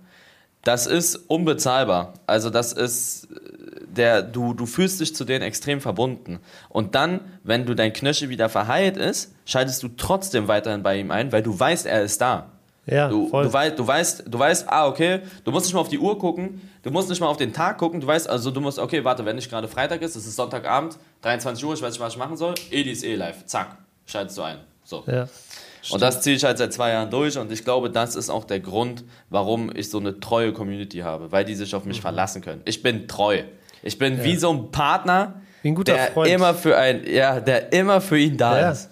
Das 0.65 0.87
ist 0.87 1.15
unbezahlbar. 1.15 2.15
Also 2.27 2.49
das 2.49 2.73
ist 2.73 3.29
äh, 3.31 3.85
der, 3.87 4.23
du, 4.23 4.53
du 4.53 4.65
fühlst 4.65 4.99
dich 4.99 5.15
zu 5.15 5.23
denen 5.23 5.41
extrem 5.41 5.79
verbunden. 5.79 6.39
Und 6.67 6.95
dann, 6.95 7.21
wenn 7.43 7.65
du 7.65 7.73
dein 7.73 7.93
Knöchel 7.93 8.27
wieder 8.27 8.49
verheilt 8.49 8.97
ist, 8.97 9.33
schaltest 9.45 9.81
du 9.83 9.87
trotzdem 9.87 10.49
weiterhin 10.49 10.83
bei 10.83 10.99
ihm 10.99 11.11
ein, 11.11 11.31
weil 11.31 11.43
du 11.43 11.57
weißt, 11.57 11.85
er 11.85 12.01
ist 12.03 12.19
da. 12.19 12.51
Ja, 12.87 13.07
Du, 13.07 13.29
voll. 13.29 13.45
du, 13.45 13.53
weißt, 13.53 13.79
du, 13.79 13.87
weißt, 13.87 14.23
du 14.27 14.37
weißt, 14.37 14.65
ah, 14.67 14.87
okay, 14.87 15.21
du 15.45 15.51
musst 15.51 15.67
nicht 15.67 15.75
mal 15.75 15.79
auf 15.79 15.87
die 15.87 15.97
Uhr 15.97 16.19
gucken, 16.19 16.59
du 16.83 16.91
musst 16.91 17.07
nicht 17.07 17.21
mal 17.21 17.27
auf 17.27 17.37
den 17.37 17.53
Tag 17.53 17.77
gucken, 17.77 18.01
du 18.01 18.07
weißt, 18.07 18.29
also 18.29 18.51
du 18.51 18.59
musst, 18.59 18.79
okay, 18.79 19.01
warte, 19.05 19.23
wenn 19.25 19.37
nicht 19.37 19.49
gerade 19.49 19.69
Freitag 19.69 20.01
ist, 20.01 20.17
es 20.17 20.27
ist 20.27 20.35
Sonntagabend, 20.35 20.97
23 21.21 21.63
Uhr, 21.63 21.73
ich 21.73 21.81
weiß 21.81 21.93
nicht, 21.93 22.01
was 22.01 22.13
ich 22.13 22.19
machen 22.19 22.35
soll, 22.35 22.53
Edi 22.69 22.91
ist 22.91 23.05
eh 23.05 23.15
live, 23.15 23.45
zack, 23.45 23.77
schaltest 24.05 24.37
du 24.37 24.41
ein. 24.41 24.57
So. 24.83 25.05
ja. 25.07 25.27
Und 25.91 26.01
das 26.01 26.21
ziehe 26.21 26.35
ich 26.35 26.43
halt 26.43 26.57
seit 26.57 26.73
zwei 26.73 26.91
Jahren 26.91 27.09
durch 27.09 27.37
und 27.37 27.51
ich 27.51 27.63
glaube, 27.63 27.89
das 27.89 28.15
ist 28.15 28.29
auch 28.29 28.43
der 28.45 28.59
Grund, 28.59 29.03
warum 29.29 29.71
ich 29.75 29.89
so 29.89 29.99
eine 29.99 30.19
treue 30.19 30.51
Community 30.53 30.99
habe, 30.99 31.31
weil 31.31 31.45
die 31.45 31.55
sich 31.55 31.75
auf 31.75 31.85
mich 31.85 32.01
verlassen 32.01 32.41
können. 32.41 32.61
Ich 32.65 32.81
bin 32.81 33.07
treu. 33.07 33.43
Ich 33.83 33.97
bin 33.99 34.23
wie 34.23 34.35
so 34.35 34.51
ein 34.51 34.71
Partner, 34.71 35.41
Wie 35.61 35.69
ein 35.69 35.75
guter 35.75 35.93
der 35.93 36.07
Freund. 36.07 36.31
immer 36.31 36.53
für 36.55 36.75
ein, 36.77 37.01
ja, 37.07 37.39
der 37.39 37.71
immer 37.73 38.01
für 38.01 38.17
ihn 38.17 38.35
da 38.37 38.59
Ja. 38.59 38.71
ist. 38.71 38.89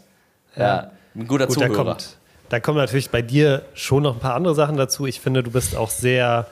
Ja, 0.56 0.92
ein 1.16 1.28
guter 1.28 1.48
Gut, 1.48 1.58
da 1.62 1.68
Zuhörer. 1.68 1.84
kommt, 1.86 2.18
da 2.50 2.60
kommen 2.60 2.78
natürlich 2.78 3.10
bei 3.10 3.24
dir 3.24 3.64
schon 3.74 4.04
noch 4.04 4.14
ein 4.16 4.20
paar 4.20 4.36
andere 4.36 4.54
Sachen 4.54 4.78
dazu. 4.78 5.08
Ich 5.08 5.20
finde, 5.20 5.42
du 5.42 5.50
bist 5.50 5.76
auch 5.76 5.90
sehr, 5.90 6.46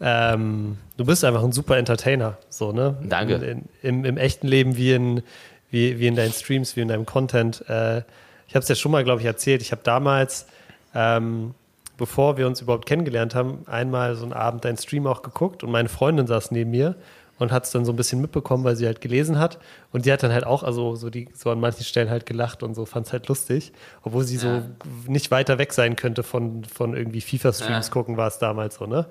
ähm, 0.00 0.78
du 0.96 1.04
bist 1.04 1.24
einfach 1.24 1.42
ein 1.42 1.50
super 1.50 1.76
Entertainer. 1.78 2.38
So, 2.48 2.70
ne? 2.70 2.96
Danke. 3.02 3.34
In, 3.34 3.42
in, 3.42 3.64
im, 3.82 4.04
Im 4.04 4.16
echten 4.18 4.46
Leben 4.46 4.76
wie 4.76 4.92
in, 4.92 5.22
wie, 5.70 5.98
wie 5.98 6.06
in 6.06 6.14
deinen 6.14 6.32
Streams, 6.32 6.76
wie 6.76 6.80
in 6.82 6.88
deinem 6.88 7.06
Content. 7.06 7.64
Äh, 7.68 8.02
ich 8.50 8.54
habe 8.56 8.64
es 8.64 8.68
ja 8.68 8.74
schon 8.74 8.90
mal, 8.90 9.04
glaube 9.04 9.20
ich, 9.20 9.26
erzählt. 9.26 9.62
Ich 9.62 9.70
habe 9.70 9.82
damals, 9.84 10.46
ähm, 10.92 11.54
bevor 11.96 12.36
wir 12.36 12.46
uns 12.48 12.60
überhaupt 12.60 12.84
kennengelernt 12.84 13.34
haben, 13.36 13.62
einmal 13.66 14.16
so 14.16 14.24
einen 14.24 14.32
Abend 14.32 14.64
deinen 14.64 14.76
Stream 14.76 15.06
auch 15.06 15.22
geguckt 15.22 15.62
und 15.62 15.70
meine 15.70 15.88
Freundin 15.88 16.26
saß 16.26 16.50
neben 16.50 16.72
mir 16.72 16.96
und 17.38 17.52
hat 17.52 17.64
es 17.64 17.70
dann 17.70 17.84
so 17.84 17.92
ein 17.92 17.96
bisschen 17.96 18.20
mitbekommen, 18.20 18.64
weil 18.64 18.74
sie 18.76 18.86
halt 18.86 19.00
gelesen 19.00 19.38
hat. 19.38 19.58
Und 19.92 20.04
die 20.04 20.12
hat 20.12 20.22
dann 20.24 20.32
halt 20.32 20.44
auch, 20.44 20.62
also 20.64 20.96
so, 20.96 21.10
die, 21.10 21.28
so 21.32 21.50
an 21.50 21.60
manchen 21.60 21.84
Stellen 21.84 22.10
halt 22.10 22.26
gelacht 22.26 22.62
und 22.64 22.74
so, 22.74 22.84
fand 22.86 23.06
es 23.06 23.12
halt 23.12 23.28
lustig. 23.28 23.72
Obwohl 24.02 24.24
sie 24.24 24.34
Ja. 24.34 24.40
so 24.40 24.62
nicht 25.06 25.30
weiter 25.30 25.58
weg 25.58 25.72
sein 25.72 25.94
könnte 25.94 26.22
von, 26.24 26.64
von 26.64 26.94
irgendwie 26.96 27.20
FIFA-Streams 27.20 27.86
Ja. 27.86 27.92
gucken, 27.92 28.16
war 28.16 28.26
es 28.28 28.38
damals 28.40 28.74
so, 28.74 28.86
ne? 28.86 29.06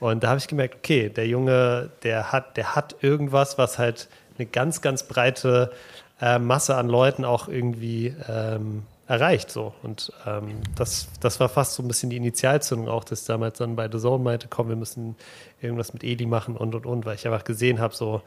Und 0.00 0.22
da 0.24 0.28
habe 0.28 0.38
ich 0.38 0.48
gemerkt, 0.48 0.76
okay, 0.76 1.08
der 1.10 1.26
Junge, 1.26 1.90
der 2.04 2.32
hat, 2.32 2.56
der 2.56 2.74
hat 2.74 2.96
irgendwas, 3.02 3.58
was 3.58 3.78
halt 3.78 4.08
eine 4.38 4.46
ganz, 4.46 4.80
ganz 4.80 5.02
breite 5.02 5.72
äh, 6.20 6.38
Masse 6.38 6.76
an 6.76 6.88
Leuten 6.88 7.24
auch 7.24 7.48
irgendwie 7.48 8.14
ähm, 8.28 8.82
erreicht. 9.06 9.50
So. 9.50 9.74
Und 9.82 10.12
ähm, 10.26 10.60
das, 10.76 11.08
das 11.20 11.40
war 11.40 11.48
fast 11.48 11.74
so 11.74 11.82
ein 11.82 11.88
bisschen 11.88 12.10
die 12.10 12.16
Initialzündung 12.16 12.88
auch, 12.88 13.04
dass 13.04 13.24
damals 13.24 13.58
dann 13.58 13.76
bei 13.76 13.88
The 13.90 13.98
Zone 13.98 14.22
meinte, 14.22 14.48
komm, 14.48 14.68
wir 14.68 14.76
müssen 14.76 15.16
irgendwas 15.60 15.92
mit 15.92 16.04
Eli 16.04 16.26
machen 16.26 16.56
und 16.56 16.74
und 16.74 16.86
und, 16.86 17.06
weil 17.06 17.14
ich 17.14 17.26
einfach 17.26 17.44
gesehen 17.44 17.80
habe, 17.80 17.94
so 17.94 18.22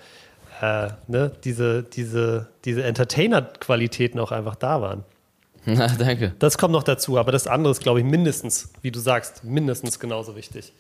äh, 0.62 0.90
ne, 1.08 1.32
diese, 1.44 1.84
diese, 1.84 2.48
diese 2.66 2.84
Entertainer-Qualitäten 2.84 4.20
auch 4.20 4.32
einfach 4.32 4.56
da 4.56 4.82
waren. 4.82 5.04
Na, 5.66 5.88
danke. 5.88 6.34
Das 6.40 6.58
kommt 6.58 6.72
noch 6.72 6.84
dazu, 6.84 7.20
aber 7.20 7.32
das 7.32 7.46
andere 7.46 7.72
ist, 7.72 7.82
glaube 7.82 8.00
ich, 8.00 8.06
mindestens, 8.06 8.72
wie 8.82 8.92
du 8.92 9.00
sagst, 9.00 9.44
mindestens 9.44 10.00
genauso 10.00 10.36
wichtig. 10.36 10.74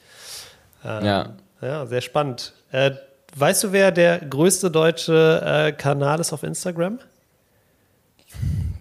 Ja. 0.84 1.36
Ja, 1.62 1.86
sehr 1.86 2.02
spannend. 2.02 2.54
Äh, 2.71 2.91
weißt 3.36 3.63
du, 3.63 3.72
wer 3.72 3.91
der 3.91 4.20
größte 4.20 4.72
deutsche 4.72 5.41
äh, 5.44 5.72
Kanal 5.72 6.20
ist 6.20 6.34
auf 6.34 6.44
Instagram? 6.44 7.00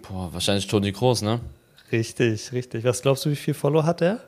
Boah, 0.08 0.32
wahrscheinlich 0.32 0.66
Toni 0.66 0.92
Groß, 0.92 1.22
ne? 1.22 1.40
Richtig, 1.92 2.52
richtig. 2.52 2.84
Was 2.84 3.02
glaubst 3.02 3.24
du, 3.24 3.30
wie 3.30 3.36
viel 3.36 3.54
Follow 3.54 3.82
hat 3.84 4.00
der? 4.00 4.20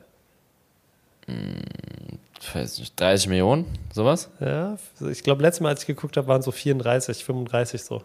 Ich 1.27 2.55
weiß 2.55 2.79
nicht, 2.79 2.99
30 2.99 3.29
Millionen, 3.29 3.65
sowas? 3.93 4.29
Ja, 4.39 4.77
ich 5.09 5.23
glaube, 5.23 5.41
letztes 5.41 5.61
Mal, 5.61 5.69
als 5.69 5.81
ich 5.81 5.87
geguckt 5.87 6.17
habe, 6.17 6.27
waren 6.27 6.41
so 6.41 6.51
34, 6.51 7.23
35 7.23 7.81
so. 7.81 8.03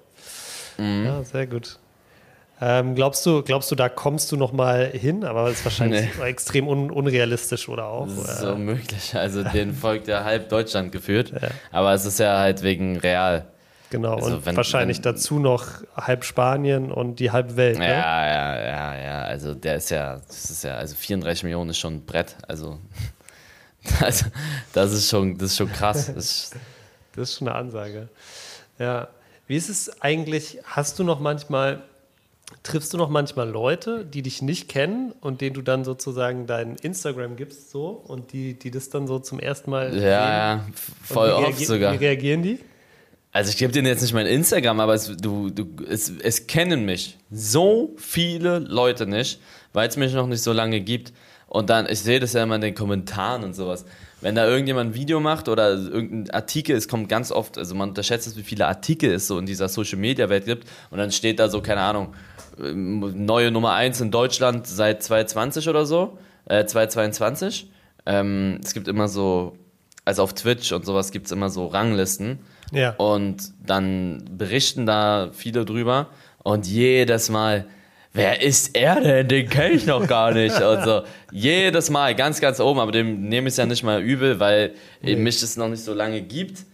Ja, 0.78 1.24
sehr 1.24 1.46
gut. 1.48 1.78
Ähm, 2.60 2.94
glaubst 2.96 3.24
du, 3.24 3.42
glaubst 3.42 3.70
du, 3.70 3.74
da 3.76 3.88
kommst 3.88 4.32
du 4.32 4.36
noch 4.36 4.52
mal 4.52 4.86
hin? 4.86 5.24
Aber 5.24 5.44
das 5.48 5.58
ist 5.60 5.64
wahrscheinlich 5.64 6.08
extrem 6.20 6.66
un 6.66 6.90
unrealistisch 6.90 7.68
oder 7.68 7.86
auch. 7.86 8.06
Das 8.08 8.18
Oder? 8.18 8.34
so 8.34 8.56
möglich. 8.56 9.14
Also 9.14 9.44
den 9.44 9.72
folgt 9.74 10.08
ja 10.08 10.24
halb 10.24 10.48
Deutschland 10.48 10.90
geführt. 10.92 11.32
Aber 11.70 11.92
es 11.94 12.04
ist 12.04 12.18
ja 12.18 12.38
halt 12.38 12.62
wegen 12.62 12.96
Real. 12.98 13.46
Genau. 13.90 14.16
also 14.16 14.34
und 14.36 14.44
wenn- 14.46 14.56
wahrscheinlich 14.56 14.98
wenn- 14.98 15.02
dazu 15.04 15.38
noch 15.38 15.66
halb 15.96 16.24
Spanien 16.24 16.90
und 16.92 17.20
die 17.20 17.30
halbe 17.30 17.56
Welt. 17.56 17.76
Ja, 17.78 17.82
Ne? 17.84 17.88
ja, 17.92 18.56
ja, 18.58 18.96
ja. 19.02 19.22
Also 19.22 19.54
der 19.54 19.76
ist 19.76 19.90
ja, 19.90 20.20
das 20.26 20.50
ist 20.50 20.64
ja, 20.64 20.74
also 20.74 20.94
34 20.96 21.44
Millionen 21.44 21.70
ist 21.70 21.78
schon 21.78 21.94
ein 21.94 22.04
Brett. 22.06 22.36
Also, 22.48 22.78
also 24.00 24.26
das 24.72 24.92
ist 24.92 25.08
schon, 25.08 25.38
das 25.38 25.52
ist 25.52 25.56
schon 25.58 25.72
krass. 25.72 26.06
Das 26.06 26.16
ist, 26.16 26.56
Das 27.14 27.30
ist 27.30 27.38
schon 27.38 27.48
eine 27.48 27.56
Ansage. 27.56 28.08
Ja. 28.78 29.08
Wie 29.46 29.56
ist 29.56 29.68
es 29.70 30.02
eigentlich? 30.02 30.58
Hast 30.64 30.98
du 30.98 31.04
noch 31.04 31.20
manchmal, 31.20 31.80
triffst 32.62 32.92
du 32.92 32.98
noch 32.98 33.08
manchmal 33.08 33.48
Leute, 33.48 34.04
die 34.04 34.22
dich 34.22 34.42
nicht 34.42 34.68
kennen 34.68 35.12
und 35.20 35.40
denen 35.40 35.54
du 35.54 35.62
dann 35.62 35.84
sozusagen 35.84 36.46
dein 36.46 36.76
Instagram 36.76 37.36
gibst 37.36 37.70
so 37.70 37.88
und 37.88 38.32
die, 38.32 38.58
die 38.58 38.70
das 38.70 38.90
dann 38.90 39.06
so 39.06 39.18
zum 39.18 39.38
ersten 39.38 39.70
Mal 39.70 39.92
sehen? 39.92 40.02
ja, 40.02 40.56
ja, 40.56 40.66
voll 41.02 41.30
oft 41.30 41.58
sogar. 41.58 41.92
Wie 41.94 42.04
reagieren 42.04 42.42
die? 42.42 42.58
Also 43.32 43.50
ich 43.50 43.56
gebe 43.58 43.72
dir 43.72 43.82
jetzt 43.82 44.00
nicht 44.00 44.14
mein 44.14 44.26
Instagram, 44.26 44.80
aber 44.80 44.94
es, 44.94 45.16
du, 45.16 45.50
du, 45.50 45.66
es, 45.88 46.10
es 46.22 46.46
kennen 46.46 46.84
mich 46.84 47.18
so 47.30 47.94
viele 47.98 48.58
Leute 48.58 49.06
nicht, 49.06 49.40
weil 49.72 49.88
es 49.88 49.96
mich 49.96 50.14
noch 50.14 50.26
nicht 50.26 50.42
so 50.42 50.52
lange 50.52 50.80
gibt. 50.80 51.12
Und 51.46 51.70
dann, 51.70 51.86
ich 51.88 52.00
sehe 52.00 52.20
das 52.20 52.32
ja 52.32 52.42
immer 52.42 52.56
in 52.56 52.60
den 52.62 52.74
Kommentaren 52.74 53.44
und 53.44 53.54
sowas. 53.54 53.84
Wenn 54.20 54.34
da 54.34 54.46
irgendjemand 54.46 54.90
ein 54.90 54.94
Video 54.94 55.20
macht 55.20 55.48
oder 55.48 55.70
irgendein 55.74 56.34
Artikel, 56.34 56.76
es 56.76 56.88
kommt 56.88 57.08
ganz 57.08 57.30
oft, 57.30 57.56
also 57.56 57.74
man 57.74 57.90
unterschätzt 57.90 58.26
es, 58.26 58.36
wie 58.36 58.42
viele 58.42 58.66
Artikel 58.66 59.12
es 59.12 59.26
so 59.28 59.38
in 59.38 59.46
dieser 59.46 59.68
Social 59.68 59.98
Media 59.98 60.28
Welt 60.28 60.44
gibt. 60.44 60.68
Und 60.90 60.98
dann 60.98 61.12
steht 61.12 61.38
da 61.38 61.48
so, 61.48 61.62
keine 61.62 61.82
Ahnung, 61.82 62.14
ähm, 62.60 63.26
neue 63.26 63.50
Nummer 63.50 63.74
1 63.74 64.00
in 64.00 64.10
Deutschland 64.10 64.66
seit 64.66 65.02
2020 65.02 65.68
oder 65.68 65.86
so, 65.86 66.18
äh, 66.46 66.64
2022. 66.64 67.70
Ähm, 68.06 68.60
es 68.62 68.74
gibt 68.74 68.88
immer 68.88 69.06
so 69.06 69.56
also 70.08 70.22
auf 70.22 70.32
Twitch 70.32 70.72
und 70.72 70.86
sowas 70.86 71.12
gibt 71.12 71.26
es 71.26 71.32
immer 71.32 71.50
so 71.50 71.66
Ranglisten. 71.66 72.38
Ja. 72.72 72.94
Und 72.96 73.52
dann 73.64 74.24
berichten 74.38 74.86
da 74.86 75.28
viele 75.34 75.66
drüber. 75.66 76.08
Und 76.42 76.66
jedes 76.66 77.28
Mal, 77.28 77.66
wer 78.18 78.42
ist 78.42 78.76
er 78.76 79.00
denn? 79.00 79.28
Den 79.28 79.48
kenne 79.48 79.74
ich 79.74 79.86
noch 79.86 80.06
gar 80.06 80.32
nicht. 80.32 80.60
Und 80.60 80.84
so, 80.84 81.02
jedes 81.30 81.88
Mal, 81.88 82.14
ganz, 82.14 82.40
ganz 82.40 82.60
oben. 82.60 82.80
Aber 82.80 82.92
dem 82.92 83.28
nehme 83.28 83.48
ich 83.48 83.52
es 83.52 83.56
ja 83.56 83.66
nicht 83.66 83.82
mal 83.82 84.02
übel, 84.02 84.40
weil 84.40 84.74
nee. 85.00 85.16
mich 85.16 85.40
das 85.40 85.56
noch 85.56 85.68
nicht 85.68 85.84
so 85.84 85.94
lange 85.94 86.20
gibt. 86.20 86.64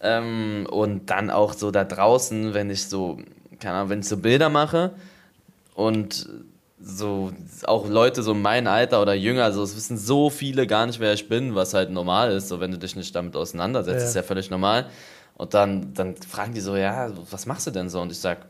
Ähm, 0.00 0.66
und 0.70 1.10
dann 1.10 1.30
auch 1.30 1.52
so 1.52 1.70
da 1.70 1.84
draußen, 1.84 2.54
wenn 2.54 2.70
ich 2.70 2.86
so, 2.86 3.18
keine 3.60 3.76
Ahnung, 3.76 3.90
wenn 3.90 4.00
ich 4.00 4.08
so 4.08 4.16
Bilder 4.16 4.48
mache 4.48 4.92
und 5.74 6.28
so 6.80 7.32
auch 7.64 7.88
Leute 7.88 8.22
so 8.22 8.34
mein 8.34 8.66
Alter 8.66 9.00
oder 9.00 9.14
jünger, 9.14 9.44
also 9.44 9.62
es 9.62 9.74
wissen 9.74 9.96
so 9.96 10.28
viele 10.28 10.66
gar 10.66 10.86
nicht, 10.86 11.00
wer 11.00 11.14
ich 11.14 11.28
bin, 11.28 11.54
was 11.54 11.72
halt 11.72 11.90
normal 11.90 12.32
ist, 12.32 12.48
so 12.48 12.60
wenn 12.60 12.70
du 12.70 12.78
dich 12.78 12.96
nicht 12.96 13.14
damit 13.14 13.36
auseinandersetzt, 13.36 14.00
ja. 14.00 14.08
ist 14.08 14.16
ja 14.16 14.22
völlig 14.22 14.50
normal. 14.50 14.86
Und 15.36 15.54
dann, 15.54 15.94
dann 15.94 16.16
fragen 16.16 16.54
die 16.54 16.60
so, 16.60 16.76
ja, 16.76 17.10
was 17.30 17.46
machst 17.46 17.66
du 17.66 17.70
denn 17.70 17.88
so? 17.88 18.00
Und 18.00 18.12
ich 18.12 18.18
sag, 18.18 18.46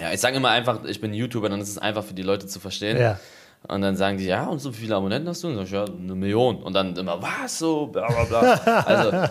ja, 0.00 0.12
ich 0.12 0.20
sage 0.20 0.36
immer 0.36 0.50
einfach, 0.50 0.84
ich 0.84 1.00
bin 1.00 1.14
YouTuber, 1.14 1.48
dann 1.48 1.60
ist 1.60 1.68
es 1.68 1.78
einfach 1.78 2.04
für 2.04 2.14
die 2.14 2.22
Leute 2.22 2.46
zu 2.46 2.60
verstehen. 2.60 2.98
Ja. 2.98 3.18
Und 3.68 3.82
dann 3.82 3.96
sagen 3.96 4.18
die, 4.18 4.26
ja, 4.26 4.46
und 4.46 4.60
so 4.60 4.70
viele 4.70 4.94
Abonnenten 4.94 5.28
hast 5.28 5.42
du? 5.42 5.48
Und 5.48 5.56
dann 5.56 5.66
sag 5.66 5.86
ich, 5.86 5.88
ja, 5.88 5.94
eine 5.94 6.14
Million. 6.14 6.62
Und 6.62 6.72
dann 6.74 6.94
immer, 6.96 7.20
was 7.20 7.58
so, 7.58 7.86
bla 7.86 8.06
bla 8.06 8.24
bla. 8.24 8.40
also, 8.86 9.28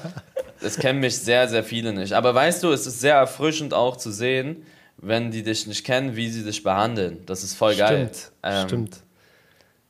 es 0.61 0.77
kennen 0.77 0.99
mich 0.99 1.17
sehr, 1.17 1.47
sehr 1.47 1.63
viele 1.63 1.93
nicht. 1.93 2.13
Aber 2.13 2.33
weißt 2.33 2.63
du, 2.63 2.71
es 2.71 2.85
ist 2.85 2.99
sehr 2.99 3.15
erfrischend 3.15 3.73
auch 3.73 3.95
zu 3.95 4.11
sehen, 4.11 4.65
wenn 4.97 5.31
die 5.31 5.43
dich 5.43 5.67
nicht 5.67 5.85
kennen, 5.85 6.15
wie 6.15 6.29
sie 6.29 6.43
dich 6.43 6.63
behandeln. 6.63 7.25
Das 7.25 7.43
ist 7.43 7.55
voll 7.55 7.75
geil. 7.75 8.09
Stimmt, 8.09 8.31
ähm, 8.43 8.67
stimmt. 8.67 8.97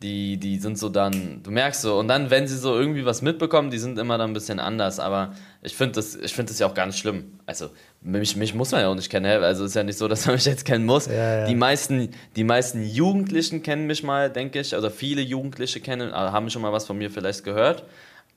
Die, 0.02 0.38
die 0.38 0.58
sind 0.60 0.78
so 0.78 0.90
dann, 0.90 1.42
du 1.42 1.52
merkst 1.52 1.82
so, 1.82 1.98
und 1.98 2.10
dann, 2.10 2.30
wenn 2.30 2.48
sie 2.48 2.58
so 2.58 2.78
irgendwie 2.78 3.06
was 3.06 3.22
mitbekommen, 3.22 3.72
die 3.72 3.78
sind 3.78 3.98
immer 3.98 4.18
dann 4.18 4.32
ein 4.32 4.34
bisschen 4.34 4.60
anders. 4.60 5.00
Aber 5.00 5.34
ich 5.62 5.76
finde 5.76 5.94
das, 5.94 6.18
find 6.32 6.50
das 6.50 6.60
ja 6.60 6.68
auch 6.68 6.74
gar 6.74 6.86
nicht 6.86 7.00
schlimm. 7.00 7.40
Also, 7.46 7.70
mich, 8.02 8.36
mich 8.36 8.54
muss 8.54 8.72
man 8.72 8.82
ja 8.82 8.90
auch 8.90 8.96
nicht 8.96 9.10
kennen. 9.10 9.42
Also, 9.42 9.64
es 9.64 9.72
ist 9.72 9.76
ja 9.76 9.84
nicht 9.84 9.98
so, 9.98 10.08
dass 10.08 10.26
man 10.26 10.36
mich 10.36 10.46
jetzt 10.46 10.66
kennen 10.66 10.86
muss. 10.86 11.06
Ja, 11.08 11.40
ja. 11.40 11.46
Die, 11.48 11.56
meisten, 11.56 12.10
die 12.36 12.44
meisten 12.44 12.84
Jugendlichen 12.84 13.64
kennen 13.64 13.88
mich 13.88 14.04
mal, 14.04 14.30
denke 14.30 14.60
ich. 14.60 14.76
Also, 14.76 14.90
viele 14.90 15.22
Jugendliche 15.22 15.80
kennen, 15.80 16.12
also 16.12 16.34
haben 16.34 16.50
schon 16.50 16.62
mal 16.62 16.74
was 16.74 16.86
von 16.86 16.98
mir 16.98 17.10
vielleicht 17.10 17.44
gehört. 17.44 17.84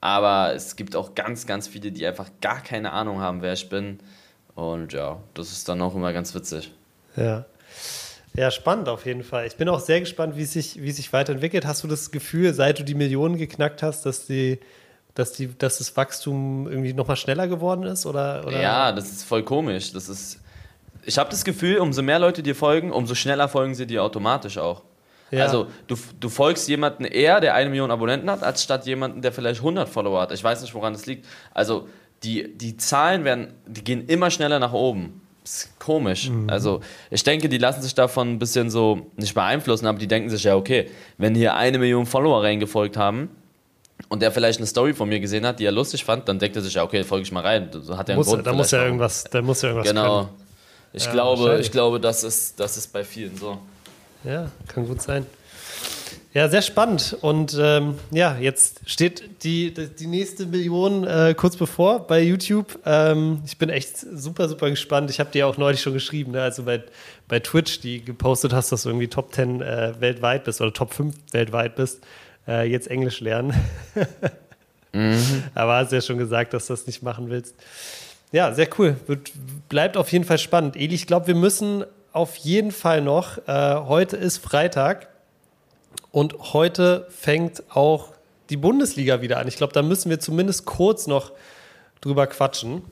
Aber 0.00 0.54
es 0.54 0.76
gibt 0.76 0.94
auch 0.94 1.14
ganz, 1.14 1.46
ganz 1.46 1.66
viele, 1.66 1.90
die 1.90 2.06
einfach 2.06 2.30
gar 2.40 2.62
keine 2.62 2.92
Ahnung 2.92 3.20
haben, 3.20 3.42
wer 3.42 3.52
ich 3.52 3.68
bin. 3.68 3.98
Und 4.54 4.92
ja, 4.92 5.20
das 5.34 5.52
ist 5.52 5.68
dann 5.68 5.80
auch 5.82 5.94
immer 5.94 6.12
ganz 6.12 6.34
witzig. 6.34 6.72
Ja. 7.16 7.44
Ja, 8.34 8.50
spannend 8.50 8.88
auf 8.88 9.06
jeden 9.06 9.24
Fall. 9.24 9.46
Ich 9.46 9.56
bin 9.56 9.68
auch 9.68 9.80
sehr 9.80 10.00
gespannt, 10.00 10.36
wie 10.36 10.44
sich, 10.44 10.80
wie 10.80 10.92
sich 10.92 11.12
weiterentwickelt. 11.12 11.66
Hast 11.66 11.82
du 11.82 11.88
das 11.88 12.10
Gefühl, 12.10 12.54
seit 12.54 12.78
du 12.78 12.84
die 12.84 12.94
Millionen 12.94 13.36
geknackt 13.36 13.82
hast, 13.82 14.06
dass 14.06 14.26
die, 14.26 14.60
dass 15.14 15.32
die, 15.32 15.56
dass 15.58 15.78
das 15.78 15.96
Wachstum 15.96 16.68
irgendwie 16.68 16.92
nochmal 16.92 17.16
schneller 17.16 17.48
geworden 17.48 17.84
ist? 17.84 18.06
Oder, 18.06 18.44
oder? 18.46 18.60
Ja, 18.60 18.92
das 18.92 19.10
ist 19.10 19.24
voll 19.24 19.42
komisch. 19.42 19.92
Das 19.92 20.08
ist. 20.08 20.40
Ich 21.04 21.18
habe 21.18 21.30
das 21.30 21.44
Gefühl, 21.44 21.78
umso 21.78 22.02
mehr 22.02 22.18
Leute 22.18 22.42
dir 22.42 22.54
folgen, 22.54 22.92
umso 22.92 23.14
schneller 23.14 23.48
folgen 23.48 23.74
sie 23.74 23.86
dir 23.86 24.02
automatisch 24.02 24.58
auch. 24.58 24.82
Ja. 25.30 25.44
Also 25.44 25.68
du, 25.86 25.96
du 26.20 26.28
folgst 26.28 26.68
jemanden 26.68 27.04
eher, 27.04 27.40
der 27.40 27.54
eine 27.54 27.70
Million 27.70 27.90
Abonnenten 27.90 28.30
hat, 28.30 28.42
als 28.42 28.62
statt 28.62 28.86
jemanden, 28.86 29.22
der 29.22 29.32
vielleicht 29.32 29.60
100 29.60 29.88
Follower 29.88 30.22
hat. 30.22 30.32
Ich 30.32 30.42
weiß 30.42 30.62
nicht, 30.62 30.74
woran 30.74 30.92
das 30.92 31.06
liegt. 31.06 31.26
Also 31.52 31.88
die, 32.22 32.56
die 32.56 32.76
Zahlen 32.76 33.24
werden, 33.24 33.54
die 33.66 33.84
gehen 33.84 34.06
immer 34.06 34.30
schneller 34.30 34.58
nach 34.58 34.72
oben. 34.72 35.20
Komisch. 35.78 36.28
Mhm. 36.30 36.50
Also 36.50 36.80
ich 37.10 37.22
denke, 37.22 37.48
die 37.48 37.58
lassen 37.58 37.82
sich 37.82 37.94
davon 37.94 38.32
ein 38.32 38.38
bisschen 38.38 38.70
so 38.70 39.06
nicht 39.16 39.34
beeinflussen, 39.34 39.86
aber 39.86 39.98
die 39.98 40.08
denken 40.08 40.30
sich 40.30 40.44
ja, 40.44 40.56
okay, 40.56 40.90
wenn 41.16 41.34
hier 41.34 41.54
eine 41.54 41.78
Million 41.78 42.06
Follower 42.06 42.42
reingefolgt 42.42 42.96
haben 42.96 43.28
und 44.08 44.22
der 44.22 44.32
vielleicht 44.32 44.58
eine 44.58 44.66
Story 44.66 44.94
von 44.94 45.08
mir 45.08 45.20
gesehen 45.20 45.46
hat, 45.46 45.60
die 45.60 45.64
er 45.64 45.72
lustig 45.72 46.04
fand, 46.04 46.28
dann 46.28 46.38
denkt 46.38 46.56
er 46.56 46.62
sich 46.62 46.74
ja, 46.74 46.84
okay, 46.84 47.04
folge 47.04 47.22
ich 47.24 47.32
mal 47.32 47.42
rein. 47.42 47.68
So 47.72 47.96
hat 47.96 48.08
er 48.08 48.16
muss, 48.16 48.26
Grund. 48.26 48.46
Da 48.46 48.52
muss 48.52 48.70
ja 48.70 48.84
irgendwas, 48.84 49.24
da 49.24 49.42
muss 49.42 49.62
ja 49.62 49.68
irgendwas 49.70 49.88
Genau. 49.90 50.18
Können. 50.24 50.28
Ich 50.92 51.04
ja, 51.04 51.12
glaube, 51.12 51.58
ich 51.60 51.70
glaube, 51.70 52.00
das 52.00 52.24
ist, 52.24 52.58
das 52.58 52.76
ist 52.76 52.92
bei 52.92 53.04
vielen 53.04 53.36
so. 53.36 53.58
Ja, 54.24 54.50
kann 54.66 54.86
gut 54.86 55.02
sein. 55.02 55.26
Ja, 56.34 56.48
sehr 56.48 56.60
spannend. 56.60 57.16
Und 57.22 57.56
ähm, 57.58 57.94
ja, 58.10 58.36
jetzt 58.38 58.82
steht 58.84 59.42
die, 59.44 59.72
die 59.72 60.06
nächste 60.06 60.44
Million 60.44 61.04
äh, 61.04 61.34
kurz 61.34 61.56
bevor 61.56 62.06
bei 62.06 62.20
YouTube. 62.20 62.78
Ähm, 62.84 63.42
ich 63.46 63.56
bin 63.56 63.70
echt 63.70 63.96
super, 63.98 64.46
super 64.48 64.68
gespannt. 64.68 65.10
Ich 65.10 65.20
habe 65.20 65.30
dir 65.30 65.46
auch 65.46 65.56
neulich 65.56 65.80
schon 65.80 65.94
geschrieben, 65.94 66.32
ne? 66.32 66.42
also 66.42 66.64
bei, 66.64 66.82
bei 67.28 67.40
Twitch, 67.40 67.80
die 67.80 68.04
gepostet 68.04 68.52
hast, 68.52 68.70
dass 68.72 68.82
du 68.82 68.90
irgendwie 68.90 69.08
Top 69.08 69.32
10 69.32 69.62
äh, 69.62 69.94
weltweit 70.00 70.44
bist 70.44 70.60
oder 70.60 70.72
Top 70.72 70.92
5 70.92 71.14
weltweit 71.32 71.76
bist. 71.76 72.04
Äh, 72.46 72.70
jetzt 72.70 72.90
Englisch 72.90 73.20
lernen. 73.20 73.54
mhm. 74.92 75.44
Aber 75.54 75.76
hast 75.76 75.92
ja 75.92 76.02
schon 76.02 76.18
gesagt, 76.18 76.52
dass 76.52 76.66
du 76.66 76.74
das 76.74 76.86
nicht 76.86 77.02
machen 77.02 77.30
willst. 77.30 77.54
Ja, 78.32 78.52
sehr 78.52 78.68
cool. 78.78 78.96
Wird, 79.06 79.32
bleibt 79.70 79.96
auf 79.96 80.12
jeden 80.12 80.26
Fall 80.26 80.38
spannend. 80.38 80.76
Eli, 80.76 80.94
ich 80.94 81.06
glaube, 81.06 81.26
wir 81.28 81.34
müssen 81.34 81.84
auf 82.12 82.36
jeden 82.36 82.72
Fall 82.72 83.00
noch, 83.00 83.38
äh, 83.48 83.76
heute 83.76 84.18
ist 84.18 84.38
Freitag 84.38 85.08
und 86.18 86.52
heute 86.52 87.06
fängt 87.10 87.62
auch 87.70 88.12
die 88.50 88.56
Bundesliga 88.56 89.22
wieder 89.22 89.38
an. 89.38 89.46
Ich 89.46 89.56
glaube, 89.56 89.72
da 89.72 89.82
müssen 89.82 90.10
wir 90.10 90.18
zumindest 90.18 90.64
kurz 90.64 91.06
noch 91.06 91.30
drüber 92.00 92.26
quatschen. 92.26 92.82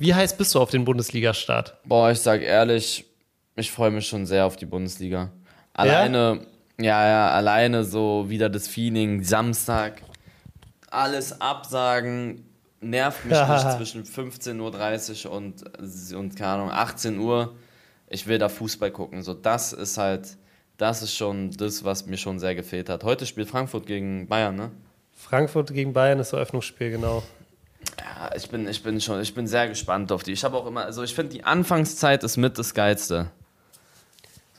Wie 0.00 0.12
heiß 0.12 0.36
bist 0.36 0.52
du 0.56 0.60
auf 0.60 0.70
den 0.70 0.84
Bundesliga-Start? 0.84 1.76
Boah, 1.84 2.10
ich 2.10 2.18
sag 2.18 2.42
ehrlich, 2.42 3.04
ich 3.54 3.70
freue 3.70 3.92
mich 3.92 4.08
schon 4.08 4.26
sehr 4.26 4.46
auf 4.46 4.56
die 4.56 4.66
Bundesliga. 4.66 5.30
Alleine, 5.74 6.40
ja? 6.80 6.84
ja, 6.84 7.08
ja, 7.08 7.30
alleine 7.30 7.84
so 7.84 8.28
wieder 8.28 8.50
das 8.50 8.66
Feeling, 8.66 9.22
Samstag, 9.22 10.02
alles 10.90 11.40
absagen, 11.40 12.44
nervt 12.80 13.24
mich 13.26 13.38
nicht 13.48 13.70
zwischen 13.76 14.02
15.30 14.02 15.26
Uhr 15.26 15.32
und, 15.32 16.14
und 16.16 16.34
keine 16.34 16.54
Ahnung, 16.54 16.70
18 16.72 17.20
Uhr. 17.20 17.54
Ich 18.08 18.26
will 18.26 18.38
da 18.38 18.48
Fußball 18.48 18.90
gucken. 18.90 19.22
So, 19.22 19.34
das 19.34 19.72
ist 19.72 19.98
halt 19.98 20.36
das 20.82 21.00
ist 21.00 21.14
schon 21.14 21.52
das, 21.52 21.84
was 21.84 22.06
mir 22.06 22.16
schon 22.16 22.40
sehr 22.40 22.56
gefehlt 22.56 22.88
hat. 22.88 23.04
Heute 23.04 23.24
spielt 23.24 23.48
Frankfurt 23.48 23.86
gegen 23.86 24.26
Bayern, 24.26 24.56
ne? 24.56 24.70
Frankfurt 25.14 25.72
gegen 25.72 25.92
Bayern 25.92 26.18
ist 26.18 26.32
Eröffnungsspiel, 26.32 26.90
genau. 26.90 27.22
Ja, 28.00 28.34
ich 28.34 28.50
bin, 28.50 28.66
ich 28.66 28.82
bin 28.82 29.00
schon, 29.00 29.20
ich 29.20 29.32
bin 29.32 29.46
sehr 29.46 29.68
gespannt 29.68 30.10
auf 30.10 30.24
die. 30.24 30.32
Ich 30.32 30.42
habe 30.42 30.56
auch 30.56 30.66
immer, 30.66 30.84
also 30.84 31.04
ich 31.04 31.14
finde 31.14 31.32
die 31.34 31.44
Anfangszeit 31.44 32.24
ist 32.24 32.36
mit 32.36 32.58
das 32.58 32.74
Geilste. 32.74 33.30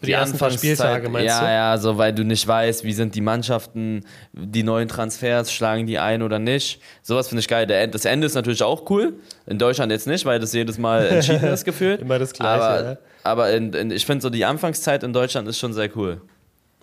die, 0.01 0.05
die 0.05 0.11
ersten 0.13 0.37
paar 0.37 0.51
Spieltage 0.51 1.09
meinst 1.09 1.27
ja, 1.27 1.39
du? 1.41 1.45
Ja, 1.45 1.51
ja, 1.51 1.77
so 1.77 1.97
weil 1.97 2.13
du 2.13 2.23
nicht 2.23 2.47
weißt, 2.47 2.85
wie 2.85 2.93
sind 2.93 3.15
die 3.15 3.21
Mannschaften, 3.21 4.05
die 4.31 4.63
neuen 4.63 4.87
Transfers, 4.87 5.51
schlagen 5.51 5.87
die 5.87 5.99
ein 5.99 6.21
oder 6.21 6.39
nicht. 6.39 6.81
Sowas 7.01 7.27
finde 7.27 7.41
ich 7.41 7.49
geil. 7.49 7.67
Das 7.67 8.05
Ende 8.05 8.27
ist 8.27 8.35
natürlich 8.35 8.63
auch 8.63 8.89
cool. 8.89 9.15
In 9.45 9.59
Deutschland 9.59 9.91
jetzt 9.91 10.07
nicht, 10.07 10.25
weil 10.25 10.39
das 10.39 10.53
jedes 10.53 10.77
Mal 10.77 11.05
entschieden 11.15 11.49
ist 11.49 11.65
gefühlt. 11.65 11.99
Immer 11.99 12.17
das 12.17 12.31
Gleiche, 12.31 12.63
Aber 12.63 12.83
ja. 12.91 12.97
Aber 13.23 13.51
in, 13.51 13.73
in, 13.73 13.91
ich 13.91 14.05
finde 14.05 14.21
so 14.21 14.29
die 14.29 14.45
Anfangszeit 14.45 15.03
in 15.03 15.13
Deutschland 15.13 15.47
ist 15.47 15.59
schon 15.59 15.73
sehr 15.73 15.95
cool. 15.95 16.21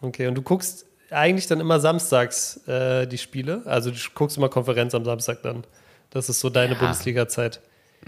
Okay, 0.00 0.26
und 0.26 0.34
du 0.34 0.42
guckst 0.42 0.86
eigentlich 1.10 1.46
dann 1.46 1.60
immer 1.60 1.80
samstags 1.80 2.66
äh, 2.68 3.06
die 3.06 3.18
Spiele? 3.18 3.62
Also 3.64 3.90
du 3.90 3.96
guckst 4.14 4.36
immer 4.36 4.48
Konferenz 4.48 4.94
am 4.94 5.04
Samstag 5.04 5.42
dann. 5.42 5.64
Das 6.10 6.28
ist 6.28 6.40
so 6.40 6.50
deine 6.50 6.74
ja. 6.74 6.78
Bundesliga-Zeit. 6.78 7.60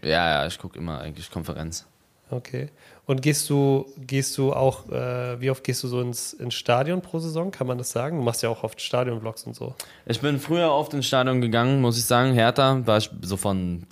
Ja, 0.03 0.43
ja, 0.43 0.47
ich 0.47 0.59
gucke 0.59 0.79
immer 0.79 1.01
eigentlich 1.01 1.31
Konferenz. 1.31 1.87
Okay. 2.31 2.71
Und 3.05 3.21
gehst 3.21 3.51
du, 3.51 3.87
gehst 3.99 4.39
du 4.39 4.53
auch, 4.53 4.89
äh, 4.89 5.41
wie 5.41 5.51
oft 5.51 5.63
gehst 5.65 5.83
du 5.83 5.89
so 5.89 6.01
ins, 6.01 6.33
ins 6.33 6.55
Stadion 6.55 7.03
pro 7.03 7.19
Saison? 7.19 7.51
Kann 7.51 7.67
man 7.67 7.77
das 7.77 7.91
sagen? 7.91 8.17
Du 8.17 8.23
machst 8.23 8.43
ja 8.43 8.49
auch 8.49 8.63
oft 8.63 8.81
Stadionvlogs 8.81 9.45
und 9.45 9.55
so. 9.55 9.75
Ich 10.07 10.21
bin 10.21 10.39
früher 10.39 10.71
oft 10.71 10.95
ins 10.95 11.07
Stadion 11.07 11.41
gegangen, 11.41 11.81
muss 11.81 11.99
ich 11.99 12.05
sagen. 12.05 12.33
Hertha 12.33 12.81
war 12.87 12.99
ich 12.99 13.11
so 13.21 13.37
von 13.37 13.85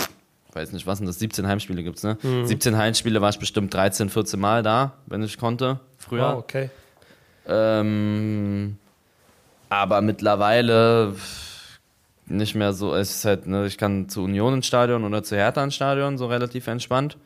weiß 0.55 0.73
nicht, 0.73 0.87
was 0.87 0.99
sind 0.99 1.07
das, 1.07 1.19
17 1.19 1.47
Heimspiele 1.47 1.83
gibt 1.83 1.99
es, 1.99 2.05
ne? 2.05 2.19
Mhm. 2.23 2.47
17 2.47 2.77
Heimspiele 2.77 3.21
war 3.21 3.31
ich 3.31 3.39
bestimmt 3.39 3.73
13, 3.73 4.09
14 4.09 4.39
Mal 4.39 4.63
da, 4.63 4.93
wenn 5.07 5.23
ich 5.23 5.39
konnte, 5.39 5.81
früher. 5.99 6.35
Oh, 6.37 6.39
okay. 6.39 6.71
Ähm, 7.47 8.77
aber 9.69 10.01
mittlerweile 10.01 11.15
nicht 12.27 12.55
mehr 12.55 12.73
so, 12.73 12.95
es 12.95 13.11
ist 13.11 13.25
halt, 13.25 13.47
ne, 13.47 13.67
ich 13.67 13.77
kann 13.77 14.09
zu 14.09 14.23
Union 14.23 14.55
ins 14.55 14.67
Stadion 14.67 15.05
oder 15.05 15.23
zu 15.23 15.37
Hertha 15.37 15.63
ins 15.63 15.75
Stadion, 15.75 16.19
so 16.19 16.27
relativ 16.27 16.67
entspannt. 16.67 17.17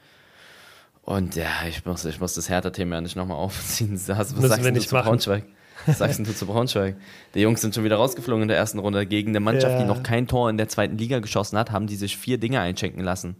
Und 1.03 1.37
ja, 1.37 1.51
ich 1.69 1.85
muss, 1.85 2.05
ich 2.07 2.19
muss 2.19 2.35
das 2.35 2.49
Hertha-Thema 2.49 2.97
ja 2.97 3.01
nicht 3.03 3.17
nochmal 3.17 3.37
aufziehen. 3.39 3.93
Was 3.93 4.31
sagst 4.31 4.65
wir 4.65 4.73
nicht 4.73 4.91
du 4.91 4.97
zu 4.97 5.03
Braunschweig? 5.03 5.45
Was 5.87 5.99
sagst 5.99 6.21
du 6.21 6.35
zu 6.35 6.47
Braunschweig? 6.47 6.97
Die 7.35 7.41
Jungs 7.41 7.61
sind 7.61 7.75
schon 7.75 7.85
wieder 7.85 7.97
rausgeflogen 7.97 8.43
in 8.43 8.49
der 8.49 8.57
ersten 8.57 8.79
Runde. 8.79 9.07
Gegen 9.07 9.31
eine 9.31 9.41
Mannschaft, 9.41 9.75
ja. 9.75 9.83
die 9.83 9.87
noch 9.87 10.03
kein 10.03 10.27
Tor 10.27 10.49
in 10.51 10.57
der 10.57 10.69
zweiten 10.69 10.97
Liga 10.97 11.19
geschossen 11.19 11.59
hat, 11.59 11.71
haben 11.71 11.87
die 11.87 11.97
sich 11.97 12.17
vier 12.17 12.39
Dinge 12.39 12.61
einschenken 12.61 13.03
lassen. 13.03 13.37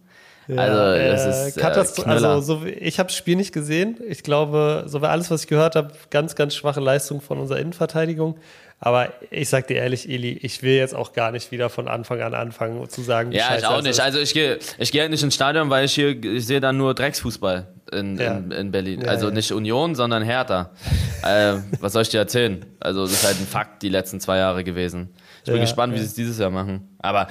Ja, 0.47 0.57
also, 0.57 0.77
das 0.77 1.25
äh, 1.25 1.47
ist 1.49 1.97
äh, 1.97 2.03
also 2.03 2.41
so, 2.41 2.65
ich 2.65 2.99
habe 2.99 3.07
das 3.07 3.15
Spiel 3.15 3.35
nicht 3.35 3.53
gesehen. 3.53 3.97
Ich 4.07 4.23
glaube, 4.23 4.83
so 4.87 5.01
war 5.01 5.09
alles, 5.09 5.31
was 5.31 5.41
ich 5.41 5.47
gehört 5.47 5.75
habe, 5.75 5.91
ganz, 6.11 6.35
ganz 6.35 6.53
schwache 6.53 6.79
Leistung 6.79 7.21
von 7.21 7.39
unserer 7.39 7.59
Innenverteidigung. 7.59 8.37
Aber 8.79 9.13
ich 9.31 9.49
sag 9.49 9.67
dir 9.67 9.77
ehrlich, 9.77 10.09
Eli, 10.09 10.37
ich 10.41 10.61
will 10.61 10.75
jetzt 10.75 10.93
auch 10.93 11.13
gar 11.13 11.31
nicht 11.31 11.51
wieder 11.51 11.69
von 11.69 11.87
Anfang 11.87 12.21
an 12.21 12.33
anfangen 12.33 12.87
zu 12.89 13.01
sagen, 13.01 13.31
wie 13.31 13.37
Ja, 13.37 13.55
ich 13.57 13.65
auch 13.65 13.81
nicht. 13.81 13.99
Also 13.99 14.19
ich 14.19 14.33
gehe 14.33 14.59
ich 14.77 14.91
geh 14.91 14.99
halt 15.01 15.11
nicht 15.11 15.23
ins 15.23 15.33
Stadion, 15.33 15.69
weil 15.69 15.85
ich 15.85 15.93
hier, 15.93 16.23
ich 16.23 16.45
sehe 16.45 16.59
dann 16.59 16.77
nur 16.77 16.93
Drecksfußball 16.93 17.67
in, 17.91 18.17
ja. 18.17 18.37
in, 18.37 18.51
in, 18.51 18.71
Berlin. 18.71 19.01
Ja, 19.01 19.07
also 19.07 19.29
nicht 19.29 19.51
Union, 19.53 19.95
sondern 19.95 20.23
Hertha. 20.23 20.71
äh, 21.23 21.53
was 21.79 21.93
soll 21.93 22.01
ich 22.01 22.09
dir 22.09 22.19
erzählen? 22.19 22.65
Also 22.79 23.03
das 23.03 23.13
ist 23.13 23.25
halt 23.25 23.39
ein 23.39 23.47
Fakt 23.47 23.81
die 23.81 23.89
letzten 23.89 24.19
zwei 24.19 24.37
Jahre 24.37 24.63
gewesen. 24.63 25.15
Ich 25.45 25.51
bin 25.51 25.61
gespannt, 25.61 25.93
wie 25.93 25.99
sie 25.99 26.05
es 26.05 26.15
dieses 26.15 26.39
Jahr 26.39 26.49
machen. 26.49 26.95
Aber 26.99 27.27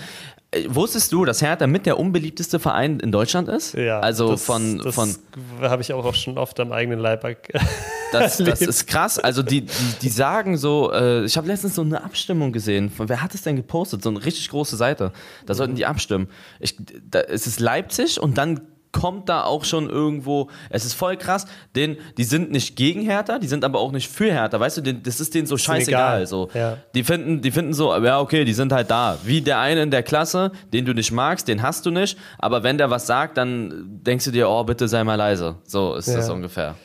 wusstest 0.68 1.12
du, 1.12 1.24
dass 1.24 1.42
Hertha 1.42 1.66
mit 1.66 1.86
der 1.86 1.98
unbeliebteste 1.98 2.58
Verein 2.58 3.00
in 3.00 3.12
Deutschland 3.12 3.48
ist? 3.48 3.74
Ja. 3.74 4.00
Also 4.00 4.32
das, 4.32 4.44
von. 4.44 4.78
Das 4.78 4.94
von 4.94 5.14
habe 5.60 5.82
ich 5.82 5.92
auch 5.92 6.14
schon 6.14 6.38
oft 6.38 6.58
am 6.60 6.72
eigenen 6.72 6.98
Leib. 6.98 7.24
das, 8.12 8.38
das 8.38 8.60
ist 8.60 8.86
krass. 8.86 9.18
Also 9.18 9.42
die, 9.42 9.62
die, 9.62 9.98
die 10.02 10.08
sagen 10.08 10.56
so, 10.56 10.92
äh, 10.92 11.24
ich 11.24 11.36
habe 11.36 11.46
letztens 11.46 11.74
so 11.74 11.82
eine 11.82 12.02
Abstimmung 12.02 12.52
gesehen. 12.52 12.90
Von, 12.90 13.08
wer 13.08 13.22
hat 13.22 13.34
es 13.34 13.42
denn 13.42 13.56
gepostet? 13.56 14.02
So 14.02 14.10
eine 14.10 14.24
richtig 14.24 14.48
große 14.50 14.76
Seite. 14.76 15.12
Da 15.46 15.54
sollten 15.54 15.74
die 15.74 15.86
abstimmen. 15.86 16.28
Ich, 16.60 16.76
da, 17.10 17.20
es 17.20 17.46
ist 17.46 17.60
Leipzig 17.60 18.20
und 18.20 18.38
dann 18.38 18.60
kommt 18.94 19.28
da 19.28 19.42
auch 19.42 19.64
schon 19.64 19.90
irgendwo, 19.90 20.48
es 20.70 20.84
ist 20.86 20.94
voll 20.94 21.16
krass, 21.18 21.46
denn 21.74 21.98
die 22.16 22.24
sind 22.24 22.50
nicht 22.52 22.76
gegen 22.76 23.02
Hertha, 23.02 23.38
die 23.38 23.48
sind 23.48 23.64
aber 23.64 23.80
auch 23.80 23.92
nicht 23.92 24.08
für 24.10 24.32
Hertha, 24.32 24.58
weißt 24.58 24.78
du, 24.78 24.80
den, 24.80 25.02
das 25.02 25.20
ist 25.20 25.34
denen 25.34 25.46
so 25.46 25.58
scheißegal. 25.58 26.26
So. 26.26 26.48
Ja. 26.54 26.78
Die, 26.94 27.02
finden, 27.04 27.42
die 27.42 27.50
finden 27.50 27.74
so, 27.74 27.94
ja, 28.02 28.20
okay, 28.20 28.44
die 28.44 28.54
sind 28.54 28.72
halt 28.72 28.90
da. 28.90 29.18
Wie 29.24 29.42
der 29.42 29.58
eine 29.58 29.82
in 29.82 29.90
der 29.90 30.02
Klasse, 30.04 30.52
den 30.72 30.84
du 30.86 30.94
nicht 30.94 31.10
magst, 31.12 31.48
den 31.48 31.60
hast 31.62 31.84
du 31.84 31.90
nicht, 31.90 32.16
aber 32.38 32.62
wenn 32.62 32.78
der 32.78 32.88
was 32.88 33.06
sagt, 33.06 33.36
dann 33.36 34.00
denkst 34.06 34.24
du 34.26 34.30
dir, 34.30 34.48
oh, 34.48 34.62
bitte 34.64 34.86
sei 34.88 35.02
mal 35.04 35.16
leise. 35.16 35.56
So 35.64 35.96
ist 35.96 36.06
Ja. 36.08 36.16
das 36.16 36.30
ungefähr. 36.30 36.76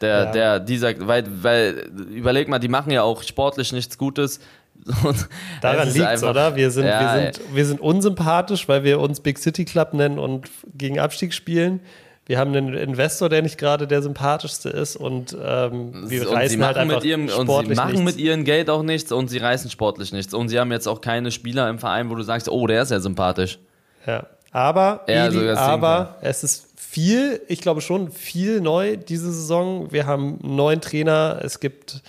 Der, 0.00 0.08
Ja. 0.24 0.32
der, 0.32 0.60
dieser, 0.60 1.06
weil, 1.06 1.24
weil, 1.42 1.90
überleg 2.10 2.48
mal, 2.48 2.58
die 2.58 2.68
machen 2.68 2.90
ja 2.90 3.02
auch 3.02 3.22
sportlich 3.22 3.72
nichts 3.72 3.98
Gutes. 3.98 4.40
Und 5.04 5.28
Daran 5.60 5.88
es 5.88 5.94
liegt's, 5.94 6.08
einfach- 6.08 6.30
oder? 6.30 6.56
Wir 6.56 6.70
sind, 6.70 6.86
Ja, 6.86 7.14
wir, 7.16 7.32
sind, 7.32 7.40
wir 7.54 7.66
sind 7.66 7.80
unsympathisch, 7.80 8.68
weil 8.68 8.84
wir 8.84 9.00
uns 9.00 9.20
Big 9.20 9.38
City 9.38 9.64
Club 9.64 9.94
nennen 9.94 10.18
und 10.18 10.48
gegen 10.74 10.98
Abstieg 10.98 11.34
spielen. 11.34 11.80
Wir 12.26 12.38
haben 12.38 12.54
einen 12.54 12.74
Investor, 12.74 13.28
der 13.28 13.42
nicht 13.42 13.58
gerade 13.58 13.88
der 13.88 14.02
sympathischste 14.02 14.68
ist 14.68 14.94
und 14.94 15.32
ähm, 15.32 15.92
wir 16.08 16.22
und 16.22 16.28
sie 16.28 16.34
reißen 16.34 16.64
halt 16.64 16.76
einfach 16.76 16.96
mit 16.96 17.04
ihrem 17.04 17.22
und 17.22 17.28
sie 17.30 17.42
sportlich 17.42 17.76
machen 17.76 17.90
nichts. 17.92 18.04
mit 18.04 18.16
ihrem 18.18 18.44
Geld 18.44 18.70
auch 18.70 18.84
nichts 18.84 19.10
und 19.10 19.28
sie 19.28 19.38
reißen 19.38 19.68
sportlich 19.70 20.12
nichts 20.12 20.32
und 20.32 20.48
sie 20.48 20.60
haben 20.60 20.70
jetzt 20.70 20.86
auch 20.86 21.00
keine 21.00 21.32
Spieler 21.32 21.68
im 21.68 21.80
Verein, 21.80 22.08
wo 22.08 22.14
du 22.14 22.22
sagst, 22.22 22.48
oh, 22.48 22.66
der 22.68 22.82
ist 22.82 22.90
ja 22.92 23.00
sympathisch. 23.00 23.58
Ja. 24.06 24.26
Aber, 24.52 25.04
Ja, 25.08 25.26
Eli, 25.26 25.50
aber 25.50 26.16
es 26.22 26.42
ist 26.44 26.66
viel, 26.76 27.40
ich 27.48 27.60
glaube 27.60 27.80
schon 27.80 28.10
viel 28.10 28.60
neu 28.60 28.96
diese 28.96 29.32
Saison. 29.32 29.92
Wir 29.92 30.06
haben 30.06 30.38
einen 30.42 30.56
neuen 30.56 30.80
Trainer, 30.80 31.40
es 31.42 31.60
gibt 31.60 32.00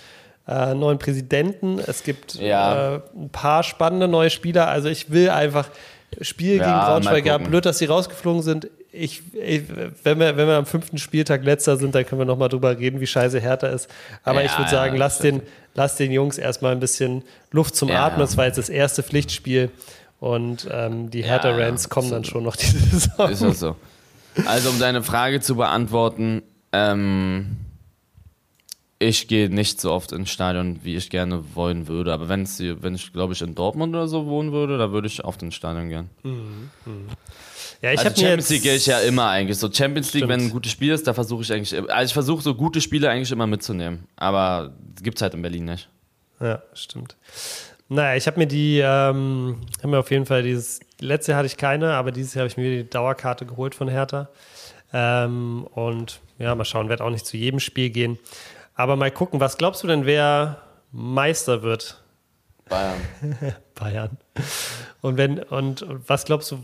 äh, 0.48 0.74
neuen 0.74 0.98
Präsidenten, 0.98 1.78
es 1.78 2.02
gibt 2.02 2.34
Ja. 2.34 2.96
äh, 2.96 3.00
ein 3.16 3.30
paar 3.30 3.62
spannende 3.62 4.08
neue 4.08 4.30
Spieler. 4.30 4.68
Also 4.68 4.88
ich 4.88 5.10
will 5.10 5.30
einfach 5.30 5.68
Spiel 6.20 6.56
Ja, 6.56 6.64
gegen 6.64 6.78
Braunschweig, 6.86 7.24
ja, 7.26 7.38
blöd, 7.38 7.64
dass 7.64 7.78
sie 7.78 7.86
rausgeflogen 7.86 8.42
sind. 8.42 8.68
Ich, 8.94 9.22
ich, 9.34 9.62
wenn, 10.04 10.18
wir, 10.20 10.36
wenn 10.36 10.46
wir 10.46 10.56
am 10.56 10.66
fünften 10.66 10.98
Spieltag 10.98 11.44
letzter 11.44 11.78
sind, 11.78 11.94
dann 11.94 12.04
können 12.04 12.20
wir 12.20 12.26
nochmal 12.26 12.50
drüber 12.50 12.78
reden, 12.78 13.00
wie 13.00 13.06
scheiße 13.06 13.40
Hertha 13.40 13.68
ist. 13.68 13.88
Aber 14.22 14.40
Ja, 14.40 14.46
ich 14.46 14.58
würde 14.58 14.70
sagen, 14.70 14.96
lass 14.96 15.18
den, 15.18 15.40
lass 15.74 15.96
den 15.96 16.12
Jungs 16.12 16.36
erstmal 16.36 16.72
ein 16.72 16.80
bisschen 16.80 17.22
Luft 17.52 17.74
zum. 17.74 17.90
Atmen. 17.90 18.20
Das 18.20 18.36
war 18.36 18.44
jetzt 18.44 18.58
das 18.58 18.68
erste 18.68 19.02
Pflichtspiel. 19.02 19.70
Und 20.20 20.68
ähm, 20.70 21.10
die 21.10 21.24
Hertha 21.24 21.50
Rams 21.50 21.88
kommen 21.88 22.10
dann 22.10 22.18
absolut. 22.18 22.32
schon 22.32 22.44
noch 22.44 22.56
diese 22.56 22.78
Saison. 22.78 23.30
Ist 23.30 23.42
das 23.42 23.60
so? 23.60 23.76
Also, 24.46 24.68
um 24.68 24.78
deine 24.78 25.02
Frage 25.02 25.40
zu 25.40 25.56
beantworten, 25.56 26.42
ähm, 26.72 27.56
ich 29.02 29.28
gehe 29.28 29.48
nicht 29.48 29.80
so 29.80 29.92
oft 29.92 30.12
ins 30.12 30.30
Stadion, 30.30 30.80
wie 30.82 30.96
ich 30.96 31.10
gerne 31.10 31.42
wollen 31.54 31.88
würde. 31.88 32.12
Aber 32.12 32.28
wenn, 32.28 32.46
wenn 32.46 32.94
ich, 32.94 33.12
glaube 33.12 33.32
ich, 33.32 33.42
in 33.42 33.54
Dortmund 33.54 33.94
oder 33.94 34.08
so 34.08 34.26
wohnen 34.26 34.52
würde, 34.52 34.78
da 34.78 34.92
würde 34.92 35.06
ich 35.06 35.24
oft 35.24 35.42
ins 35.42 35.54
Stadion 35.54 35.88
gehen. 35.88 36.10
Ja, 37.82 37.92
ich 37.92 37.98
also 37.98 38.20
Champions 38.20 38.48
League 38.50 38.62
gehe 38.62 38.76
ich 38.76 38.86
ja 38.86 39.00
immer 39.00 39.28
eigentlich. 39.28 39.58
So 39.58 39.70
Champions 39.72 40.12
League, 40.14 40.24
Stimmt. 40.24 40.28
wenn 40.30 40.40
ein 40.46 40.50
gutes 40.50 40.70
Spiel 40.70 40.92
ist, 40.92 41.06
da 41.06 41.14
versuche 41.14 41.42
ich 41.42 41.52
eigentlich, 41.52 41.90
also 41.90 42.04
ich 42.04 42.12
versuche 42.12 42.42
so 42.42 42.54
gute 42.54 42.80
Spiele 42.80 43.10
eigentlich 43.10 43.32
immer 43.32 43.46
mitzunehmen. 43.46 44.06
Aber 44.16 44.72
gibt 45.02 45.18
es 45.18 45.22
halt 45.22 45.34
in 45.34 45.42
Berlin 45.42 45.64
nicht. 45.64 45.88
Ja, 46.40 46.62
stimmt. 46.74 47.16
Naja, 47.88 48.16
ich 48.16 48.26
habe 48.26 48.38
mir 48.38 48.46
die, 48.46 48.78
ähm, 48.78 49.58
habe 49.78 49.88
mir 49.88 49.98
auf 49.98 50.10
jeden 50.10 50.26
Fall 50.26 50.42
dieses, 50.42 50.80
letztes 51.00 51.28
Jahr 51.28 51.38
hatte 51.38 51.46
ich 51.46 51.56
keine, 51.56 51.94
aber 51.94 52.12
dieses 52.12 52.34
Jahr 52.34 52.42
habe 52.42 52.48
ich 52.48 52.56
mir 52.56 52.84
die 52.84 52.88
Dauerkarte 52.88 53.44
geholt 53.46 53.74
von 53.74 53.88
Hertha. 53.88 54.28
Ähm, 54.92 55.66
und 55.74 56.20
ja, 56.38 56.54
mal 56.54 56.64
schauen, 56.64 56.88
werde 56.88 57.04
auch 57.04 57.10
nicht 57.10 57.26
zu 57.26 57.36
jedem 57.36 57.60
Spiel 57.60 57.90
gehen. 57.90 58.18
Aber 58.74 58.96
mal 58.96 59.10
gucken, 59.10 59.40
was 59.40 59.56
glaubst 59.58 59.82
du 59.82 59.86
denn, 59.86 60.06
wer 60.06 60.62
Meister 60.92 61.62
wird? 61.62 62.00
Bayern. 62.68 63.00
Bayern. 63.74 64.16
Und 65.02 65.16
wenn, 65.18 65.42
und, 65.42 65.84
was 66.06 66.24
glaubst 66.24 66.50
du, 66.52 66.58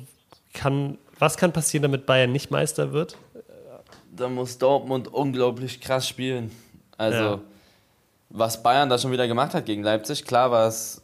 kann, 0.54 0.98
was 1.18 1.36
kann 1.36 1.52
passieren, 1.52 1.82
damit 1.82 2.06
Bayern 2.06 2.32
nicht 2.32 2.50
Meister 2.50 2.92
wird? 2.92 3.16
Da 4.10 4.28
muss 4.28 4.58
Dortmund 4.58 5.08
unglaublich 5.08 5.80
krass 5.80 6.08
spielen. 6.08 6.50
Also, 6.96 7.18
Ja. 7.18 7.40
was 8.30 8.62
Bayern 8.62 8.88
da 8.88 8.98
schon 8.98 9.12
wieder 9.12 9.28
gemacht 9.28 9.54
hat 9.54 9.66
gegen 9.66 9.82
Leipzig, 9.82 10.24
klar 10.24 10.50
war 10.50 10.66
es 10.68 11.02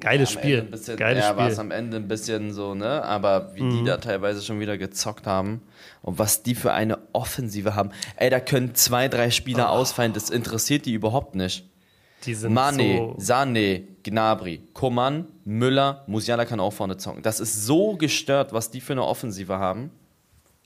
Geiles 0.00 0.34
am 0.36 0.42
Spiel. 0.42 0.62
Bisschen, 0.62 0.96
Geiles 0.96 1.24
ja, 1.24 1.36
war 1.36 1.48
es. 1.48 1.54
Mhm. 1.56 1.60
am 1.60 1.70
Ende 1.70 1.96
ein 1.98 2.08
bisschen 2.08 2.52
so, 2.52 2.74
ne? 2.74 3.02
Aber 3.04 3.54
wie 3.54 3.60
die 3.68 3.84
da 3.84 3.96
teilweise 3.98 4.42
schon 4.42 4.60
wieder 4.60 4.78
gezockt 4.78 5.26
haben 5.26 5.62
und 6.02 6.18
was 6.18 6.42
die 6.42 6.54
für 6.54 6.72
eine 6.72 6.98
Offensive 7.12 7.74
haben. 7.74 7.90
Ey, 8.16 8.30
da 8.30 8.40
können 8.40 8.74
zwei, 8.74 9.08
drei 9.08 9.30
Spieler 9.30 9.66
Oh. 9.70 9.76
ausfallen, 9.76 10.12
das 10.12 10.30
interessiert 10.30 10.86
die 10.86 10.92
überhaupt 10.94 11.34
nicht. 11.34 11.66
Die 12.26 12.34
sind 12.34 12.52
Mane, 12.52 13.14
so, 13.16 13.16
Sané, 13.18 13.82
Gnabry, 14.02 14.60
Coman, 14.74 15.26
Müller, 15.44 16.04
Musiala 16.06 16.44
kann 16.44 16.60
auch 16.60 16.72
vorne 16.72 16.96
zocken. 16.98 17.22
Das 17.22 17.40
ist 17.40 17.64
so 17.64 17.96
gestört, 17.96 18.52
was 18.52 18.70
die 18.70 18.80
für 18.82 18.92
eine 18.92 19.04
Offensive 19.04 19.58
haben. 19.58 19.90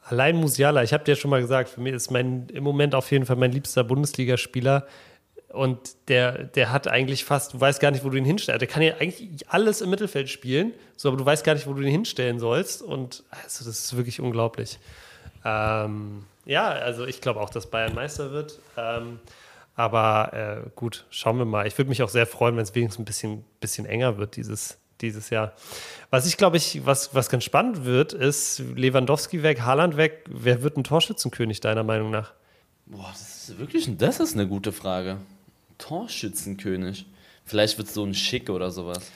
Allein 0.07 0.37
Musiala, 0.37 0.83
ich 0.83 0.93
habe 0.93 1.05
dir 1.05 1.17
schon 1.17 1.31
mal 1.31 1.41
gesagt, 1.41 1.69
für 1.69 1.81
mich 1.81 1.95
ist 1.95 2.11
mein 2.11 2.49
im 2.53 2.63
Moment 2.65 2.95
auf 2.95 3.11
jeden 3.11 3.25
Fall 3.25 3.37
mein 3.37 3.53
liebster 3.53 3.85
Bundesligaspieler. 3.85 4.87
Und 5.55 5.97
der, 6.09 6.45
der 6.45 6.73
hat 6.73 6.89
eigentlich 6.89 7.25
fast, 7.25 7.55
du 7.55 7.61
weißt 7.61 7.81
gar 7.81 7.91
nicht, 7.91 8.05
wo 8.05 8.11
du 8.11 8.19
ihn 8.19 8.25
hinstellst. 8.25 8.61
Der 8.61 8.69
kann 8.69 8.83
ja 8.83 8.95
eigentlich 8.99 9.49
alles 9.49 9.81
im 9.81 9.91
Mittelfeld 9.91 10.29
spielen, 10.29 10.73
so, 10.97 11.09
aber 11.09 11.17
du 11.17 11.25
weißt 11.25 11.45
gar 11.45 11.55
nicht, 11.55 11.67
wo 11.67 11.73
du 11.73 11.83
ihn 11.83 11.91
hinstellen 11.91 12.39
sollst. 12.39 12.83
Und 12.83 13.23
also, 13.31 13.65
das 13.65 13.79
ist 13.79 13.97
wirklich 13.97 14.21
unglaublich. 14.21 14.79
Ähm, 15.45 16.25
ja, 16.45 16.69
also 16.69 17.07
ich 17.07 17.21
glaube 17.21 17.41
auch, 17.41 17.51
dass 17.51 17.71
Bayern 17.71 17.95
Meister 17.95 18.33
wird. 18.33 18.59
Ähm, 18.77 19.21
aber 19.77 20.65
äh, 20.67 20.71
gut, 20.75 21.05
schauen 21.11 21.39
wir 21.39 21.45
mal. 21.45 21.67
Ich 21.67 21.77
würde 21.79 21.89
mich 21.89 22.03
auch 22.03 22.09
sehr 22.09 22.27
freuen, 22.27 22.57
wenn 22.57 22.63
es 22.63 22.75
wenigstens 22.75 23.03
ein 23.03 23.05
bisschen, 23.05 23.45
bisschen 23.61 23.87
enger 23.87 24.19
wird 24.19 24.37
dieses, 24.37 24.79
dieses 25.01 25.31
Jahr. 25.31 25.53
Was 26.11 26.27
ich 26.27 26.37
glaube 26.37 26.57
ich, 26.57 26.87
was, 26.87 27.15
was 27.15 27.29
ganz 27.29 27.45
spannend 27.45 27.85
wird, 27.85 28.13
ist 28.13 28.61
Lewandowski 28.77 29.43
weg, 29.43 29.63
Haaland 29.63 29.97
weg. 29.97 30.25
Wer 30.29 30.63
wird 30.63 30.77
ein 30.77 30.85
Torschützenkönig 30.85 31.61
deiner 31.61 31.83
Meinung 31.83 32.11
nach? 32.11 32.33
Boah, 32.87 33.09
das 33.13 33.49
ist 33.49 33.59
wirklich, 33.59 33.89
das 33.97 34.21
ist 34.21 34.35
eine 34.35 34.47
gute 34.47 34.73
Frage. 34.73 35.17
Torschützenkönig. 35.79 37.07
Vielleicht 37.45 37.79
wird 37.79 37.89
es 37.89 37.95
so 37.95 38.05
ein 38.05 38.15
Schick 38.15 38.51
oder 38.51 38.71
sowas. 38.71 39.11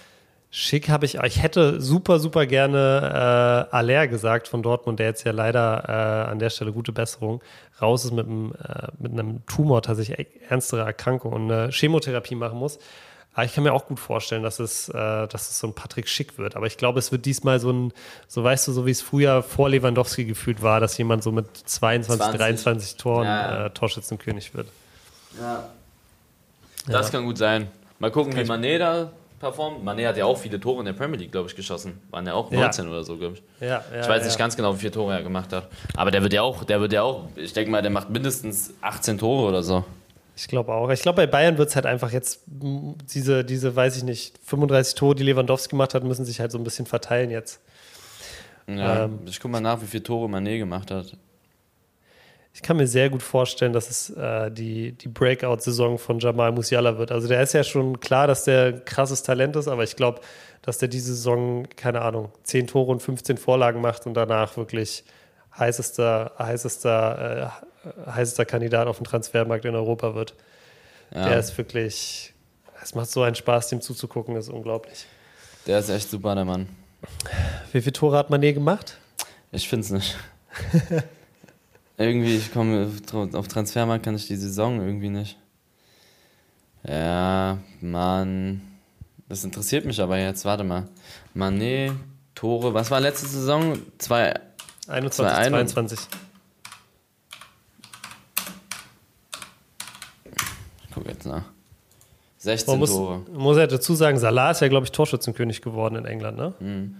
Schick 0.50 0.88
habe 0.88 1.04
ich, 1.04 1.16
ich 1.16 1.42
hätte 1.42 1.78
super, 1.80 2.18
super 2.18 2.46
gerne 2.46 3.66
äh, 3.70 3.76
Aller 3.76 4.08
gesagt 4.08 4.48
von 4.48 4.62
Dortmund, 4.62 4.98
der 4.98 5.06
jetzt 5.06 5.24
ja 5.24 5.32
leider 5.32 5.84
äh, 5.86 6.30
an 6.30 6.38
der 6.38 6.48
Stelle 6.48 6.72
gute 6.72 6.90
Besserung 6.92 7.42
raus 7.82 8.06
ist 8.06 8.12
mit 8.12 8.26
einem, 8.26 8.52
äh, 8.54 8.88
mit 8.98 9.12
einem 9.12 9.44
Tumor, 9.46 9.82
tatsächlich 9.82 10.18
e- 10.18 10.26
ernstere 10.48 10.82
Erkrankung 10.86 11.32
und 11.32 11.52
eine 11.52 11.70
Chemotherapie 11.70 12.34
machen 12.34 12.58
muss. 12.58 12.78
Aber 13.34 13.44
ich 13.44 13.54
kann 13.54 13.62
mir 13.62 13.74
auch 13.74 13.86
gut 13.86 14.00
vorstellen, 14.00 14.42
dass 14.42 14.58
es, 14.58 14.88
äh, 14.88 14.92
dass 15.28 15.50
es 15.50 15.58
so 15.58 15.66
ein 15.66 15.74
Patrick 15.74 16.08
Schick 16.08 16.38
wird. 16.38 16.56
Aber 16.56 16.66
ich 16.66 16.78
glaube, 16.78 16.98
es 16.98 17.12
wird 17.12 17.26
diesmal 17.26 17.60
so 17.60 17.70
ein, 17.70 17.92
so 18.26 18.42
weißt 18.42 18.66
du, 18.68 18.72
so 18.72 18.86
wie 18.86 18.90
es 18.90 19.02
früher 19.02 19.42
vor 19.42 19.68
Lewandowski 19.68 20.24
gefühlt 20.24 20.62
war, 20.62 20.80
dass 20.80 20.96
jemand 20.96 21.22
so 21.22 21.30
mit 21.30 21.46
22, 21.56 22.16
20. 22.24 22.38
23 22.40 22.96
Toren 22.96 23.26
Ja, 23.26 23.50
ja. 23.60 23.66
äh, 23.66 23.70
Torschützenkönig 23.70 24.54
wird. 24.54 24.68
Ja. 25.38 25.68
Das 26.86 27.10
kann 27.10 27.24
gut 27.24 27.38
sein. 27.38 27.68
Mal 27.98 28.10
gucken, 28.10 28.34
wie 28.36 28.40
Mané 28.40 28.78
da 28.78 29.10
performt. 29.40 29.84
Mané 29.84 30.06
hat 30.06 30.16
ja 30.16 30.24
auch 30.24 30.38
viele 30.38 30.58
Tore 30.60 30.80
in 30.80 30.86
der 30.86 30.92
Premier 30.92 31.18
League, 31.18 31.32
glaube 31.32 31.48
ich, 31.48 31.54
geschossen. 31.56 32.00
Waren 32.10 32.26
ja 32.26 32.34
auch 32.34 32.50
Ja. 32.52 32.60
19 32.60 32.88
oder 32.88 33.04
so, 33.04 33.16
glaube 33.16 33.34
ich. 33.36 33.42
Ja, 33.60 33.82
ja, 33.92 34.00
Ich 34.02 34.08
weiß 34.08 34.20
ja. 34.22 34.26
nicht 34.26 34.38
ganz 34.38 34.56
genau, 34.56 34.74
wie 34.74 34.78
viele 34.78 34.92
Tore 34.92 35.14
er 35.14 35.22
gemacht 35.22 35.52
hat. 35.52 35.68
Aber 35.96 36.10
der 36.10 36.22
wird 36.22 36.32
ja 36.32 36.42
auch, 36.42 36.64
der 36.64 36.80
wird 36.80 36.92
ja 36.92 37.02
auch, 37.02 37.24
ich 37.36 37.52
denke 37.52 37.70
mal, 37.70 37.82
der 37.82 37.90
macht 37.90 38.10
mindestens 38.10 38.72
18 38.80 39.18
Tore 39.18 39.48
oder 39.48 39.62
so. 39.62 39.84
Ich 40.36 40.46
glaube 40.48 40.72
auch. 40.72 40.88
Ich 40.90 41.02
glaube, 41.02 41.16
bei 41.16 41.26
Bayern 41.26 41.58
wird 41.58 41.68
es 41.68 41.74
halt 41.74 41.86
einfach 41.86 42.12
jetzt 42.12 42.42
diese, 42.46 43.44
diese, 43.44 43.74
weiß 43.74 43.96
ich 43.96 44.04
nicht, 44.04 44.38
35 44.44 44.94
Tore, 44.94 45.14
die 45.16 45.24
Lewandowski 45.24 45.70
gemacht 45.70 45.94
hat, 45.94 46.04
müssen 46.04 46.24
sich 46.24 46.38
halt 46.40 46.52
so 46.52 46.58
ein 46.58 46.64
bisschen 46.64 46.86
verteilen 46.86 47.30
jetzt. 47.30 47.60
Ja, 48.68 49.04
Ähm. 49.04 49.20
ich 49.26 49.40
guck 49.40 49.50
mal 49.50 49.60
nach, 49.60 49.80
wie 49.82 49.86
viele 49.86 50.02
Tore 50.04 50.28
Mané 50.28 50.58
gemacht 50.58 50.90
hat. 50.90 51.16
Ich 52.54 52.62
kann 52.62 52.76
mir 52.76 52.86
sehr 52.88 53.08
gut 53.08 53.22
vorstellen, 53.22 53.72
dass 53.72 53.88
es 53.88 54.10
äh, 54.10 54.50
die, 54.50 54.92
die 54.92 55.08
Breakout-Saison 55.08 55.96
von 55.98 56.18
Jamal 56.18 56.50
Musiala 56.50 56.98
wird. 56.98 57.12
Also 57.12 57.28
der 57.28 57.40
ist 57.42 57.52
ja 57.52 57.62
schon 57.62 58.00
klar, 58.00 58.26
dass 58.26 58.44
der 58.44 58.64
ein 58.66 58.84
krasses 58.84 59.22
Talent 59.22 59.54
ist, 59.54 59.68
aber 59.68 59.84
ich 59.84 59.94
glaube, 59.94 60.20
dass 60.62 60.78
der 60.78 60.88
diese 60.88 61.14
Saison, 61.14 61.68
keine 61.76 62.00
Ahnung, 62.02 62.32
10 62.44 62.66
Tore 62.66 62.90
und 62.90 63.00
15 63.00 63.38
Vorlagen 63.38 63.80
macht 63.80 64.06
und 64.06 64.14
danach 64.14 64.56
wirklich 64.56 65.04
heißester, 65.56 66.32
heißester, 66.38 67.52
äh, 67.86 68.10
heißester 68.10 68.44
Kandidat 68.44 68.88
auf 68.88 68.96
dem 68.96 69.06
Transfermarkt 69.06 69.64
in 69.64 69.74
Europa 69.76 70.14
wird. 70.14 70.34
Ja, 71.14 71.28
Der 71.28 71.38
ist 71.38 71.56
wirklich, 71.56 72.34
es 72.82 72.94
macht 72.94 73.10
so 73.10 73.22
einen 73.22 73.36
Spaß, 73.36 73.68
dem 73.68 73.80
zuzugucken, 73.80 74.34
das 74.34 74.48
ist 74.48 74.52
unglaublich. 74.52 75.06
der 75.66 75.78
ist 75.78 75.90
echt 75.90 76.10
super, 76.10 76.34
der 76.34 76.44
Mann. 76.44 76.68
Wie 77.72 77.80
viele 77.80 77.92
Tore 77.92 78.16
hat 78.18 78.30
Mané 78.30 78.52
gemacht? 78.52 78.98
Ich 79.52 79.68
find's 79.68 79.90
nicht. 79.90 80.16
irgendwie, 81.98 82.36
ich 82.36 82.52
komme 82.52 82.90
auf 83.32 83.48
Transfermarkt 83.48 84.04
kann 84.04 84.14
ich 84.14 84.26
die 84.26 84.36
Saison 84.36 84.80
irgendwie 84.80 85.10
nicht. 85.10 85.36
Ja, 86.86 87.58
Mann. 87.80 88.60
Das 89.28 89.44
interessiert 89.44 89.84
mich 89.84 90.00
aber 90.00 90.18
jetzt. 90.18 90.44
Warte 90.44 90.64
mal. 90.64 90.88
Mané, 91.36 91.92
Tore. 92.34 92.72
Was 92.72 92.90
war 92.90 93.00
letzte 93.00 93.26
Saison? 93.26 93.78
Zwei, 93.98 94.34
21, 94.86 95.48
22. 95.48 95.98
Ich 100.88 100.94
gucke 100.94 101.08
jetzt 101.10 101.26
nach. 101.26 101.42
16 102.38 102.72
Man 102.72 102.78
muss, 102.78 102.90
Tore. 102.90 103.22
muss 103.32 103.56
ja 103.56 103.66
dazu 103.66 103.94
sagen, 103.94 104.18
Salah 104.18 104.52
ist 104.52 104.60
ja, 104.60 104.68
glaube 104.68 104.86
ich, 104.86 104.92
Torschützenkönig 104.92 105.60
geworden 105.60 105.96
in 105.96 106.04
England, 106.04 106.38
ne? 106.38 106.92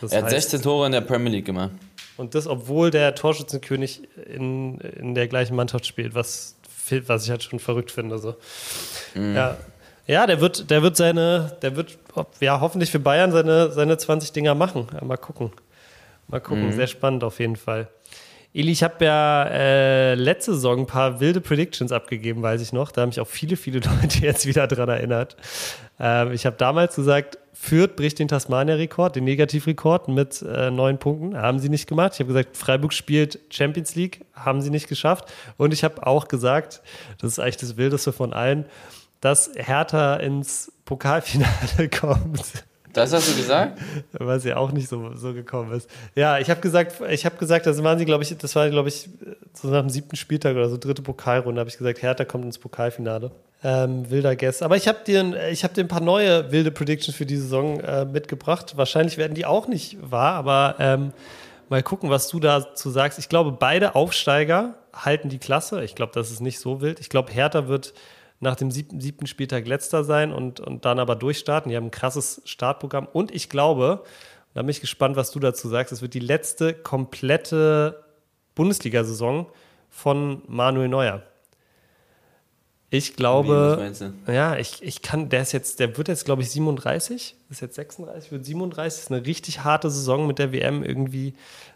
Das 0.00 0.10
Er 0.12 0.18
hat 0.18 0.26
heißt- 0.26 0.30
16 0.30 0.62
Tore 0.62 0.86
in 0.86 0.92
der 0.92 1.00
Premier 1.02 1.30
League 1.30 1.46
gemacht. 1.46 1.70
Und 2.16 2.34
das, 2.34 2.46
obwohl 2.46 2.90
der 2.90 3.14
Torschützenkönig 3.14 4.02
in, 4.26 4.78
in 4.78 5.14
der 5.14 5.28
gleichen 5.28 5.56
Mannschaft 5.56 5.86
spielt, 5.86 6.14
was, 6.14 6.56
was 7.06 7.24
ich 7.24 7.30
halt 7.30 7.42
schon 7.42 7.58
verrückt 7.58 7.90
finde. 7.90 8.18
So. 8.18 8.36
Ja. 9.14 9.56
ja, 10.06 10.26
der 10.26 10.40
wird, 10.40 10.70
der 10.70 10.82
wird 10.82 10.96
seine, 10.96 11.56
der 11.62 11.76
wird 11.76 11.98
ja 12.40 12.60
hoffentlich 12.60 12.90
für 12.90 13.00
Bayern 13.00 13.32
seine, 13.32 13.70
seine 13.72 13.96
20 13.96 14.32
Dinger 14.32 14.54
machen. 14.54 14.88
Ja, 14.92 15.04
mal 15.04 15.16
gucken. 15.16 15.52
Mal 16.28 16.40
gucken. 16.40 16.72
Sehr 16.72 16.86
spannend 16.86 17.24
auf 17.24 17.40
jeden 17.40 17.56
Fall. 17.56 17.88
Eli, 18.54 18.70
ich 18.70 18.82
habe 18.82 19.02
ja 19.04 19.44
äh, 19.44 20.14
letzte 20.14 20.52
Saison 20.52 20.80
ein 20.80 20.86
paar 20.86 21.20
wilde 21.20 21.40
Predictions 21.40 21.90
abgegeben, 21.90 22.42
weiß 22.42 22.60
ich 22.60 22.72
noch. 22.72 22.92
Da 22.92 23.00
haben 23.00 23.08
mich 23.08 23.20
auch 23.20 23.28
viele, 23.28 23.56
viele 23.56 23.80
Leute 24.02 24.18
jetzt 24.18 24.44
wieder 24.46 24.66
dran 24.66 24.90
erinnert. 24.90 25.36
Ähm, 25.98 26.32
ich 26.32 26.44
habe 26.44 26.56
damals 26.56 26.94
gesagt, 26.94 27.38
Fürth 27.54 27.96
bricht 27.96 28.18
den 28.18 28.28
Tasmania-Rekord, 28.28 29.16
den 29.16 29.24
Negativrekord 29.24 30.08
mit 30.08 30.42
äh, 30.42 30.70
neun 30.70 30.98
Punkten. 30.98 31.36
Haben 31.36 31.58
sie 31.58 31.68
nicht 31.68 31.86
gemacht. 31.86 32.14
Ich 32.14 32.20
habe 32.20 32.28
gesagt, 32.28 32.56
Freiburg 32.56 32.92
spielt 32.92 33.38
Champions 33.50 33.94
League, 33.94 34.24
haben 34.34 34.62
sie 34.62 34.70
nicht 34.70 34.88
geschafft. 34.88 35.32
Und 35.58 35.72
ich 35.72 35.84
habe 35.84 36.06
auch 36.06 36.28
gesagt, 36.28 36.82
das 37.18 37.32
ist 37.32 37.38
eigentlich 37.38 37.58
das 37.58 37.76
Wildeste 37.76 38.12
von 38.12 38.32
allen, 38.32 38.64
dass 39.20 39.50
Hertha 39.54 40.16
ins 40.16 40.72
Pokalfinale 40.84 41.88
kommt. 42.00 42.64
Das 42.92 43.12
hast 43.12 43.30
du 43.30 43.36
gesagt? 43.36 43.80
Was 44.12 44.44
ja 44.44 44.56
auch 44.56 44.72
nicht 44.72 44.88
so, 44.88 45.14
so 45.14 45.32
gekommen 45.32 45.72
ist. 45.72 45.88
Ja, 46.14 46.38
ich 46.38 46.50
habe 46.50 46.60
gesagt, 46.60 47.00
ich 47.08 47.24
habe 47.24 47.36
gesagt, 47.36 47.66
das 47.66 47.82
waren 47.82 47.98
sie, 47.98 48.04
glaube 48.04 48.22
ich, 48.22 48.36
das 48.36 48.54
war, 48.54 48.68
glaube 48.68 48.88
ich, 48.88 49.08
so 49.54 49.68
nach 49.68 49.80
dem 49.80 49.88
siebten 49.88 50.16
Spieltag 50.16 50.56
oder 50.56 50.68
so, 50.68 50.76
dritte 50.76 51.02
Pokalrunde, 51.02 51.60
habe 51.60 51.70
ich 51.70 51.78
gesagt, 51.78 52.02
Hertha 52.02 52.24
kommt 52.24 52.44
ins 52.44 52.58
Pokalfinale. 52.58 53.30
Ähm, 53.64 54.10
wilder 54.10 54.34
Guess. 54.34 54.62
Aber 54.62 54.76
ich 54.76 54.88
habe 54.88 54.98
dir, 55.06 55.48
ich 55.50 55.62
habe 55.62 55.72
dir 55.72 55.84
ein 55.84 55.88
paar 55.88 56.00
neue 56.00 56.50
wilde 56.50 56.72
Predictions 56.72 57.16
für 57.16 57.26
die 57.26 57.36
Saison 57.36 57.78
äh, 57.80 58.04
mitgebracht. 58.04 58.76
Wahrscheinlich 58.76 59.18
werden 59.18 59.34
die 59.34 59.46
auch 59.46 59.68
nicht 59.68 59.98
wahr, 60.02 60.34
aber 60.34 60.76
ähm, 60.80 61.12
mal 61.68 61.82
gucken, 61.82 62.10
was 62.10 62.28
du 62.28 62.40
dazu 62.40 62.90
sagst. 62.90 63.20
Ich 63.20 63.28
glaube, 63.28 63.52
beide 63.52 63.94
Aufsteiger 63.94 64.74
halten 64.92 65.28
die 65.28 65.38
Klasse. 65.38 65.84
Ich 65.84 65.94
glaube, 65.94 66.12
das 66.12 66.30
ist 66.30 66.40
nicht 66.40 66.58
so 66.58 66.80
wild. 66.80 66.98
Ich 66.98 67.08
glaube, 67.08 67.32
Hertha 67.32 67.68
wird 67.68 67.94
nach 68.40 68.56
dem 68.56 68.72
siebten, 68.72 69.00
siebten 69.00 69.28
Spieltag 69.28 69.68
letzter 69.68 70.02
sein 70.02 70.32
und, 70.32 70.58
und 70.58 70.84
dann 70.84 70.98
aber 70.98 71.14
durchstarten. 71.14 71.70
Die 71.70 71.76
haben 71.76 71.86
ein 71.86 71.90
krasses 71.92 72.42
Startprogramm. 72.44 73.06
Und 73.06 73.32
ich 73.32 73.48
glaube, 73.48 74.02
da 74.54 74.62
bin 74.62 74.70
ich 74.70 74.80
gespannt, 74.80 75.14
was 75.14 75.30
du 75.30 75.38
dazu 75.38 75.68
sagst, 75.68 75.92
es 75.92 76.02
wird 76.02 76.14
die 76.14 76.18
letzte 76.18 76.74
komplette 76.74 78.02
Bundesliga-Saison 78.56 79.46
von 79.88 80.42
Manuel 80.48 80.88
Neuer. 80.88 81.22
Ich 82.94 83.12
Wie, 83.12 83.14
glaube, 83.14 83.90
du? 84.26 84.32
ja, 84.32 84.56
ich, 84.56 84.82
ich 84.82 85.00
kann, 85.00 85.30
der 85.30 85.40
ist 85.40 85.52
jetzt, 85.52 85.80
der 85.80 85.96
wird 85.96 86.08
jetzt, 86.08 86.26
glaube 86.26 86.42
ich, 86.42 86.50
37, 86.50 87.36
ist 87.48 87.60
jetzt 87.62 87.76
36, 87.76 88.30
wird 88.30 88.44
37, 88.44 89.04
ist 89.04 89.10
eine 89.10 89.24
richtig 89.24 89.64
harte 89.64 89.88
Saison 89.88 90.26
mit 90.26 90.38
der 90.38 90.52
WM 90.52 90.84
irgendwie 90.84 91.32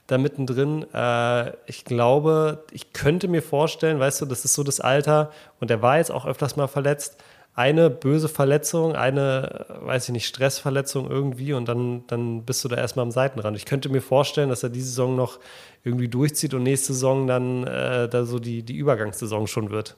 da 0.09 0.19
mittendrin. 0.19 0.85
Äh, 0.93 1.53
ich 1.65 1.87
glaube, 1.87 2.65
ich 2.71 2.93
könnte 2.93 3.29
mir 3.29 3.41
vorstellen, 3.41 3.99
weißt 3.99 4.21
du, 4.21 4.27
das 4.27 4.45
ist 4.45 4.53
so 4.53 4.63
das 4.63 4.79
Alter 4.79 5.31
und 5.59 5.71
der 5.71 5.81
war 5.81 5.97
jetzt 5.97 6.13
auch 6.13 6.27
öfters 6.27 6.57
mal 6.57 6.67
verletzt. 6.67 7.17
Eine 7.55 7.89
böse 7.89 8.29
Verletzung, 8.29 8.95
eine, 8.95 9.65
weiß 9.81 10.11
ich 10.11 10.13
nicht, 10.13 10.27
Stressverletzung 10.27 11.11
irgendwie 11.11 11.55
und 11.55 11.67
dann, 11.67 12.07
dann 12.09 12.43
bist 12.43 12.63
du 12.63 12.69
da 12.69 12.77
erstmal 12.77 13.05
am 13.05 13.11
Seitenrand. 13.11 13.57
Ich 13.57 13.65
könnte 13.65 13.89
mir 13.89 14.03
vorstellen, 14.03 14.51
dass 14.51 14.63
er 14.63 14.69
diese 14.69 14.89
Saison 14.89 15.17
noch 15.17 15.39
irgendwie 15.83 16.09
durchzieht 16.09 16.53
und 16.53 16.63
nächste 16.63 16.93
Saison 16.93 17.27
dann 17.27 17.65
äh, 17.67 18.07
da 18.07 18.27
so 18.27 18.39
die, 18.39 18.63
die 18.63 18.77
Übergangssaison 18.77 19.47
schon 19.47 19.71
wird. 19.71 19.97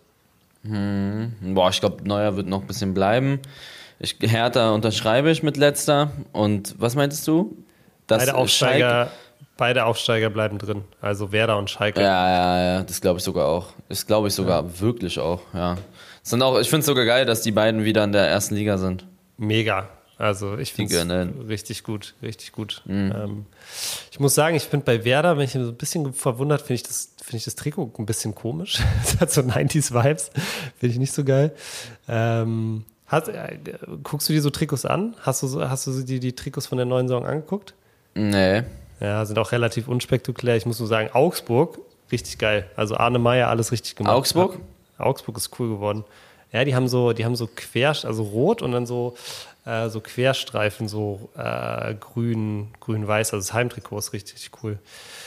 Boah, 0.64 1.70
ich 1.70 1.80
glaube, 1.80 2.06
Neuer 2.06 2.36
wird 2.36 2.46
noch 2.46 2.60
ein 2.62 2.66
bisschen 2.66 2.94
bleiben. 2.94 3.40
Ich, 4.00 4.16
Hertha 4.20 4.70
unterschreibe 4.70 5.30
ich 5.30 5.42
mit 5.42 5.56
letzter. 5.56 6.10
Und 6.32 6.74
was 6.78 6.94
meintest 6.94 7.26
du? 7.26 7.56
Dass 8.06 8.24
Beide 8.26 8.34
Aufsteiger, 8.36 8.88
Schalke- 8.88 9.10
beide 9.56 9.84
Aufsteiger 9.84 10.30
bleiben 10.30 10.58
drin. 10.58 10.84
Also 11.00 11.32
Werder 11.32 11.58
und 11.58 11.68
Schalke. 11.70 12.00
Ja, 12.00 12.30
ja, 12.30 12.62
ja, 12.74 12.82
das 12.82 13.00
glaube 13.00 13.18
ich 13.18 13.24
sogar 13.24 13.46
auch. 13.46 13.66
Das 13.88 14.06
glaube 14.06 14.28
ich 14.28 14.34
sogar 14.34 14.80
wirklich 14.80 15.18
auch, 15.18 15.40
ja. 15.52 15.76
Sind 16.22 16.42
auch, 16.42 16.58
ich 16.58 16.68
finde 16.68 16.80
es 16.80 16.86
sogar 16.86 17.04
geil, 17.06 17.24
dass 17.26 17.40
die 17.42 17.52
beiden 17.52 17.84
wieder 17.84 18.04
in 18.04 18.12
der 18.12 18.26
ersten 18.28 18.54
Liga 18.54 18.76
sind. 18.78 19.06
Mega. 19.36 19.88
Also 20.18 20.58
ich 20.58 20.72
finde 20.72 21.32
richtig 21.48 21.84
gut, 21.84 22.14
richtig 22.22 22.50
gut. 22.50 22.82
Ähm, 22.88 23.46
ich 24.10 24.18
muss 24.18 24.34
sagen, 24.34 24.56
ich 24.56 24.64
finde 24.64 24.84
bei 24.84 25.04
Werder, 25.04 25.36
wenn 25.36 25.44
ich 25.44 25.52
so 25.52 25.60
ein 25.60 25.76
bisschen 25.76 26.12
verwundert, 26.12 26.62
finde 26.62 26.74
ich 26.74 26.82
das, 26.82 27.14
finde 27.22 27.36
ich 27.36 27.44
das 27.44 27.54
Trikot 27.54 27.92
ein 27.98 28.06
bisschen 28.06 28.34
komisch. 28.34 28.82
Es 29.04 29.20
hat 29.20 29.30
so 29.30 29.42
90s-Vibes. 29.42 30.30
Finde 30.78 30.92
ich 30.92 30.98
nicht 30.98 31.12
so 31.12 31.22
geil. 31.22 31.54
Ähm, 32.08 32.84
hast, 33.06 33.28
äh, 33.28 33.58
guckst 34.02 34.28
du 34.28 34.32
dir 34.32 34.42
so 34.42 34.50
Trikots 34.50 34.84
an? 34.84 35.14
Hast 35.20 35.44
du, 35.44 35.46
so, 35.46 35.68
hast 35.68 35.86
du 35.86 36.02
dir 36.02 36.18
die 36.18 36.34
Trikots 36.34 36.66
von 36.66 36.78
der 36.78 36.86
neuen 36.86 37.06
Saison 37.06 37.24
angeguckt? 37.24 37.74
Nee. 38.14 38.64
Ja, 39.00 39.24
sind 39.24 39.38
auch 39.38 39.52
relativ 39.52 39.86
unspektakulär. 39.86 40.56
Ich 40.56 40.66
muss 40.66 40.80
nur 40.80 40.88
sagen, 40.88 41.10
Augsburg, 41.12 41.78
richtig 42.10 42.38
geil. 42.38 42.68
Also 42.74 42.96
Arne 42.96 43.20
Meyer, 43.20 43.48
alles 43.48 43.70
richtig 43.70 43.94
gemacht. 43.94 44.14
Augsburg? 44.14 44.58
Augsburg 44.98 45.36
ist 45.36 45.60
cool 45.60 45.68
geworden. 45.68 46.04
Ja, 46.52 46.64
die 46.64 46.74
haben 46.74 46.88
so, 46.88 47.12
die 47.12 47.24
haben 47.24 47.36
so 47.36 47.48
quer, 47.54 47.90
also 47.90 48.22
rot 48.22 48.62
und 48.62 48.72
dann 48.72 48.86
so, 48.86 49.14
äh, 49.68 49.90
so 49.90 50.00
Querstreifen, 50.00 50.88
so 50.88 51.30
äh, 51.36 51.94
grün, 51.94 52.68
grün-weiß. 52.80 53.34
Also 53.34 53.46
das 53.46 53.52
Heimtrikot 53.52 53.98
ist 53.98 54.12
richtig, 54.12 54.36
richtig 54.36 54.62
cool. 54.62 54.78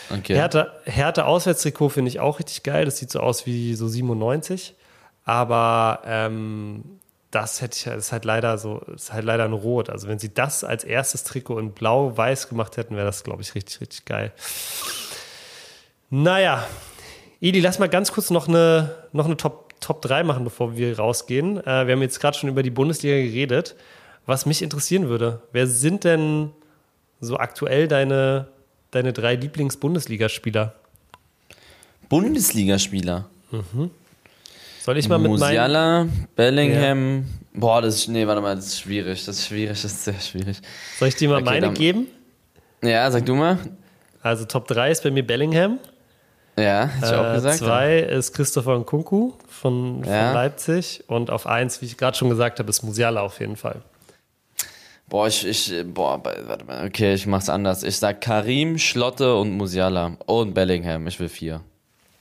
Okay. 0.10 0.34
Hertha, 0.36 0.68
Hertha 0.86 1.24
Auswärtstrikot 1.24 1.90
finde 1.90 2.10
ich 2.10 2.20
auch 2.20 2.40
richtig 2.40 2.64
geil. 2.64 2.86
Das 2.86 2.98
sieht 2.98 3.12
so 3.12 3.20
aus 3.20 3.46
wie 3.46 3.76
so 3.76 3.88
97. 3.88 4.76
Aber 5.24 6.02
ähm, 6.06 6.84
das 7.30 7.62
hätte 7.62 7.78
ich, 7.78 7.84
das 7.84 7.98
ist 7.98 8.12
halt 8.12 8.26
leider 8.26 8.58
so, 8.58 8.80
ist 8.94 9.14
halt 9.14 9.26
leider 9.26 9.46
ein 9.46 9.54
Rot. 9.54 9.90
Also 9.90 10.08
wenn 10.08 10.18
sie 10.18 10.34
das 10.34 10.64
als 10.64 10.84
erstes 10.84 11.24
Trikot 11.24 11.60
in 11.60 11.72
Blau-Weiß 11.74 12.50
gemacht 12.50 12.78
hätten, 12.78 12.96
wäre 12.96 13.06
das, 13.06 13.24
glaube 13.24 13.44
ich, 13.44 13.54
richtig, 13.54 13.80
richtig 13.80 14.06
geil. 14.06 14.32
Naja, 16.10 16.66
Idi, 17.40 17.60
lass 17.60 17.80
mal 17.80 17.90
ganz 17.90 18.12
kurz 18.12 18.32
noch 18.32 18.48
eine, 18.48 18.96
noch 19.14 19.26
eine 19.26 19.38
Top, 19.38 19.80
Top 19.80 20.02
3 20.02 20.24
machen, 20.24 20.44
bevor 20.44 20.76
wir 20.76 20.98
rausgehen. 20.98 21.58
Äh, 21.60 21.88
wir 21.88 21.94
haben 21.94 22.02
jetzt 22.02 22.20
gerade 22.20 22.38
schon 22.38 22.50
über 22.50 22.64
die 22.64 22.70
Bundesliga 22.72 23.16
geredet. 23.16 23.76
Was 24.26 24.46
mich 24.46 24.62
interessieren 24.62 25.10
würde, 25.10 25.42
wer 25.52 25.68
sind 25.68 26.04
denn 26.04 26.52
so 27.20 27.38
aktuell 27.38 27.88
deine, 27.88 28.48
deine 28.92 29.14
drei 29.14 29.36
Lieblings-Bundesligaspieler? 29.36 30.74
Bundesligaspieler. 32.10 33.26
Soll 34.82 34.98
ich 34.98 35.08
mal 35.08 35.18
mit 35.20 35.32
meinen. 35.32 35.40
Musiala, 35.40 36.08
Bellingham. 36.36 37.26
Boah, 37.54 37.82
das 37.82 37.96
ist, 37.96 38.08
nee, 38.08 38.26
warte 38.26 38.42
mal, 38.42 38.56
das 38.56 38.68
ist 38.68 38.80
schwierig. 38.82 39.26
Das 39.26 39.38
ist 39.40 39.48
schwierig, 39.48 39.82
das 39.82 39.86
ist 39.92 40.04
sehr 40.06 40.20
schwierig. 40.20 40.58
Soll 40.98 41.08
ich 41.10 41.16
dir 41.16 41.30
mal 41.30 41.36
Okay, 41.36 41.46
meine 41.46 41.62
dann- 41.68 41.74
geben? 41.74 42.08
Ja, 42.84 43.10
sag 43.12 43.26
du 43.26 43.36
mal. 43.36 43.58
Also 44.22 44.46
Top 44.46 44.68
3 44.68 44.92
ist 44.92 45.04
bei 45.04 45.12
mir 45.12 45.26
Bellingham. 45.26 45.80
Ja, 46.58 46.86
hätte 46.88 47.06
ich 47.08 47.14
auch 47.14 47.32
Äh, 47.32 47.36
gesagt. 47.36 47.58
zwei 47.60 48.00
ist 48.00 48.34
Christopher 48.34 48.78
Nkunku 48.78 49.34
von, 49.48 50.04
von 50.04 50.12
Ja. 50.12 50.34
Leipzig. 50.34 51.04
Und 51.08 51.30
auf 51.30 51.48
eins, 51.48 51.82
wie 51.82 51.86
ich 51.86 51.98
gerade 51.98 52.18
schon 52.18 52.30
gesagt 52.30 52.60
habe, 52.60 52.70
ist 52.70 52.84
Musiala 52.84 53.22
auf 53.22 53.40
jeden 53.40 53.56
Fall. 53.56 53.82
Boah, 55.12 55.28
ich, 55.28 55.46
ich, 55.46 55.74
boah, 55.94 56.18
bei- 56.24 56.38
warte 56.48 56.64
mal, 56.64 56.88
okay, 56.88 57.14
ich 57.16 57.28
mach's 57.28 57.50
anders. 57.50 57.84
Ich 57.84 57.98
sag 57.98 58.22
Karim, 58.22 58.78
Schlotte 58.78 59.36
und 59.36 59.52
Musiala. 59.52 60.16
Und 60.26 60.54
Bellingham, 60.54 61.06
ich 61.06 61.20
will 61.20 61.28
vier. 61.28 61.60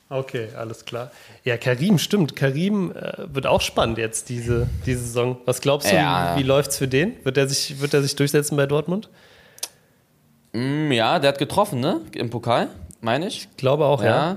Okay, 0.09 0.49
alles 0.57 0.85
klar. 0.85 1.13
Ja, 1.45 1.57
Karim, 1.57 1.97
stimmt. 1.99 2.35
Karim 2.35 2.91
äh, 2.91 3.13
wird 3.33 3.47
auch 3.47 3.61
spannend 3.61 3.97
jetzt 3.99 4.29
diese, 4.29 4.67
diese 4.85 5.03
Saison. 5.03 5.37
Was 5.45 5.61
glaubst 5.61 5.89
du, 5.89 5.95
Ja. 5.95 6.35
wie, 6.35 6.41
wie 6.41 6.47
läuft's 6.47 6.79
für 6.79 6.89
den? 6.89 7.15
Wird 7.25 7.37
er 7.37 7.49
sich, 7.49 7.81
wird 7.81 7.95
er 7.95 8.03
sich 8.03 8.17
durchsetzen 8.17 8.57
bei 8.57 8.67
Dortmund? 8.67 9.09
Mm, 10.53 10.91
ja, 10.91 11.21
der 11.21 11.29
hat 11.29 11.39
getroffen, 11.39 11.79
ne? 11.79 12.01
Im 12.17 12.29
Pokal, 12.29 12.71
meine 13.01 13.29
ich. 13.29 13.47
Ich 13.53 13.57
glaube 13.57 13.85
auch, 13.85 14.03
ja. 14.03 14.09
Ja. 14.33 14.37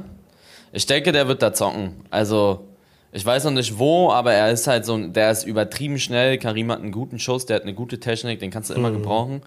Ich 0.74 0.86
denke, 0.86 1.12
der 1.12 1.28
wird 1.28 1.42
da 1.42 1.54
zocken. 1.54 1.96
Also, 2.12 2.68
ich 3.14 3.26
weiß 3.26 3.46
noch 3.46 3.52
nicht 3.52 3.78
wo, 3.80 4.12
aber 4.12 4.34
er 4.34 4.52
ist 4.52 4.68
halt 4.68 4.86
so, 4.86 4.96
ein- 4.96 5.14
der 5.14 5.32
ist 5.32 5.46
übertrieben 5.46 6.00
schnell. 6.00 6.38
Karim 6.38 6.72
hat 6.72 6.80
einen 6.80 6.92
guten 6.92 7.20
Schuss, 7.20 7.46
der 7.46 7.56
hat 7.58 7.64
eine 7.64 7.74
gute 7.74 8.00
Technik, 8.00 8.40
den 8.40 8.52
kannst 8.52 8.70
du 8.70 8.74
immer 8.74 8.90
gebrauchen. 8.92 9.42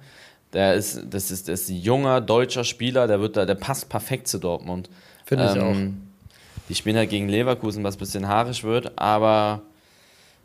Der 0.53 0.75
ist, 0.75 1.03
das 1.11 1.31
ist, 1.31 1.49
das 1.49 1.63
ist 1.63 1.71
ein 1.71 1.77
junger 1.77 2.21
deutscher 2.21 2.65
Spieler, 2.65 3.07
der 3.09 3.21
wird 3.21 3.37
da, 3.37 3.45
der 3.45 3.57
passt 3.57 3.89
perfekt 3.89 4.29
zu 4.29 4.39
Dortmund. 4.39 4.89
Finde 5.25 5.45
ich 5.45 5.51
Ähm, 5.57 6.03
Die 6.69 6.75
spielen 6.75 6.97
halt 6.97 7.11
gegen 7.11 7.29
Leverkusen, 7.29 7.85
was 7.85 7.97
ein 7.97 7.99
bisschen 7.99 8.27
haarig 8.29 8.65
wird, 8.65 8.93
aber 8.99 9.63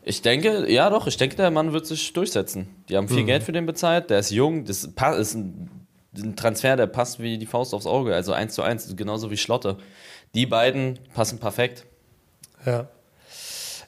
ich 0.04 0.20
denke, 0.22 0.70
ja 0.70 0.90
doch, 0.90 1.06
ich 1.06 1.16
denke, 1.16 1.36
der 1.36 1.50
Mann 1.50 1.72
wird 1.72 1.86
sich 1.86 2.12
durchsetzen. 2.12 2.68
Die 2.88 2.96
haben 2.96 3.08
viel 3.08 3.24
Geld 3.24 3.42
für 3.44 3.52
den 3.52 3.66
bezahlt, 3.66 4.10
der 4.10 4.18
ist 4.18 4.30
jung, 4.30 4.64
das 4.64 4.84
ist 4.84 5.34
ein, 5.34 5.70
ein 6.16 6.36
Transfer, 6.36 6.76
der 6.76 6.86
passt 6.88 7.20
wie 7.20 7.38
die 7.38 7.46
Faust 7.46 7.72
aufs 7.72 7.86
Auge, 7.86 8.14
also 8.14 8.32
eins 8.32 8.54
zu 8.54 8.62
eins, 8.62 8.94
genauso 8.96 9.30
wie 9.30 9.36
Schlotte. 9.36 9.76
Die 10.34 10.46
beiden 10.46 10.98
passen 11.14 11.38
perfekt. 11.38 11.86
Ja. 12.66 12.88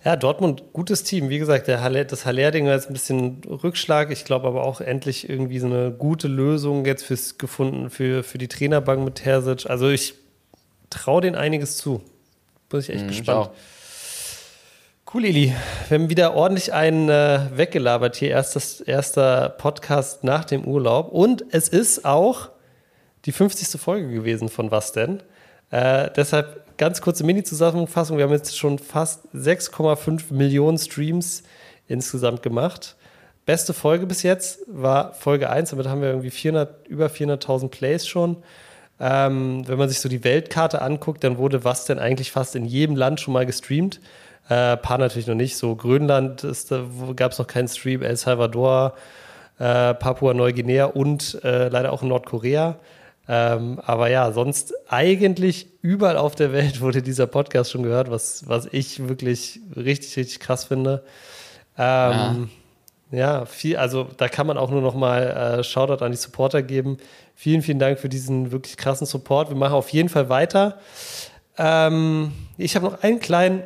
Ja, 0.05 0.17
Dortmund, 0.17 0.65
gutes 0.75 1.03
Team. 1.03 1.31
Wie 1.31 1.39
gesagt, 1.39 1.67
der 1.67 1.81
Haller, 1.81 2.05
das 2.05 2.27
Haller-Ding 2.27 2.67
war 2.67 2.75
jetzt 2.75 2.91
ein 2.91 2.93
bisschen 2.93 3.41
Rückschlag. 3.45 4.11
Ich 4.11 4.27
glaube 4.27 4.47
aber 4.47 4.65
auch 4.65 4.83
endlich 4.83 5.31
irgendwie 5.31 5.59
so 5.59 5.67
eine 5.67 5.93
gute 5.93 6.29
Lösung 6.29 6.85
jetzt 6.85 7.05
fürs 7.05 7.39
gefunden 7.39 7.89
für, 7.89 8.23
für 8.23 8.37
die 8.37 8.49
Trainerbank 8.49 9.03
mit 9.03 9.15
Terzic. 9.15 9.71
Also 9.71 9.89
ich 9.89 10.15
traue 10.91 11.23
denen 11.23 11.37
einiges 11.37 11.79
zu. 11.79 12.03
Bin 12.69 12.81
ich 12.81 12.91
echt 12.91 13.05
mhm, 13.05 13.09
gespannt. 13.09 13.51
Cool, 15.13 15.25
Eli. 15.25 15.55
Wir 15.89 15.99
haben 15.99 16.11
wieder 16.11 16.35
ordentlich 16.35 16.75
einen 16.75 17.09
äh, 17.09 17.41
weggelabert 17.55 18.17
hier. 18.17 18.29
Erstes, 18.29 18.83
erster 18.83 19.49
Podcast 19.49 20.23
nach 20.23 20.45
dem 20.45 20.67
Urlaub. 20.67 21.13
Und 21.13 21.47
es 21.51 21.71
ist 21.71 22.05
auch 22.05 22.51
die 23.25 23.33
50. 23.33 23.81
Folge 23.81 24.11
gewesen 24.11 24.51
von 24.51 24.71
Was 24.71 24.93
denn? 24.93 25.23
Äh, 25.71 26.11
deshalb 26.15 26.64
ganz 26.77 27.01
kurze 27.01 27.25
Mini-Zusammenfassung. 27.25 28.17
Wir 28.17 28.25
haben 28.25 28.33
jetzt 28.33 28.57
schon 28.57 28.79
fast 28.79 29.27
6,5 29.35 30.33
Millionen 30.33 30.79
Streams 30.79 31.43
insgesamt 31.87 32.43
gemacht. 32.43 32.97
Beste 33.47 33.75
Folge 33.75 34.07
bis 34.07 34.23
jetzt 34.23 34.61
war 34.67 35.13
Folge 35.13 35.51
1, 35.51 35.71
damit 35.71 35.87
haben 35.87 36.01
wir 36.01 36.09
irgendwie 36.09 36.31
400, 36.31 36.89
über 36.89 37.07
400.000 37.07 37.69
Plays 37.69 38.07
schon. 38.07 38.39
Ähm, 38.99 39.67
wenn 39.67 39.79
man 39.79 39.89
sich 39.89 40.01
so 40.01 40.09
die 40.09 40.25
Weltkarte 40.25 40.81
anguckt, 40.81 41.25
dann 41.25 41.37
wurde 41.37 41.65
was 41.65 41.85
denn 41.85 41.99
eigentlich 41.99 42.33
fast 42.33 42.57
in 42.57 42.65
jedem 42.65 42.97
Land 42.97 43.21
schon 43.21 43.35
mal 43.35 43.45
gestreamt. 43.45 44.01
Äh, 44.49 44.77
paar 44.77 44.99
natürlich 44.99 45.27
noch 45.27 45.35
nicht. 45.35 45.57
So 45.57 45.75
Grönland 45.77 46.47
gab 47.17 47.33
es 47.33 47.39
noch 47.39 47.47
keinen 47.47 47.69
Stream, 47.69 48.03
El 48.03 48.17
Salvador, 48.17 48.95
äh, 49.59 49.95
Papua-Neuguinea 49.95 50.87
und 50.87 51.39
äh, 51.45 51.69
leider 51.69 51.93
auch 51.93 52.03
Nordkorea. 52.03 52.77
Ähm, 53.27 53.81
aber 53.85 54.11
ja, 54.11 54.33
sonst 54.33 54.75
eigentlich 54.89 55.67
überall 55.81 56.17
auf 56.17 56.35
der 56.35 56.53
Welt 56.53 56.81
wurde 56.81 57.03
dieser 57.03 57.27
Podcast 57.27 57.71
schon 57.71 57.83
gehört, 57.83 58.11
was, 58.11 58.49
was 58.49 58.69
ich 58.71 59.09
wirklich 59.09 59.61
richtig, 59.77 60.17
richtig 60.17 60.41
krass 60.41 60.65
finde. 60.65 61.05
Ähm, 61.79 62.51
ja. 63.11 63.19
ja. 63.19 63.45
viel, 63.47 63.77
also 63.77 64.07
da 64.17 64.29
kann 64.29 64.47
man 64.47 64.59
auch 64.59 64.71
nur 64.71 64.83
noch 64.83 64.95
mal 64.95 65.59
äh, 65.59 65.65
Shoutout 65.65 66.05
an 66.05 66.13
die 66.13 66.19
Supporter 66.19 66.63
geben. 66.63 66.99
Vielen, 67.35 67.63
vielen 67.63 67.79
Dank 67.79 67.99
für 67.99 68.09
diesen 68.09 68.53
wirklich 68.53 68.77
krassen 68.77 69.07
Support. 69.07 69.49
Wir 69.49 69.57
machen 69.57 69.75
auf 69.75 69.89
jeden 69.89 70.09
Fall 70.09 70.29
weiter. 70.29 70.79
Ähm, 71.57 72.33
ich 72.59 72.77
habe 72.77 72.87
noch 72.87 73.03
einen 73.03 73.21
kleinen, 73.21 73.63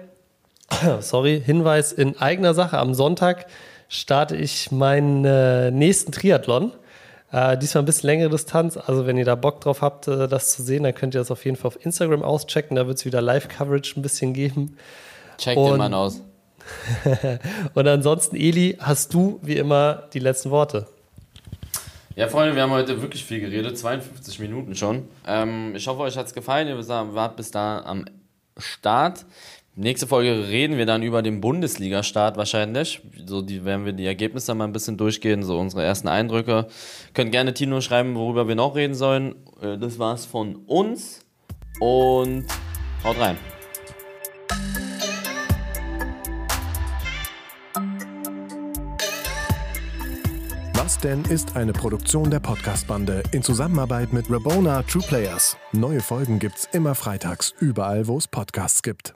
sorry, 1.00 1.42
Hinweis 1.44 1.92
in 1.92 2.18
eigener 2.18 2.54
Sache. 2.54 2.78
Am 2.78 2.94
Sonntag 2.94 3.46
starte 3.88 4.36
ich 4.36 4.70
meinen 4.70 5.24
äh, 5.24 5.70
nächsten 5.70 6.12
Triathlon. 6.12 6.72
Äh, 7.30 7.58
diesmal 7.58 7.82
ein 7.82 7.86
bisschen 7.86 8.08
längere 8.08 8.30
Distanz. 8.30 8.76
Also, 8.76 9.06
wenn 9.06 9.16
ihr 9.18 9.24
da 9.24 9.34
Bock 9.34 9.60
drauf 9.60 9.82
habt, 9.82 10.08
äh, 10.08 10.28
das 10.28 10.52
zu 10.52 10.62
sehen, 10.62 10.82
dann 10.82 10.94
könnt 10.94 11.14
ihr 11.14 11.20
das 11.20 11.30
auf 11.30 11.44
jeden 11.44 11.56
Fall 11.56 11.68
auf 11.68 11.84
Instagram 11.84 12.22
auschecken. 12.22 12.76
Da 12.76 12.86
wird 12.86 12.98
es 12.98 13.04
wieder 13.04 13.20
Live-Coverage 13.20 13.98
ein 13.98 14.02
bisschen 14.02 14.32
geben. 14.32 14.76
Check 15.36 15.56
den 15.56 15.76
Mann 15.76 15.94
aus. 15.94 16.22
und 17.74 17.88
ansonsten, 17.88 18.36
Eli, 18.36 18.76
hast 18.80 19.14
du 19.14 19.38
wie 19.42 19.56
immer 19.56 20.04
die 20.12 20.18
letzten 20.18 20.50
Worte? 20.50 20.86
Ja, 22.16 22.28
Freunde, 22.28 22.56
wir 22.56 22.62
haben 22.62 22.72
heute 22.72 23.00
wirklich 23.00 23.24
viel 23.24 23.40
geredet, 23.40 23.78
52 23.78 24.40
Minuten 24.40 24.74
schon. 24.74 25.06
Ähm, 25.26 25.74
ich 25.76 25.86
hoffe, 25.86 26.00
euch 26.00 26.16
hat 26.16 26.26
es 26.26 26.34
gefallen. 26.34 26.66
Ihr 26.66 26.88
wart 26.88 27.36
bis 27.36 27.50
da 27.50 27.80
am 27.82 28.06
Start. 28.56 29.24
Nächste 29.80 30.08
Folge 30.08 30.48
reden 30.48 30.76
wir 30.76 30.86
dann 30.86 31.04
über 31.04 31.22
den 31.22 31.40
Bundesliga-Start 31.40 32.36
wahrscheinlich. 32.36 33.00
So 33.26 33.42
die, 33.42 33.64
werden 33.64 33.84
wir 33.84 33.92
die 33.92 34.06
Ergebnisse 34.06 34.52
mal 34.56 34.64
ein 34.64 34.72
bisschen 34.72 34.96
durchgehen, 34.96 35.44
so 35.44 35.56
unsere 35.56 35.84
ersten 35.84 36.08
Eindrücke. 36.08 36.66
Könnt 37.14 37.30
gerne 37.30 37.54
Tino 37.54 37.80
schreiben, 37.80 38.16
worüber 38.16 38.48
wir 38.48 38.56
noch 38.56 38.74
reden 38.74 38.94
sollen. 38.94 39.36
Äh, 39.62 39.78
das 39.78 40.00
war's 40.00 40.26
von 40.26 40.56
uns 40.66 41.24
und 41.78 42.46
haut 43.04 43.20
rein. 43.20 43.36
Was 50.72 50.98
denn 50.98 51.22
ist 51.26 51.54
eine 51.54 51.72
Produktion 51.72 52.32
der 52.32 52.40
Podcast-Bande 52.40 53.22
in 53.30 53.44
Zusammenarbeit 53.44 54.12
mit 54.12 54.28
Rabona 54.28 54.82
True 54.82 55.04
Players. 55.06 55.56
Neue 55.70 56.00
Folgen 56.00 56.40
gibt's 56.40 56.68
immer 56.72 56.96
freitags, 56.96 57.54
überall, 57.60 58.08
wo 58.08 58.18
es 58.18 58.26
Podcasts 58.26 58.82
gibt. 58.82 59.14